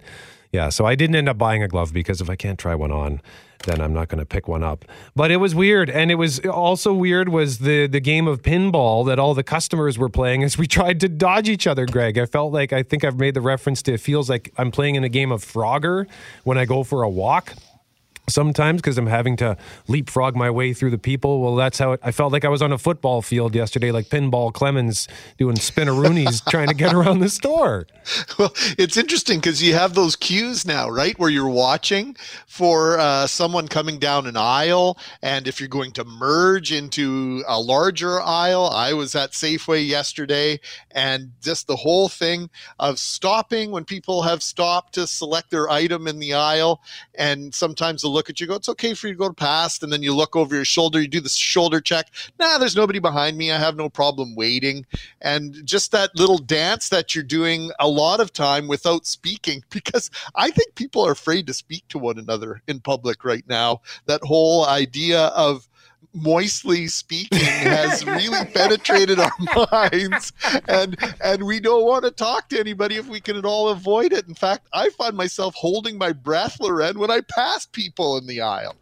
yeah, 0.53 0.69
so 0.69 0.85
I 0.85 0.95
didn't 0.95 1.17
end 1.17 1.29
up 1.29 1.39
buying 1.39 1.63
a 1.63 1.69
glove 1.69 1.93
because 1.93 2.21
if 2.21 2.31
I 2.31 2.37
can't 2.37 2.59
try 2.59 2.75
one 2.75 2.93
on, 2.93 3.21
then 3.65 3.81
I'm 3.81 3.93
not 3.93 4.09
going 4.09 4.19
to 4.19 4.27
pick 4.27 4.49
one 4.49 4.63
up. 4.63 4.85
But 5.15 5.31
it 5.31 5.37
was 5.37 5.55
weird, 5.55 5.91
and 5.91 6.11
it 6.11 6.17
was 6.17 6.41
also 6.41 6.93
weird 6.93 7.29
was 7.29 7.59
the 7.59 7.87
the 7.87 8.01
game 8.01 8.27
of 8.27 8.43
pinball 8.43 9.07
that 9.07 9.19
all 9.19 9.35
the 9.35 9.43
customers 9.43 9.99
were 9.99 10.09
playing 10.09 10.43
as 10.43 10.59
we 10.59 10.67
tried 10.67 11.01
to 11.01 11.09
dodge 11.09 11.49
each 11.49 11.67
other. 11.67 11.87
Greg, 11.87 12.19
I 12.19 12.27
felt 12.27 12.53
like 12.53 12.73
I 12.73 12.83
think 12.83 13.05
I've 13.05 13.19
made 13.19 13.35
the 13.35 13.41
reference 13.41 13.83
to 13.83 13.95
it 13.95 14.01
feels 14.01 14.29
like 14.29 14.53
I'm 14.57 14.71
playing 14.71 14.95
in 14.95 15.05
a 15.05 15.09
game 15.09 15.33
of 15.33 15.45
Frogger 15.45 16.07
when 16.45 16.59
I 16.59 16.65
go 16.65 16.83
for 16.83 17.03
a 17.03 17.09
walk 17.09 17.55
sometimes 18.29 18.81
because 18.81 18.99
I'm 18.99 19.07
having 19.07 19.37
to 19.39 19.57
leapfrog 19.89 20.37
my 20.37 20.51
way 20.51 20.73
through 20.73 20.91
the 20.91 20.99
people. 20.99 21.41
Well, 21.41 21.57
that's 21.57 21.79
how 21.79 21.93
it, 21.93 22.01
I 22.03 22.13
felt 22.13 22.33
like 22.33 22.45
I 22.45 22.49
was 22.49 22.63
on 22.63 22.73
a 22.73 22.79
football 22.79 23.23
field 23.23 23.55
yesterday, 23.55 23.91
like 23.91 24.07
Pinball 24.07 24.53
Clemons 24.53 25.09
doing 25.39 25.57
spinaroonies 25.57 26.45
trying 26.51 26.69
to 26.69 26.75
get 26.75 26.95
around 26.95 27.21
the 27.21 27.29
store. 27.29 27.87
Well, 28.39 28.53
it's 28.79 28.97
interesting 28.97 29.39
because 29.39 29.63
you 29.63 29.75
have 29.75 29.95
those 29.95 30.17
cues 30.17 30.65
now, 30.65 30.89
right? 30.89 31.19
Where 31.19 31.31
you're 31.31 31.49
watching 31.49 32.17
for 32.47 32.99
uh, 32.99 33.27
someone 33.27 33.69
coming 33.69 33.99
down 33.99 34.27
an 34.27 34.37
aisle. 34.37 34.99
And 35.23 35.47
if 35.49 35.61
you're 35.61 35.69
going 35.69 35.93
to 35.93 36.05
merge 36.05 36.73
into 36.73 37.43
a 37.49 37.61
larger 37.61 38.21
aisle, 38.21 38.67
I 38.67 38.93
was 38.93 39.15
at 39.15 39.33
Safeway 39.33 39.87
yesterday 39.87 40.61
and 40.91 41.33
just 41.41 41.67
the 41.67 41.77
whole 41.77 42.09
thing 42.09 42.51
of 42.79 42.99
stopping 42.99 43.71
when 43.71 43.85
people 43.85 44.23
have 44.23 44.43
stopped 44.43 44.95
to 44.95 45.07
select 45.07 45.51
their 45.51 45.69
item 45.71 46.07
in 46.07 46.19
the 46.19 46.35
aisle. 46.35 46.81
And 47.15 47.55
sometimes 47.55 48.03
they'll 48.03 48.13
look 48.13 48.22
at 48.29 48.41
you, 48.41 48.47
go, 48.47 48.55
it's 48.55 48.69
okay 48.69 48.95
for 48.95 49.09
you 49.09 49.15
to 49.15 49.19
go 49.19 49.33
past. 49.33 49.83
And 49.83 49.93
then 49.93 50.03
you 50.03 50.15
look 50.15 50.37
over 50.37 50.55
your 50.55 50.65
shoulder, 50.65 51.01
you 51.01 51.09
do 51.09 51.21
the 51.21 51.29
shoulder 51.29 51.81
check. 51.81 52.11
Nah, 52.39 52.59
there's 52.59 52.77
nobody 52.77 52.99
behind 52.99 53.37
me. 53.37 53.53
I 53.53 53.59
have 53.59 53.77
no 53.77 53.89
problem 53.89 54.35
waiting. 54.35 54.87
And 55.21 55.65
just 55.65 55.93
that 55.93 56.15
little 56.17 56.39
dance 56.39 56.89
that 56.91 57.15
you're 57.15 57.25
doing 57.25 57.71
a 57.79 57.89
lot 57.89 58.21
of 58.21 58.33
time 58.33 58.69
without 58.69 59.07
speaking, 59.07 59.65
because 59.71 60.11
I 60.35 60.51
think 60.51 60.75
people 60.75 61.07
are 61.07 61.13
afraid 61.13 61.47
to 61.47 61.55
speak 61.55 61.87
to 61.89 61.99
one 61.99 62.19
another 62.19 62.63
in 62.69 62.81
public 62.81 63.25
right 63.25 63.45
now. 63.49 63.81
That 64.07 64.23
whole 64.23 64.67
idea 64.67 65.27
of 65.29 65.69
moistly 66.15 66.87
speaking 66.89 67.39
has 67.39 68.05
really 68.07 68.45
penetrated 68.47 69.19
our 69.19 69.33
minds. 69.73 70.33
And 70.69 70.97
and 71.23 71.45
we 71.45 71.61
don't 71.61 71.85
want 71.85 72.05
to 72.05 72.11
talk 72.11 72.49
to 72.51 72.59
anybody 72.59 72.97
if 72.97 73.09
we 73.09 73.21
can 73.21 73.37
at 73.37 73.45
all 73.45 73.69
avoid 73.69 74.13
it. 74.13 74.29
In 74.29 74.35
fact 74.35 74.67
i 74.73 74.91
find 74.91 75.17
myself 75.17 75.55
holding 75.55 75.99
my 75.99 76.13
breath 76.13 76.61
lauren 76.61 76.99
when 76.99 77.11
i 77.11 77.21
pass 77.21 77.67
people 77.67 78.17
in 78.17 78.27
the 78.27 78.41
aisle. 78.41 78.77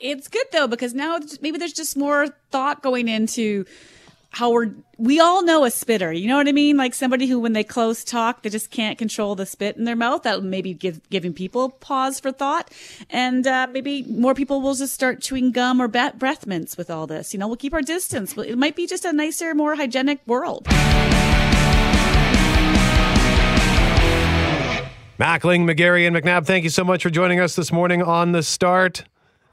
It's 0.00 0.28
good 0.28 0.46
though 0.52 0.66
because 0.66 0.94
now 0.94 1.18
maybe 1.40 1.58
there's 1.58 1.72
just 1.72 1.96
more 1.96 2.26
thought 2.50 2.82
going 2.82 3.08
into 3.08 3.64
how 4.32 4.50
we're 4.50 4.70
we 4.96 5.20
all 5.20 5.42
know 5.42 5.64
a 5.64 5.70
spitter. 5.70 6.10
You 6.10 6.26
know 6.26 6.36
what 6.36 6.48
i 6.48 6.52
mean? 6.52 6.76
Like 6.76 6.94
somebody 6.94 7.26
who 7.26 7.38
when 7.38 7.52
they 7.52 7.64
close 7.64 8.02
talk 8.02 8.42
they 8.42 8.48
just 8.48 8.70
can't 8.70 8.98
control 8.98 9.34
the 9.34 9.44
spit 9.44 9.76
in 9.76 9.84
their 9.84 9.94
mouth. 9.94 10.22
That 10.22 10.42
maybe 10.42 10.72
give 10.72 11.08
giving 11.10 11.34
people 11.34 11.68
pause 11.68 12.18
for 12.18 12.32
thought. 12.32 12.72
And 13.10 13.46
uh, 13.46 13.68
maybe 13.70 14.02
more 14.04 14.34
people 14.34 14.62
will 14.62 14.74
just 14.74 14.94
start 14.94 15.20
chewing 15.20 15.52
gum 15.52 15.80
or 15.80 15.86
bat- 15.86 16.18
breath 16.18 16.46
mints 16.46 16.78
with 16.78 16.90
all 16.90 17.06
this. 17.06 17.34
You 17.34 17.38
know 17.38 17.46
we'll 17.46 17.56
keep 17.56 17.74
our 17.74 17.82
distance. 17.82 18.36
It 18.36 18.58
might 18.58 18.74
be 18.74 18.86
just 18.86 19.04
a 19.04 19.12
nicer 19.12 19.54
more 19.54 19.74
hygienic 19.76 20.20
world. 20.26 20.64
Mackling, 25.18 25.70
McGarry, 25.70 26.06
and 26.06 26.16
McNabb, 26.16 26.46
thank 26.46 26.64
you 26.64 26.70
so 26.70 26.82
much 26.82 27.02
for 27.02 27.10
joining 27.10 27.38
us 27.38 27.54
this 27.54 27.70
morning 27.70 28.02
on 28.02 28.32
the 28.32 28.42
start. 28.42 29.04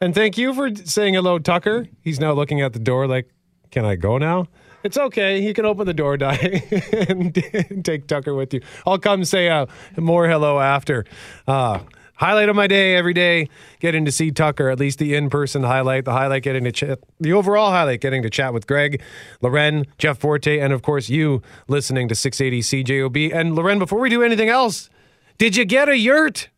And 0.01 0.15
thank 0.15 0.37
you 0.37 0.53
for 0.53 0.73
saying 0.73 1.13
hello, 1.13 1.37
Tucker. 1.37 1.87
He's 2.01 2.19
now 2.19 2.31
looking 2.31 2.61
at 2.61 2.73
the 2.73 2.79
door 2.79 3.05
like, 3.07 3.29
can 3.69 3.85
I 3.85 3.95
go 3.95 4.17
now? 4.17 4.47
It's 4.83 4.97
okay. 4.97 5.39
You 5.39 5.53
can 5.53 5.65
open 5.65 5.85
the 5.85 5.93
door, 5.93 6.17
die, 6.17 6.63
and 7.09 7.33
take 7.83 8.07
Tucker 8.07 8.33
with 8.33 8.53
you. 8.53 8.61
I'll 8.85 8.99
come 8.99 9.25
say 9.25 9.49
uh, 9.49 9.65
more 9.97 10.27
hello 10.27 10.59
after. 10.59 11.05
Uh, 11.47 11.79
highlight 12.15 12.49
of 12.49 12.55
my 12.55 12.67
day 12.67 12.95
every 12.95 13.13
day, 13.13 13.49
getting 13.79 14.05
to 14.05 14.11
see 14.11 14.31
Tucker, 14.31 14.69
at 14.69 14.79
least 14.79 14.99
the 14.99 15.15
in-person 15.15 15.63
highlight, 15.63 16.05
the 16.05 16.11
highlight 16.11 16.43
getting 16.43 16.63
to 16.65 16.71
chat, 16.71 16.99
the 17.19 17.33
overall 17.33 17.71
highlight 17.71 18.01
getting 18.01 18.21
to 18.23 18.29
chat 18.29 18.53
with 18.53 18.67
Greg, 18.67 19.01
Lauren, 19.41 19.85
Jeff 19.97 20.17
Forte, 20.17 20.59
and 20.59 20.73
of 20.73 20.81
course 20.81 21.09
you 21.09 21.41
listening 21.67 22.07
to 22.09 22.15
680 22.15 22.83
CJOB. 22.83 23.33
And 23.33 23.55
Lauren, 23.55 23.79
before 23.79 23.99
we 23.99 24.09
do 24.09 24.21
anything 24.21 24.49
else, 24.49 24.89
did 25.37 25.55
you 25.55 25.65
get 25.65 25.87
a 25.89 25.97
yurt? 25.97 26.49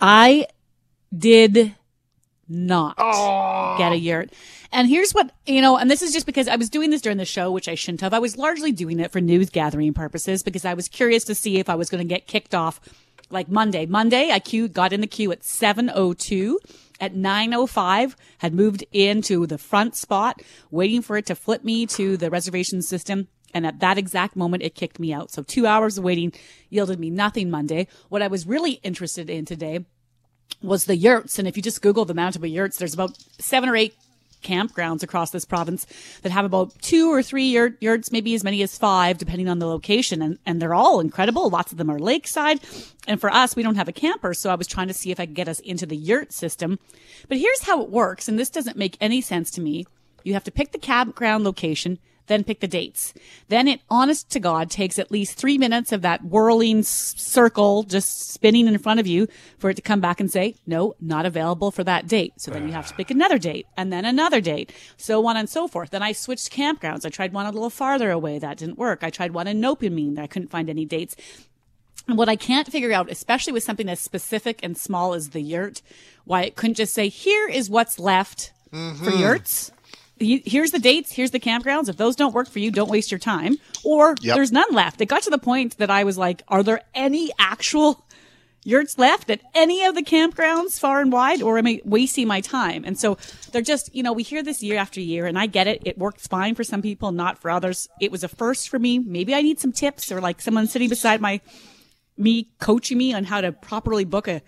I 0.00 0.46
did 1.16 1.74
not 2.48 2.96
get 3.78 3.92
a 3.92 3.98
yurt. 3.98 4.30
And 4.72 4.88
here's 4.88 5.12
what, 5.12 5.30
you 5.46 5.60
know, 5.60 5.76
and 5.76 5.90
this 5.90 6.00
is 6.00 6.14
just 6.14 6.24
because 6.24 6.48
I 6.48 6.56
was 6.56 6.70
doing 6.70 6.88
this 6.88 7.02
during 7.02 7.18
the 7.18 7.26
show, 7.26 7.52
which 7.52 7.68
I 7.68 7.74
shouldn't 7.74 8.00
have. 8.00 8.14
I 8.14 8.18
was 8.18 8.38
largely 8.38 8.72
doing 8.72 9.00
it 9.00 9.12
for 9.12 9.20
news 9.20 9.50
gathering 9.50 9.92
purposes 9.92 10.42
because 10.42 10.64
I 10.64 10.72
was 10.72 10.88
curious 10.88 11.24
to 11.24 11.34
see 11.34 11.58
if 11.58 11.68
I 11.68 11.74
was 11.74 11.90
going 11.90 12.02
to 12.02 12.08
get 12.08 12.26
kicked 12.26 12.54
off 12.54 12.80
like 13.28 13.50
Monday. 13.50 13.84
Monday, 13.84 14.30
I 14.30 14.38
queued, 14.38 14.72
got 14.72 14.94
in 14.94 15.02
the 15.02 15.06
queue 15.06 15.30
at 15.30 15.40
7.02. 15.40 16.56
At 17.00 17.14
9.05, 17.14 18.14
had 18.38 18.54
moved 18.54 18.84
into 18.92 19.46
the 19.46 19.58
front 19.58 19.96
spot, 19.96 20.40
waiting 20.70 21.02
for 21.02 21.16
it 21.16 21.26
to 21.26 21.34
flip 21.34 21.64
me 21.64 21.84
to 21.86 22.16
the 22.16 22.30
reservation 22.30 22.80
system. 22.80 23.26
And 23.52 23.66
at 23.66 23.80
that 23.80 23.98
exact 23.98 24.36
moment, 24.36 24.62
it 24.62 24.76
kicked 24.76 25.00
me 25.00 25.12
out. 25.12 25.32
So 25.32 25.42
two 25.42 25.66
hours 25.66 25.98
of 25.98 26.04
waiting 26.04 26.32
yielded 26.70 27.00
me 27.00 27.10
nothing 27.10 27.50
Monday. 27.50 27.88
What 28.08 28.22
I 28.22 28.28
was 28.28 28.46
really 28.46 28.72
interested 28.84 29.28
in 29.28 29.44
today 29.44 29.84
was 30.62 30.84
the 30.84 30.96
yurts. 30.96 31.38
And 31.38 31.48
if 31.48 31.56
you 31.56 31.62
just 31.62 31.82
Google 31.82 32.04
the 32.04 32.14
Manitoba 32.14 32.48
yurts, 32.48 32.78
there's 32.78 32.94
about 32.94 33.18
seven 33.38 33.68
or 33.68 33.76
eight 33.76 33.94
campgrounds 34.42 35.02
across 35.02 35.30
this 35.30 35.44
province 35.44 35.86
that 36.22 36.32
have 36.32 36.44
about 36.44 36.72
two 36.80 37.12
or 37.12 37.22
three 37.22 37.46
yurt, 37.46 37.76
yurts, 37.80 38.12
maybe 38.12 38.34
as 38.34 38.44
many 38.44 38.62
as 38.62 38.76
five, 38.76 39.18
depending 39.18 39.48
on 39.48 39.58
the 39.58 39.66
location. 39.66 40.22
And, 40.22 40.38
and 40.44 40.60
they're 40.60 40.74
all 40.74 41.00
incredible. 41.00 41.48
Lots 41.48 41.72
of 41.72 41.78
them 41.78 41.90
are 41.90 41.98
lakeside. 41.98 42.60
And 43.06 43.20
for 43.20 43.30
us, 43.30 43.56
we 43.56 43.62
don't 43.62 43.76
have 43.76 43.88
a 43.88 43.92
camper. 43.92 44.34
So 44.34 44.50
I 44.50 44.54
was 44.54 44.66
trying 44.66 44.88
to 44.88 44.94
see 44.94 45.10
if 45.10 45.18
I 45.18 45.26
could 45.26 45.34
get 45.34 45.48
us 45.48 45.60
into 45.60 45.86
the 45.86 45.96
yurt 45.96 46.32
system. 46.32 46.78
But 47.28 47.38
here's 47.38 47.62
how 47.62 47.82
it 47.82 47.90
works. 47.90 48.28
And 48.28 48.38
this 48.38 48.50
doesn't 48.50 48.76
make 48.76 48.96
any 49.00 49.20
sense 49.20 49.50
to 49.52 49.60
me. 49.60 49.86
You 50.24 50.34
have 50.34 50.44
to 50.44 50.52
pick 50.52 50.72
the 50.72 50.78
campground 50.78 51.44
location 51.44 51.98
then 52.26 52.44
pick 52.44 52.60
the 52.60 52.68
dates. 52.68 53.14
Then 53.48 53.68
it, 53.68 53.80
honest 53.90 54.30
to 54.30 54.40
God, 54.40 54.70
takes 54.70 54.98
at 54.98 55.10
least 55.10 55.36
three 55.36 55.58
minutes 55.58 55.92
of 55.92 56.02
that 56.02 56.24
whirling 56.24 56.80
s- 56.80 57.14
circle 57.16 57.82
just 57.82 58.30
spinning 58.30 58.66
in 58.66 58.78
front 58.78 59.00
of 59.00 59.06
you 59.06 59.28
for 59.58 59.70
it 59.70 59.74
to 59.74 59.82
come 59.82 60.00
back 60.00 60.20
and 60.20 60.30
say, 60.30 60.54
no, 60.66 60.94
not 61.00 61.26
available 61.26 61.70
for 61.70 61.84
that 61.84 62.06
date. 62.06 62.34
So 62.36 62.50
then 62.50 62.66
you 62.66 62.72
have 62.72 62.88
to 62.88 62.94
pick 62.94 63.10
another 63.10 63.38
date 63.38 63.66
and 63.76 63.92
then 63.92 64.04
another 64.04 64.40
date, 64.40 64.72
so 64.96 65.26
on 65.26 65.36
and 65.36 65.48
so 65.48 65.68
forth. 65.68 65.90
Then 65.90 66.02
I 66.02 66.12
switched 66.12 66.52
campgrounds. 66.52 67.04
I 67.04 67.08
tried 67.08 67.32
one 67.32 67.46
a 67.46 67.50
little 67.50 67.70
farther 67.70 68.10
away. 68.10 68.38
That 68.38 68.58
didn't 68.58 68.78
work. 68.78 69.02
I 69.02 69.10
tried 69.10 69.32
one 69.32 69.46
in 69.46 69.60
Nopiming. 69.60 70.18
I 70.18 70.26
couldn't 70.26 70.50
find 70.50 70.70
any 70.70 70.84
dates. 70.84 71.16
And 72.08 72.18
what 72.18 72.28
I 72.28 72.36
can't 72.36 72.70
figure 72.70 72.92
out, 72.92 73.10
especially 73.10 73.52
with 73.52 73.62
something 73.62 73.88
as 73.88 74.00
specific 74.00 74.60
and 74.62 74.76
small 74.76 75.14
as 75.14 75.30
the 75.30 75.40
yurt, 75.40 75.82
why 76.24 76.42
it 76.42 76.56
couldn't 76.56 76.74
just 76.74 76.94
say, 76.94 77.08
here 77.08 77.48
is 77.48 77.70
what's 77.70 77.98
left 77.98 78.52
for 78.70 78.76
mm-hmm. 78.76 79.18
yurts 79.18 79.70
here's 80.18 80.70
the 80.70 80.78
dates, 80.78 81.12
here's 81.12 81.30
the 81.32 81.40
campgrounds. 81.40 81.88
If 81.88 81.96
those 81.96 82.16
don't 82.16 82.34
work 82.34 82.48
for 82.48 82.58
you, 82.58 82.70
don't 82.70 82.90
waste 82.90 83.10
your 83.10 83.18
time. 83.18 83.56
Or 83.84 84.14
Yep. 84.20 84.36
there's 84.36 84.52
none 84.52 84.72
left. 84.72 85.00
It 85.00 85.06
got 85.06 85.22
to 85.24 85.30
the 85.30 85.38
point 85.38 85.78
that 85.78 85.90
I 85.90 86.04
was 86.04 86.16
like, 86.16 86.42
are 86.48 86.62
there 86.62 86.80
any 86.94 87.30
actual 87.38 88.04
yurts 88.64 88.96
left 88.96 89.28
at 89.28 89.40
any 89.56 89.84
of 89.84 89.96
the 89.96 90.02
campgrounds 90.04 90.78
far 90.78 91.00
and 91.00 91.10
wide 91.10 91.42
or 91.42 91.58
am 91.58 91.66
I 91.66 91.80
wasting 91.84 92.28
my 92.28 92.40
time? 92.40 92.84
And 92.84 92.96
so 92.96 93.18
they're 93.50 93.60
just, 93.60 93.92
you 93.92 94.04
know, 94.04 94.12
we 94.12 94.22
hear 94.22 94.42
this 94.44 94.62
year 94.62 94.78
after 94.78 95.00
year 95.00 95.26
and 95.26 95.36
I 95.36 95.46
get 95.46 95.66
it. 95.66 95.82
It 95.84 95.98
works 95.98 96.28
fine 96.28 96.54
for 96.54 96.62
some 96.62 96.80
people, 96.82 97.10
not 97.10 97.38
for 97.38 97.50
others. 97.50 97.88
It 98.00 98.12
was 98.12 98.22
a 98.22 98.28
first 98.28 98.68
for 98.68 98.78
me. 98.78 99.00
Maybe 99.00 99.34
I 99.34 99.42
need 99.42 99.58
some 99.58 99.72
tips 99.72 100.12
or 100.12 100.20
like 100.20 100.40
someone 100.40 100.68
sitting 100.68 100.88
beside 100.88 101.20
my, 101.20 101.40
me 102.16 102.50
coaching 102.60 102.98
me 102.98 103.12
on 103.12 103.24
how 103.24 103.40
to 103.40 103.50
properly 103.50 104.04
book 104.04 104.28
a 104.28 104.42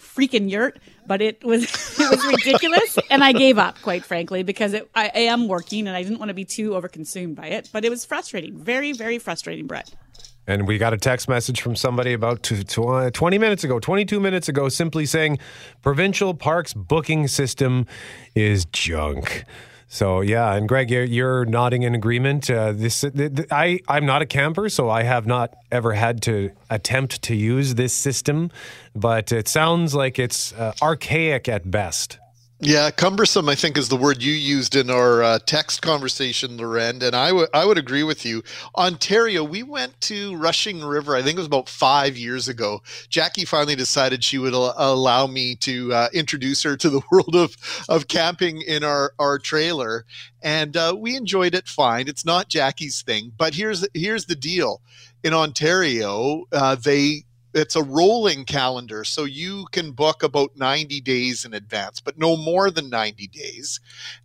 freaking 0.00 0.48
yurt, 0.48 0.78
but 1.06 1.22
it 1.22 1.44
was 1.44 1.64
it 1.98 2.10
was 2.10 2.26
ridiculous, 2.26 2.98
and 3.10 3.22
I 3.22 3.32
gave 3.32 3.58
up, 3.58 3.80
quite 3.82 4.04
frankly, 4.04 4.42
because 4.42 4.72
it, 4.72 4.90
I, 4.94 5.10
I 5.14 5.18
am 5.20 5.48
working 5.48 5.86
and 5.86 5.96
I 5.96 6.02
didn't 6.02 6.18
want 6.18 6.28
to 6.30 6.34
be 6.34 6.44
too 6.44 6.70
overconsumed 6.70 7.34
by 7.34 7.46
it. 7.48 7.70
But 7.72 7.84
it 7.84 7.90
was 7.90 8.04
frustrating, 8.04 8.56
very 8.56 8.92
very 8.92 9.18
frustrating, 9.18 9.66
Brett. 9.66 9.94
And 10.48 10.68
we 10.68 10.78
got 10.78 10.92
a 10.92 10.96
text 10.96 11.28
message 11.28 11.60
from 11.60 11.74
somebody 11.74 12.12
about 12.12 12.44
tw- 12.44 12.66
tw- 12.68 13.12
20 13.12 13.38
minutes 13.38 13.64
ago, 13.64 13.80
22 13.80 14.20
minutes 14.20 14.48
ago, 14.48 14.68
simply 14.68 15.04
saying 15.04 15.38
provincial 15.82 16.34
parks 16.34 16.72
booking 16.72 17.26
system 17.26 17.84
is 18.36 18.64
junk. 18.66 19.44
So 19.88 20.20
yeah, 20.20 20.54
and 20.54 20.68
Greg, 20.68 20.90
you're, 20.90 21.04
you're 21.04 21.44
nodding 21.44 21.82
in 21.82 21.94
agreement. 21.94 22.50
Uh, 22.50 22.72
this, 22.72 23.02
th- 23.02 23.14
th- 23.14 23.48
I, 23.50 23.80
I'm 23.88 24.04
not 24.04 24.20
a 24.20 24.26
camper, 24.26 24.68
so 24.68 24.90
I 24.90 25.04
have 25.04 25.26
not 25.26 25.54
ever 25.70 25.92
had 25.92 26.22
to 26.22 26.50
attempt 26.68 27.22
to 27.22 27.36
use 27.36 27.76
this 27.76 27.92
system, 27.92 28.50
but 28.94 29.30
it 29.30 29.46
sounds 29.48 29.94
like 29.94 30.18
it's 30.18 30.52
uh, 30.54 30.74
archaic 30.82 31.48
at 31.48 31.70
best. 31.70 32.18
Yeah, 32.60 32.90
cumbersome. 32.90 33.50
I 33.50 33.54
think 33.54 33.78
is 33.78 33.88
the 33.90 33.96
word 33.98 34.22
you 34.22 34.32
used 34.32 34.76
in 34.76 34.90
our 34.90 35.22
uh, 35.22 35.38
text 35.46 35.82
conversation, 35.82 36.56
Lauren, 36.56 37.02
and 37.04 37.14
I 37.14 37.30
would 37.30 37.50
I 37.54 37.66
would 37.66 37.78
agree 37.78 38.02
with 38.02 38.26
you. 38.26 38.42
Ontario, 38.76 39.44
we 39.44 39.62
went 39.62 40.00
to 40.02 40.36
Rushing 40.36 40.82
River. 40.82 41.14
I 41.14 41.22
think 41.22 41.36
it 41.36 41.40
was 41.40 41.46
about 41.46 41.68
five 41.68 42.16
years 42.16 42.48
ago. 42.48 42.82
Jackie 43.10 43.44
finally 43.44 43.76
decided 43.76 44.24
she 44.24 44.38
would 44.38 44.54
al- 44.54 44.74
allow 44.76 45.28
me 45.28 45.54
to 45.58 45.94
uh, 45.94 46.08
introduce 46.14 46.64
her 46.64 46.76
to 46.78 46.90
the 46.90 47.02
world 47.12 47.36
of 47.36 47.56
of 47.90 48.08
camping 48.08 48.62
in 48.62 48.84
our 48.84 49.12
our 49.20 49.38
trailer, 49.38 50.06
and 50.42 50.76
uh, 50.78 50.96
we 50.98 51.14
enjoyed 51.14 51.54
it 51.54 51.68
fine. 51.68 52.08
It's 52.08 52.24
not 52.24 52.48
Jackie's 52.48 53.02
thing, 53.02 53.32
but 53.38 53.54
here's 53.54 53.86
here's 53.94 54.26
the 54.26 54.36
deal. 54.36 54.80
In 55.22 55.34
Ontario, 55.34 56.44
uh, 56.52 56.74
they 56.76 57.24
it's 57.56 57.74
a 57.74 57.82
rolling 57.82 58.44
calendar 58.44 59.02
so 59.02 59.24
you 59.24 59.66
can 59.72 59.92
book 59.92 60.22
about 60.22 60.56
90 60.56 61.00
days 61.00 61.44
in 61.44 61.54
advance 61.54 62.00
but 62.00 62.18
no 62.18 62.36
more 62.36 62.70
than 62.70 62.90
90 62.90 63.26
days. 63.28 63.80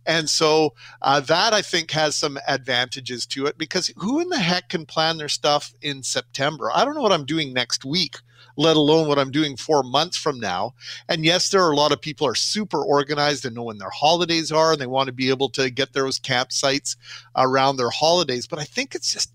And 0.06 0.28
so 0.28 0.74
uh, 1.00 1.20
that 1.20 1.54
i 1.54 1.62
think 1.62 1.90
has 1.90 2.14
some 2.14 2.38
advantages 2.46 3.26
to 3.26 3.46
it 3.46 3.56
because 3.56 3.92
who 3.96 4.20
in 4.20 4.28
the 4.28 4.38
heck 4.38 4.68
can 4.68 4.84
plan 4.84 5.16
their 5.16 5.28
stuff 5.28 5.72
in 5.80 6.02
september? 6.02 6.70
I 6.72 6.84
don't 6.84 6.94
know 6.94 7.02
what 7.02 7.12
i'm 7.12 7.24
doing 7.24 7.52
next 7.52 7.84
week 7.84 8.16
let 8.56 8.76
alone 8.76 9.08
what 9.08 9.18
i'm 9.18 9.30
doing 9.30 9.56
four 9.56 9.82
months 9.82 10.16
from 10.16 10.38
now. 10.38 10.74
And 11.08 11.24
yes 11.24 11.48
there 11.48 11.64
are 11.64 11.72
a 11.72 11.76
lot 11.76 11.92
of 11.92 12.00
people 12.00 12.26
are 12.26 12.34
super 12.34 12.84
organized 12.84 13.46
and 13.46 13.54
know 13.54 13.62
when 13.62 13.78
their 13.78 13.90
holidays 13.90 14.52
are 14.52 14.72
and 14.72 14.80
they 14.80 14.86
want 14.86 15.06
to 15.06 15.12
be 15.12 15.30
able 15.30 15.48
to 15.50 15.70
get 15.70 15.94
those 15.94 16.18
campsites 16.18 16.96
around 17.34 17.76
their 17.76 17.90
holidays 17.90 18.46
but 18.46 18.58
i 18.58 18.64
think 18.64 18.94
it's 18.94 19.12
just 19.12 19.32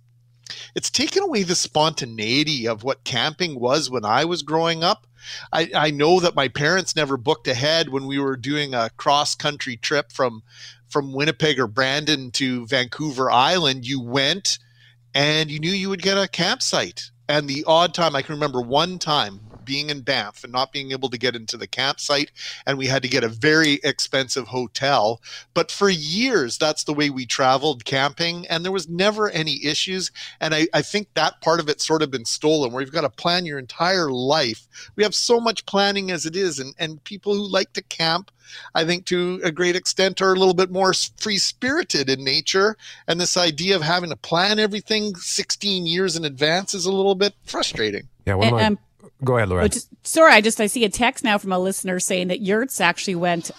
it's 0.76 0.90
taken 0.90 1.24
away 1.24 1.44
the 1.44 1.56
spontaneity 1.56 2.68
of 2.68 2.84
what 2.84 3.04
camping 3.04 3.60
was 3.60 3.90
when 3.90 4.06
I 4.06 4.26
was 4.26 4.44
growing 4.44 4.84
up. 4.84 5.08
I, 5.52 5.70
I 5.76 5.92
know 5.92 6.20
that 6.20 6.36
my 6.36 6.48
parents 6.48 6.96
never 6.96 7.18
booked 7.18 7.48
ahead 7.48 7.90
when 7.90 8.06
we 8.06 8.20
were 8.20 8.38
doing 8.38 8.74
a 8.74 8.90
cross 8.98 9.36
country 9.36 9.78
trip 9.78 10.12
from 10.12 10.44
from 10.88 11.14
Winnipeg 11.14 11.60
or 11.60 11.68
Brandon 11.68 12.32
to 12.32 12.66
Vancouver 12.66 13.30
Island. 13.30 13.86
You 13.86 14.00
went 14.00 14.58
and 15.14 15.52
you 15.52 15.60
knew 15.60 15.72
you 15.72 15.90
would 15.90 16.02
get 16.02 16.18
a 16.18 16.30
campsite. 16.30 17.12
And 17.28 17.50
the 17.50 17.66
odd 17.68 17.94
time 17.94 18.16
I 18.16 18.22
can 18.22 18.36
remember 18.36 18.62
one 18.62 19.00
time 19.00 19.42
being 19.68 19.92
in 19.92 20.02
Banff 20.02 20.44
and 20.44 20.52
not 20.52 20.72
being 20.72 20.92
able 20.92 21.10
to 21.10 21.18
get 21.18 21.36
into 21.36 21.58
the 21.58 21.68
campsite. 21.68 22.32
And 22.66 22.78
we 22.78 22.88
had 22.88 23.04
to 23.04 23.08
get 23.08 23.24
a 23.24 23.30
very 23.30 23.80
expensive 23.84 24.48
hotel. 24.48 25.22
But 25.54 25.70
for 25.70 25.90
years, 25.90 26.58
that's 26.58 26.86
the 26.86 26.94
way 26.94 27.12
we 27.12 27.28
traveled 27.28 27.86
camping. 27.86 28.48
And 28.48 28.66
there 28.66 28.72
was 28.72 28.90
never 28.90 29.30
any 29.30 29.64
issues. 29.64 30.12
And 30.42 30.56
I, 30.56 30.68
I 30.74 30.82
think 30.82 31.10
that 31.14 31.42
part 31.42 31.60
of 31.60 31.70
it 31.70 31.82
sort 31.82 32.02
of 32.02 32.10
been 32.10 32.26
stolen 32.26 32.72
where 32.72 32.82
you've 32.82 32.92
got 32.92 33.02
to 33.02 33.10
plan 33.10 33.46
your 33.46 33.60
entire 33.60 34.10
life. 34.10 34.68
We 34.96 35.04
have 35.04 35.14
so 35.14 35.40
much 35.40 35.68
planning 35.68 36.10
as 36.10 36.26
it 36.26 36.36
is. 36.36 36.58
And, 36.58 36.74
and 36.80 37.04
people 37.04 37.36
who 37.36 37.48
like 37.48 37.74
to 37.74 37.84
camp 37.84 38.32
I 38.74 38.86
think 38.86 39.06
to 39.08 39.42
a 39.44 39.52
great 39.52 39.76
extent 39.76 40.22
are 40.22 40.34
a 40.34 40.38
little 40.40 40.54
bit 40.54 40.72
more 40.72 40.94
free 41.18 41.38
spirited 41.38 42.10
in 42.10 42.24
nature. 42.24 42.78
And 43.08 43.20
this 43.20 43.38
idea 43.38 43.76
of 43.76 43.82
having 43.82 44.10
to 44.10 44.16
plan 44.16 44.60
everything 44.60 45.16
16 45.16 45.86
years 45.86 46.16
in 46.16 46.26
advance 46.26 46.74
is 46.74 46.86
a 46.86 46.92
little 46.92 47.16
bit 47.16 47.34
frustrating. 47.46 48.08
Yeah, 48.26 48.36
one 48.36 48.48
of 48.48 48.54
my, 48.54 48.62
And- 48.62 48.78
go 49.24 49.38
ahead, 49.38 49.50
Lauren. 49.50 49.66
But 49.66 49.72
just, 49.74 49.90
sorry, 50.06 50.34
I 50.34 50.42
just 50.42 50.60
I 50.62 50.68
see 50.68 50.84
a 50.86 50.90
text 50.90 51.24
now 51.24 51.38
from 51.38 51.52
a 51.52 51.60
listener 51.60 52.00
saying 52.00 52.28
that 52.30 52.42
yurts 52.42 52.80
actually 52.82 53.16
went 53.16 53.52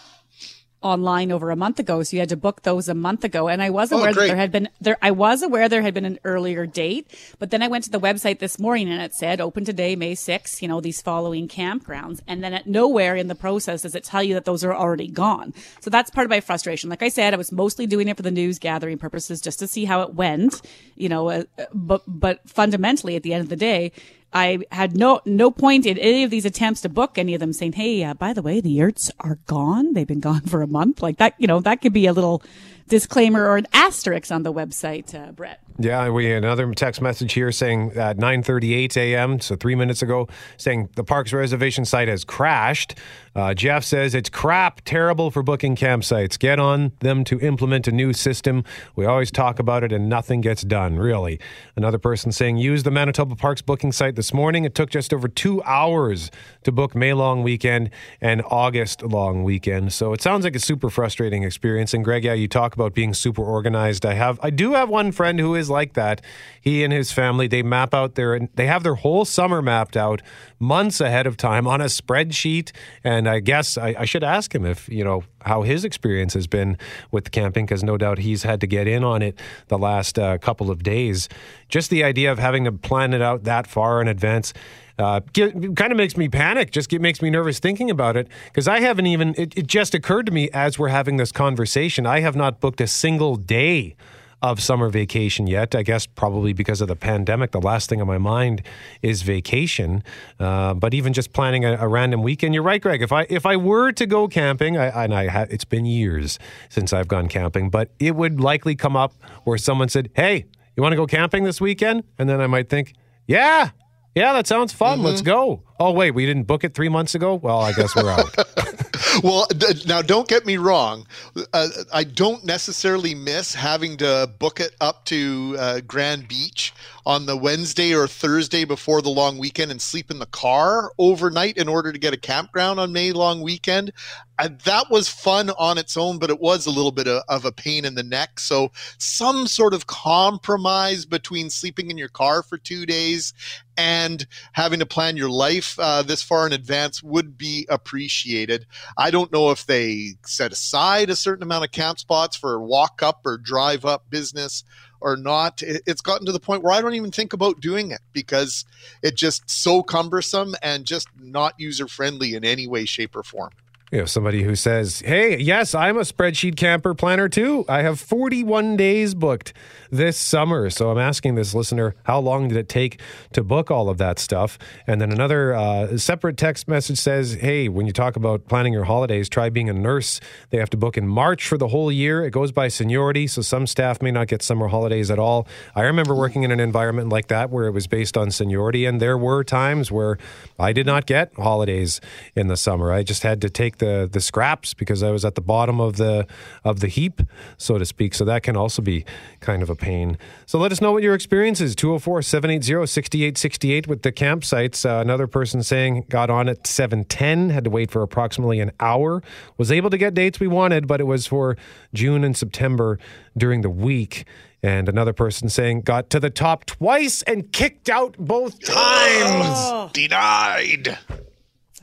online 0.80 1.32
over 1.32 1.50
a 1.50 1.56
month 1.56 1.80
ago, 1.80 2.04
so 2.04 2.14
you 2.14 2.20
had 2.20 2.28
to 2.28 2.36
book 2.36 2.62
those 2.62 2.88
a 2.88 2.94
month 2.94 3.24
ago. 3.24 3.48
And 3.48 3.60
I 3.60 3.68
was 3.70 3.90
Oh, 3.90 3.98
aware 3.98 4.14
that 4.14 4.26
there 4.28 4.36
had 4.36 4.52
been 4.52 4.68
there. 4.80 4.96
I 5.02 5.10
was 5.10 5.42
aware 5.42 5.68
there 5.68 5.82
had 5.82 5.92
been 5.92 6.04
an 6.04 6.20
earlier 6.22 6.66
date, 6.66 7.08
but 7.40 7.50
then 7.50 7.64
I 7.64 7.68
went 7.68 7.82
to 7.84 7.90
the 7.90 7.98
website 7.98 8.38
this 8.38 8.60
morning 8.60 8.88
and 8.88 9.02
it 9.02 9.12
said 9.12 9.40
open 9.40 9.64
today, 9.64 9.96
May 9.96 10.14
6th. 10.14 10.62
You 10.62 10.68
know 10.68 10.80
these 10.80 11.02
following 11.02 11.48
campgrounds, 11.48 12.20
and 12.28 12.44
then 12.44 12.54
at 12.54 12.68
nowhere 12.68 13.16
in 13.16 13.26
the 13.26 13.34
process 13.34 13.82
does 13.82 13.96
it 13.96 14.04
tell 14.04 14.22
you 14.22 14.34
that 14.34 14.44
those 14.44 14.62
are 14.62 14.72
already 14.72 15.08
gone. 15.08 15.52
So 15.80 15.90
that's 15.90 16.10
part 16.10 16.26
of 16.26 16.30
my 16.30 16.40
frustration. 16.40 16.88
Like 16.90 17.02
I 17.02 17.08
said, 17.08 17.34
I 17.34 17.38
was 17.38 17.50
mostly 17.50 17.88
doing 17.88 18.06
it 18.06 18.16
for 18.16 18.22
the 18.22 18.30
news 18.30 18.60
gathering 18.60 18.98
purposes, 18.98 19.40
just 19.40 19.58
to 19.58 19.66
see 19.66 19.84
how 19.84 20.02
it 20.02 20.14
went. 20.14 20.62
You 20.94 21.08
know, 21.08 21.28
uh, 21.28 21.42
but 21.74 22.02
but 22.06 22.48
fundamentally, 22.48 23.16
at 23.16 23.24
the 23.24 23.34
end 23.34 23.42
of 23.42 23.48
the 23.48 23.56
day. 23.56 23.90
I 24.32 24.58
had 24.72 24.96
no 24.96 25.20
no 25.24 25.50
point 25.50 25.86
in 25.86 25.96
any 25.98 26.22
of 26.22 26.30
these 26.30 26.44
attempts 26.44 26.82
to 26.82 26.88
book 26.88 27.16
any 27.16 27.34
of 27.34 27.40
them 27.40 27.52
saying, 27.52 27.72
"Hey, 27.72 28.04
uh, 28.04 28.14
by 28.14 28.32
the 28.32 28.42
way, 28.42 28.60
the 28.60 28.70
yurts 28.70 29.10
are 29.20 29.38
gone. 29.46 29.94
They've 29.94 30.06
been 30.06 30.20
gone 30.20 30.40
for 30.46 30.62
a 30.62 30.66
month." 30.66 31.02
Like 31.02 31.16
that, 31.18 31.34
you 31.38 31.46
know, 31.46 31.60
that 31.60 31.80
could 31.80 31.92
be 31.92 32.06
a 32.06 32.12
little 32.12 32.42
disclaimer 32.88 33.46
or 33.46 33.56
an 33.56 33.66
asterisk 33.72 34.32
on 34.32 34.42
the 34.42 34.52
website, 34.52 35.14
uh, 35.14 35.32
Brett. 35.32 35.60
Yeah, 35.80 36.08
we 36.08 36.26
had 36.26 36.42
another 36.42 36.72
text 36.74 37.00
message 37.00 37.34
here 37.34 37.52
saying 37.52 37.92
at 37.92 38.18
9:38 38.18 38.96
a.m., 38.96 39.38
so 39.38 39.54
three 39.54 39.76
minutes 39.76 40.02
ago, 40.02 40.26
saying 40.56 40.88
the 40.96 41.04
park's 41.04 41.32
reservation 41.32 41.84
site 41.84 42.08
has 42.08 42.24
crashed. 42.24 42.96
Uh, 43.36 43.54
Jeff 43.54 43.84
says 43.84 44.16
it's 44.16 44.28
crap, 44.28 44.80
terrible 44.84 45.30
for 45.30 45.44
booking 45.44 45.76
campsites. 45.76 46.36
Get 46.36 46.58
on 46.58 46.90
them 46.98 47.22
to 47.22 47.38
implement 47.38 47.86
a 47.86 47.92
new 47.92 48.12
system. 48.12 48.64
We 48.96 49.06
always 49.06 49.30
talk 49.30 49.60
about 49.60 49.84
it 49.84 49.92
and 49.92 50.08
nothing 50.08 50.40
gets 50.40 50.62
done. 50.62 50.98
Really. 50.98 51.38
Another 51.76 51.98
person 51.98 52.32
saying 52.32 52.56
use 52.56 52.82
the 52.82 52.90
Manitoba 52.90 53.36
Parks 53.36 53.62
booking 53.62 53.92
site 53.92 54.16
this 54.16 54.34
morning. 54.34 54.64
It 54.64 54.74
took 54.74 54.90
just 54.90 55.14
over 55.14 55.28
two 55.28 55.62
hours 55.62 56.32
to 56.64 56.72
book 56.72 56.96
May 56.96 57.12
long 57.12 57.44
weekend 57.44 57.90
and 58.20 58.42
August 58.46 59.04
long 59.04 59.44
weekend. 59.44 59.92
So 59.92 60.12
it 60.12 60.20
sounds 60.20 60.42
like 60.42 60.56
a 60.56 60.60
super 60.60 60.90
frustrating 60.90 61.44
experience. 61.44 61.94
And 61.94 62.04
Greg, 62.04 62.24
yeah, 62.24 62.32
you 62.32 62.48
talk 62.48 62.74
about 62.78 62.94
being 62.94 63.12
super 63.12 63.42
organized. 63.42 64.06
I 64.06 64.14
have, 64.14 64.38
I 64.42 64.50
do 64.50 64.74
have 64.74 64.88
one 64.88 65.10
friend 65.10 65.40
who 65.40 65.54
is 65.54 65.68
like 65.68 65.94
that. 65.94 66.22
He 66.60 66.84
and 66.84 66.92
his 66.92 67.10
family 67.10 67.48
they 67.48 67.62
map 67.62 67.92
out 67.92 68.14
their, 68.14 68.38
they 68.54 68.66
have 68.66 68.82
their 68.82 68.94
whole 68.94 69.24
summer 69.24 69.60
mapped 69.60 69.96
out 69.96 70.22
months 70.60 71.00
ahead 71.00 71.26
of 71.26 71.36
time 71.36 71.66
on 71.66 71.80
a 71.80 71.86
spreadsheet. 71.86 72.70
And 73.02 73.28
I 73.28 73.40
guess 73.40 73.76
I, 73.76 73.94
I 73.98 74.04
should 74.04 74.22
ask 74.22 74.54
him 74.54 74.64
if 74.64 74.88
you 74.88 75.02
know 75.02 75.24
how 75.42 75.62
his 75.62 75.84
experience 75.84 76.34
has 76.34 76.46
been 76.46 76.76
with 77.10 77.30
camping, 77.30 77.64
because 77.64 77.82
no 77.82 77.96
doubt 77.96 78.18
he's 78.18 78.42
had 78.42 78.60
to 78.60 78.66
get 78.66 78.86
in 78.86 79.02
on 79.02 79.22
it 79.22 79.38
the 79.68 79.78
last 79.78 80.18
uh, 80.18 80.38
couple 80.38 80.70
of 80.70 80.82
days. 80.82 81.28
Just 81.68 81.90
the 81.90 82.04
idea 82.04 82.30
of 82.30 82.38
having 82.38 82.64
to 82.64 82.72
plan 82.72 83.12
it 83.12 83.22
out 83.22 83.44
that 83.44 83.66
far 83.66 84.00
in 84.00 84.08
advance. 84.08 84.52
Uh, 84.98 85.20
kind 85.20 85.92
of 85.92 85.96
makes 85.96 86.16
me 86.16 86.28
panic. 86.28 86.72
Just 86.72 86.88
get, 86.88 87.00
makes 87.00 87.22
me 87.22 87.30
nervous 87.30 87.60
thinking 87.60 87.90
about 87.90 88.16
it 88.16 88.26
because 88.46 88.66
I 88.66 88.80
haven't 88.80 89.06
even. 89.06 89.34
It, 89.36 89.56
it 89.56 89.66
just 89.66 89.94
occurred 89.94 90.26
to 90.26 90.32
me 90.32 90.50
as 90.50 90.78
we're 90.78 90.88
having 90.88 91.18
this 91.18 91.30
conversation. 91.30 92.04
I 92.06 92.20
have 92.20 92.34
not 92.34 92.60
booked 92.60 92.80
a 92.80 92.86
single 92.88 93.36
day 93.36 93.94
of 94.42 94.60
summer 94.60 94.88
vacation 94.88 95.46
yet. 95.46 95.74
I 95.74 95.82
guess 95.82 96.06
probably 96.06 96.52
because 96.52 96.80
of 96.80 96.88
the 96.88 96.96
pandemic, 96.96 97.50
the 97.50 97.60
last 97.60 97.88
thing 97.88 98.00
on 98.00 98.06
my 98.06 98.18
mind 98.18 98.62
is 99.02 99.22
vacation. 99.22 100.02
Uh, 100.38 100.74
but 100.74 100.94
even 100.94 101.12
just 101.12 101.32
planning 101.32 101.64
a, 101.64 101.76
a 101.80 101.88
random 101.88 102.22
weekend, 102.22 102.54
you're 102.54 102.62
right, 102.62 102.80
Greg. 102.80 103.02
If 103.02 103.12
I 103.12 103.26
if 103.28 103.46
I 103.46 103.56
were 103.56 103.92
to 103.92 104.06
go 104.06 104.28
camping, 104.28 104.76
I, 104.76 105.04
and 105.04 105.14
I 105.14 105.28
ha- 105.28 105.46
it's 105.50 105.64
been 105.64 105.86
years 105.86 106.38
since 106.68 106.92
I've 106.92 107.08
gone 107.08 107.28
camping, 107.28 107.70
but 107.70 107.90
it 107.98 108.14
would 108.16 108.40
likely 108.40 108.74
come 108.74 108.96
up 108.96 109.12
where 109.44 109.58
someone 109.58 109.88
said, 109.88 110.10
"Hey, 110.14 110.46
you 110.76 110.82
want 110.82 110.92
to 110.92 110.96
go 110.96 111.06
camping 111.06 111.44
this 111.44 111.60
weekend?" 111.60 112.04
And 112.18 112.28
then 112.28 112.40
I 112.40 112.46
might 112.46 112.68
think, 112.68 112.94
"Yeah." 113.26 113.70
Yeah, 114.14 114.32
that 114.32 114.46
sounds 114.46 114.72
fun. 114.72 115.02
Let's 115.02 115.22
go. 115.22 115.62
Oh, 115.78 115.92
wait, 115.92 116.10
we 116.10 116.26
didn't 116.26 116.44
book 116.44 116.64
it 116.64 116.74
three 116.74 116.88
months 116.88 117.14
ago? 117.14 117.34
Well, 117.34 117.60
I 117.60 117.72
guess 117.72 117.94
we're 117.94 118.10
out. 118.10 118.34
well, 119.22 119.46
d- 119.46 119.84
now 119.86 120.02
don't 120.02 120.26
get 120.26 120.44
me 120.44 120.56
wrong. 120.56 121.06
Uh, 121.52 121.68
I 121.92 122.02
don't 122.02 122.44
necessarily 122.44 123.14
miss 123.14 123.54
having 123.54 123.96
to 123.98 124.28
book 124.40 124.58
it 124.58 124.74
up 124.80 125.04
to 125.06 125.56
uh, 125.58 125.80
Grand 125.86 126.26
Beach 126.26 126.74
on 127.08 127.24
the 127.24 127.38
Wednesday 127.38 127.94
or 127.94 128.06
Thursday 128.06 128.66
before 128.66 129.00
the 129.00 129.08
long 129.08 129.38
weekend 129.38 129.70
and 129.70 129.80
sleep 129.80 130.10
in 130.10 130.18
the 130.18 130.26
car 130.26 130.92
overnight 130.98 131.56
in 131.56 131.66
order 131.66 131.90
to 131.90 131.98
get 131.98 132.12
a 132.12 132.18
campground 132.18 132.78
on 132.78 132.92
May 132.92 133.12
long 133.12 133.40
weekend. 133.40 133.90
That 134.36 134.90
was 134.90 135.08
fun 135.08 135.48
on 135.58 135.78
its 135.78 135.96
own, 135.96 136.18
but 136.18 136.28
it 136.28 136.38
was 136.38 136.66
a 136.66 136.70
little 136.70 136.92
bit 136.92 137.08
of, 137.08 137.22
of 137.26 137.46
a 137.46 137.50
pain 137.50 137.86
in 137.86 137.94
the 137.94 138.02
neck. 138.02 138.38
So, 138.38 138.72
some 138.98 139.46
sort 139.46 139.72
of 139.72 139.86
compromise 139.86 141.06
between 141.06 141.48
sleeping 141.48 141.90
in 141.90 141.96
your 141.96 142.10
car 142.10 142.42
for 142.42 142.58
two 142.58 142.84
days 142.84 143.32
and 143.78 144.26
having 144.52 144.80
to 144.80 144.86
plan 144.86 145.16
your 145.16 145.30
life 145.30 145.78
uh, 145.78 146.02
this 146.02 146.22
far 146.22 146.46
in 146.46 146.52
advance 146.52 147.02
would 147.02 147.38
be 147.38 147.66
appreciated. 147.70 148.66
I 148.98 149.10
don't 149.10 149.32
know 149.32 149.50
if 149.50 149.64
they 149.64 150.10
set 150.26 150.52
aside 150.52 151.08
a 151.08 151.16
certain 151.16 151.42
amount 151.42 151.64
of 151.64 151.72
camp 151.72 151.98
spots 151.98 152.36
for 152.36 152.60
walk 152.60 153.02
up 153.02 153.22
or 153.24 153.38
drive 153.38 153.84
up 153.84 154.10
business 154.10 154.62
or 155.00 155.16
not. 155.16 155.62
It's 155.62 156.00
gotten 156.00 156.26
to 156.26 156.32
the 156.32 156.40
point 156.40 156.62
where 156.62 156.72
I 156.72 156.80
don't 156.80 156.94
even 156.94 157.10
think 157.10 157.32
about 157.32 157.60
doing 157.60 157.90
it 157.90 158.00
because 158.12 158.64
it's 159.02 159.20
just 159.20 159.48
so 159.50 159.82
cumbersome 159.82 160.54
and 160.62 160.84
just 160.84 161.08
not 161.20 161.54
user 161.58 161.88
friendly 161.88 162.34
in 162.34 162.44
any 162.44 162.66
way, 162.66 162.84
shape, 162.84 163.16
or 163.16 163.22
form. 163.22 163.50
You 163.90 164.00
know, 164.00 164.04
somebody 164.04 164.42
who 164.42 164.54
says, 164.54 165.00
Hey, 165.00 165.38
yes, 165.38 165.74
I'm 165.74 165.96
a 165.96 166.02
spreadsheet 166.02 166.56
camper 166.56 166.94
planner 166.94 167.26
too. 167.26 167.64
I 167.70 167.80
have 167.80 167.98
41 167.98 168.76
days 168.76 169.14
booked 169.14 169.54
this 169.90 170.18
summer. 170.18 170.68
So 170.68 170.90
I'm 170.90 170.98
asking 170.98 171.36
this 171.36 171.54
listener, 171.54 171.94
how 172.02 172.20
long 172.20 172.48
did 172.48 172.58
it 172.58 172.68
take 172.68 173.00
to 173.32 173.42
book 173.42 173.70
all 173.70 173.88
of 173.88 173.96
that 173.96 174.18
stuff? 174.18 174.58
And 174.86 175.00
then 175.00 175.10
another 175.10 175.54
uh, 175.54 175.96
separate 175.96 176.36
text 176.36 176.68
message 176.68 176.98
says, 176.98 177.34
Hey, 177.34 177.68
when 177.68 177.86
you 177.86 177.94
talk 177.94 178.16
about 178.16 178.46
planning 178.46 178.74
your 178.74 178.84
holidays, 178.84 179.26
try 179.26 179.48
being 179.48 179.70
a 179.70 179.72
nurse. 179.72 180.20
They 180.50 180.58
have 180.58 180.70
to 180.70 180.76
book 180.76 180.98
in 180.98 181.08
March 181.08 181.48
for 181.48 181.56
the 181.56 181.68
whole 181.68 181.90
year. 181.90 182.22
It 182.22 182.30
goes 182.30 182.52
by 182.52 182.68
seniority. 182.68 183.26
So 183.26 183.40
some 183.40 183.66
staff 183.66 184.02
may 184.02 184.10
not 184.10 184.28
get 184.28 184.42
summer 184.42 184.68
holidays 184.68 185.10
at 185.10 185.18
all. 185.18 185.48
I 185.74 185.82
remember 185.82 186.14
working 186.14 186.42
in 186.42 186.50
an 186.50 186.60
environment 186.60 187.08
like 187.08 187.28
that 187.28 187.48
where 187.48 187.66
it 187.66 187.72
was 187.72 187.86
based 187.86 188.18
on 188.18 188.30
seniority. 188.32 188.84
And 188.84 189.00
there 189.00 189.16
were 189.16 189.42
times 189.44 189.90
where 189.90 190.18
I 190.58 190.74
did 190.74 190.84
not 190.84 191.06
get 191.06 191.32
holidays 191.38 192.02
in 192.36 192.48
the 192.48 192.56
summer. 192.58 192.92
I 192.92 193.02
just 193.02 193.22
had 193.22 193.40
to 193.40 193.48
take 193.48 193.77
like 193.78 193.80
the 193.88 194.08
the 194.10 194.20
scraps 194.20 194.74
because 194.74 195.02
I 195.02 195.10
was 195.10 195.24
at 195.24 195.34
the 195.34 195.40
bottom 195.40 195.80
of 195.80 195.96
the 195.96 196.26
of 196.64 196.80
the 196.80 196.88
heap, 196.88 197.22
so 197.56 197.78
to 197.78 197.86
speak. 197.86 198.14
So 198.14 198.24
that 198.24 198.42
can 198.42 198.56
also 198.56 198.82
be 198.82 199.04
kind 199.40 199.62
of 199.62 199.70
a 199.70 199.76
pain. 199.76 200.18
So 200.46 200.58
let 200.58 200.72
us 200.72 200.80
know 200.80 200.90
what 200.92 201.02
your 201.02 201.14
experience 201.14 201.60
is. 201.60 201.76
204-780-6868 201.76 203.86
with 203.86 204.02
the 204.02 204.10
campsites. 204.12 204.84
Uh, 204.84 205.00
another 205.00 205.26
person 205.26 205.62
saying 205.62 206.04
got 206.08 206.30
on 206.30 206.48
at 206.48 206.64
7:10, 206.64 207.50
had 207.50 207.64
to 207.64 207.70
wait 207.70 207.90
for 207.90 208.02
approximately 208.02 208.60
an 208.60 208.70
hour. 208.80 209.22
Was 209.56 209.72
able 209.72 209.88
to 209.90 209.98
get 209.98 210.14
dates 210.14 210.40
we 210.40 210.48
wanted, 210.48 210.86
but 210.86 211.00
it 211.00 211.04
was 211.04 211.26
for 211.26 211.56
June 211.94 212.24
and 212.24 212.36
September 212.36 212.98
during 213.36 213.60
the 213.62 213.70
week. 213.70 214.24
And 214.60 214.88
another 214.88 215.12
person 215.12 215.48
saying 215.48 215.82
got 215.82 216.10
to 216.10 216.18
the 216.18 216.30
top 216.30 216.64
twice 216.64 217.22
and 217.22 217.52
kicked 217.52 217.88
out 217.88 218.16
both 218.18 218.58
times. 218.60 219.92
Denied. 219.92 220.98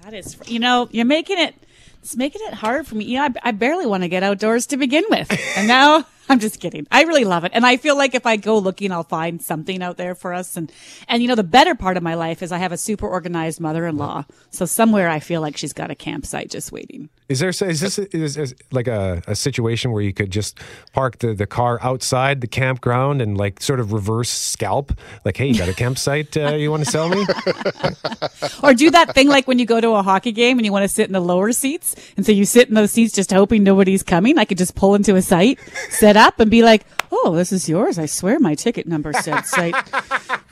That 0.06 0.14
is, 0.14 0.38
you 0.46 0.60
know, 0.60 0.88
you're 0.92 1.04
making 1.04 1.40
it. 1.40 1.56
It's 2.06 2.16
making 2.16 2.44
it 2.46 2.54
hard 2.54 2.86
for 2.86 2.94
me. 2.94 3.06
Yeah, 3.06 3.30
I, 3.44 3.50
I 3.50 3.52
barely 3.52 3.88
want 3.88 4.04
to 4.04 4.08
get 4.08 4.22
outdoors 4.22 4.68
to 4.68 4.78
begin 4.78 5.06
with, 5.10 5.28
and 5.58 5.68
now 5.68 6.06
I'm 6.30 6.40
just 6.40 6.60
kidding. 6.60 6.88
I 6.92 7.04
really 7.04 7.26
love 7.26 7.44
it, 7.44 7.52
and 7.54 7.66
I 7.66 7.78
feel 7.78 7.96
like 7.96 8.16
if 8.16 8.26
I 8.26 8.38
go 8.38 8.58
looking, 8.58 8.92
I'll 8.92 9.04
find 9.04 9.42
something 9.42 9.82
out 9.84 9.98
there 9.98 10.16
for 10.16 10.34
us. 10.34 10.58
And 10.58 10.72
and 11.08 11.22
you 11.22 11.28
know, 11.28 11.36
the 11.36 11.44
better 11.44 11.76
part 11.76 11.98
of 11.98 12.04
my 12.04 12.16
life 12.16 12.42
is 12.42 12.52
I 12.52 12.58
have 12.58 12.72
a 12.72 12.78
super 12.78 13.08
organized 13.08 13.60
mother-in-law, 13.60 14.26
so 14.50 14.66
somewhere 14.66 15.10
I 15.10 15.20
feel 15.20 15.42
like 15.42 15.58
she's 15.58 15.74
got 15.74 15.92
a 15.92 15.96
campsite 15.96 16.50
just 16.50 16.72
waiting. 16.72 17.10
Is 17.28 17.40
there 17.40 17.50
is 17.50 17.60
this 17.60 17.98
is, 17.98 18.38
is 18.38 18.56
like 18.72 18.88
a, 18.88 19.24
a 19.28 19.36
situation 19.36 19.92
where 19.92 20.04
you 20.04 20.14
could 20.14 20.32
just 20.32 20.60
park 20.94 21.20
the, 21.20 21.34
the 21.34 21.48
car 21.48 21.80
outside 21.82 22.42
the 22.42 22.48
campground 22.48 23.22
and 23.22 23.36
like 23.36 23.62
sort 23.62 23.80
of 23.80 23.94
reverse 23.94 24.30
scalp? 24.30 24.94
Like, 25.24 25.38
hey, 25.38 25.48
you 25.48 25.58
got 25.58 25.70
a 25.70 25.74
campsite 25.74 26.38
uh, 26.38 26.54
you 26.56 26.70
want 26.70 26.84
to 26.84 26.92
sell 26.92 27.10
me? 27.10 27.26
or 28.64 28.74
do 28.74 28.92
that 28.92 29.14
thing 29.16 29.28
like 29.28 29.48
when 29.48 29.60
you 29.60 29.66
go 29.66 29.82
to 29.82 29.92
a 29.92 30.04
hockey 30.04 30.32
game 30.32 30.60
and 30.60 30.66
you 30.66 30.72
want 30.72 30.84
to 30.84 30.88
sit 30.88 31.08
in 31.08 31.14
the 31.14 31.20
lower 31.20 31.52
seats, 31.52 31.96
and 32.16 32.26
so 32.26 32.32
you 32.32 32.46
sit 32.46 32.70
in 32.70 32.76
those 32.76 32.92
seats 32.92 33.14
just 33.14 33.32
hoping 33.32 33.64
nobody's 33.64 34.04
coming. 34.04 34.38
I 34.38 34.46
could 34.46 34.58
just 34.58 34.76
pull 34.76 34.96
into 34.96 35.16
a 35.16 35.22
site, 35.22 35.60
set 35.90 36.15
up, 36.18 36.40
and 36.40 36.50
be 36.52 36.64
like, 36.64 36.86
"Oh, 37.12 37.36
this 37.36 37.52
is 37.52 37.68
yours." 37.70 37.98
I 38.00 38.06
swear 38.06 38.40
my 38.40 38.56
ticket 38.56 38.88
number 38.88 39.14
says." 39.14 39.52
I 39.56 39.72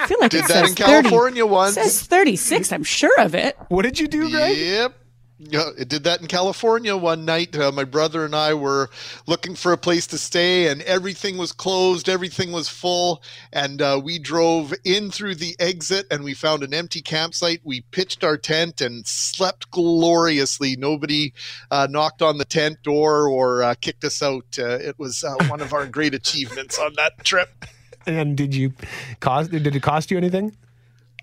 feel 0.07 0.17
like 0.19 0.31
Did 0.31 0.45
it 0.45 0.47
that 0.47 0.65
says 0.65 0.69
in 0.71 0.75
California 0.75 1.43
30, 1.43 1.51
once. 1.53 1.73
Says 1.75 2.01
thirty 2.03 2.35
six. 2.35 2.71
I'm 2.71 2.83
sure 2.83 3.19
of 3.19 3.35
it. 3.35 3.57
What 3.69 3.83
did 3.83 3.99
you 3.99 4.07
do, 4.07 4.29
Greg? 4.29 4.57
Yep. 4.57 4.93
Yeah, 5.39 5.69
it 5.77 5.89
did 5.89 6.03
that 6.03 6.21
in 6.21 6.27
California 6.27 6.95
one 6.95 7.25
night. 7.25 7.57
Uh, 7.57 7.71
my 7.71 7.83
brother 7.83 8.23
and 8.23 8.35
I 8.35 8.53
were 8.53 8.89
looking 9.25 9.55
for 9.55 9.73
a 9.73 9.77
place 9.77 10.07
to 10.07 10.17
stay, 10.17 10.67
and 10.67 10.81
everything 10.83 11.37
was 11.37 11.51
closed, 11.51 12.07
everything 12.07 12.51
was 12.51 12.69
full. 12.69 13.23
And 13.51 13.81
uh, 13.81 13.99
we 14.03 14.19
drove 14.19 14.73
in 14.83 15.11
through 15.11 15.35
the 15.35 15.55
exit, 15.59 16.05
and 16.11 16.23
we 16.23 16.33
found 16.33 16.63
an 16.63 16.73
empty 16.73 17.01
campsite. 17.01 17.61
We 17.63 17.81
pitched 17.81 18.23
our 18.23 18.37
tent 18.37 18.79
and 18.79 19.05
slept 19.07 19.71
gloriously. 19.71 20.75
Nobody 20.75 21.33
uh, 21.71 21.87
knocked 21.89 22.21
on 22.21 22.37
the 22.37 22.45
tent 22.45 22.83
door 22.83 23.27
or 23.27 23.63
uh, 23.63 23.75
kicked 23.81 24.05
us 24.05 24.21
out. 24.21 24.45
Uh, 24.57 24.77
it 24.77 24.99
was 24.99 25.23
uh, 25.23 25.35
one 25.47 25.61
of 25.61 25.73
our 25.73 25.87
great 25.87 26.13
achievements 26.13 26.77
on 26.77 26.93
that 26.95 27.23
trip. 27.23 27.65
And 28.05 28.37
did 28.37 28.53
you 28.53 28.73
cost? 29.19 29.51
Did 29.51 29.75
it 29.75 29.81
cost 29.81 30.11
you 30.11 30.17
anything? 30.17 30.55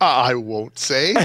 I 0.01 0.35
won't 0.35 0.79
say. 0.79 1.13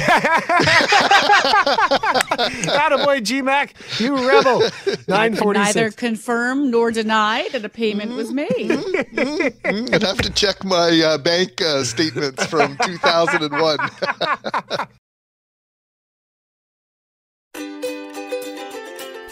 Attaboy, 2.35 3.21
GMAC, 3.21 3.99
you 3.99 4.15
rebel. 4.27 4.69
Nine 5.07 5.35
forty 5.35 5.59
Neither 5.59 5.85
six. 5.85 5.95
confirm 5.95 6.69
nor 6.71 6.91
deny 6.91 7.47
that 7.51 7.63
a 7.63 7.69
payment 7.69 8.13
was 8.15 8.33
made. 8.33 8.49
Mm, 8.49 9.93
I'd 9.93 10.01
have 10.03 10.17
to 10.21 10.29
check 10.29 10.63
my 10.65 11.01
uh, 11.01 11.17
bank 11.17 11.61
uh, 11.61 11.83
statements 11.83 12.45
from 12.45 12.77
2001. 12.83 13.77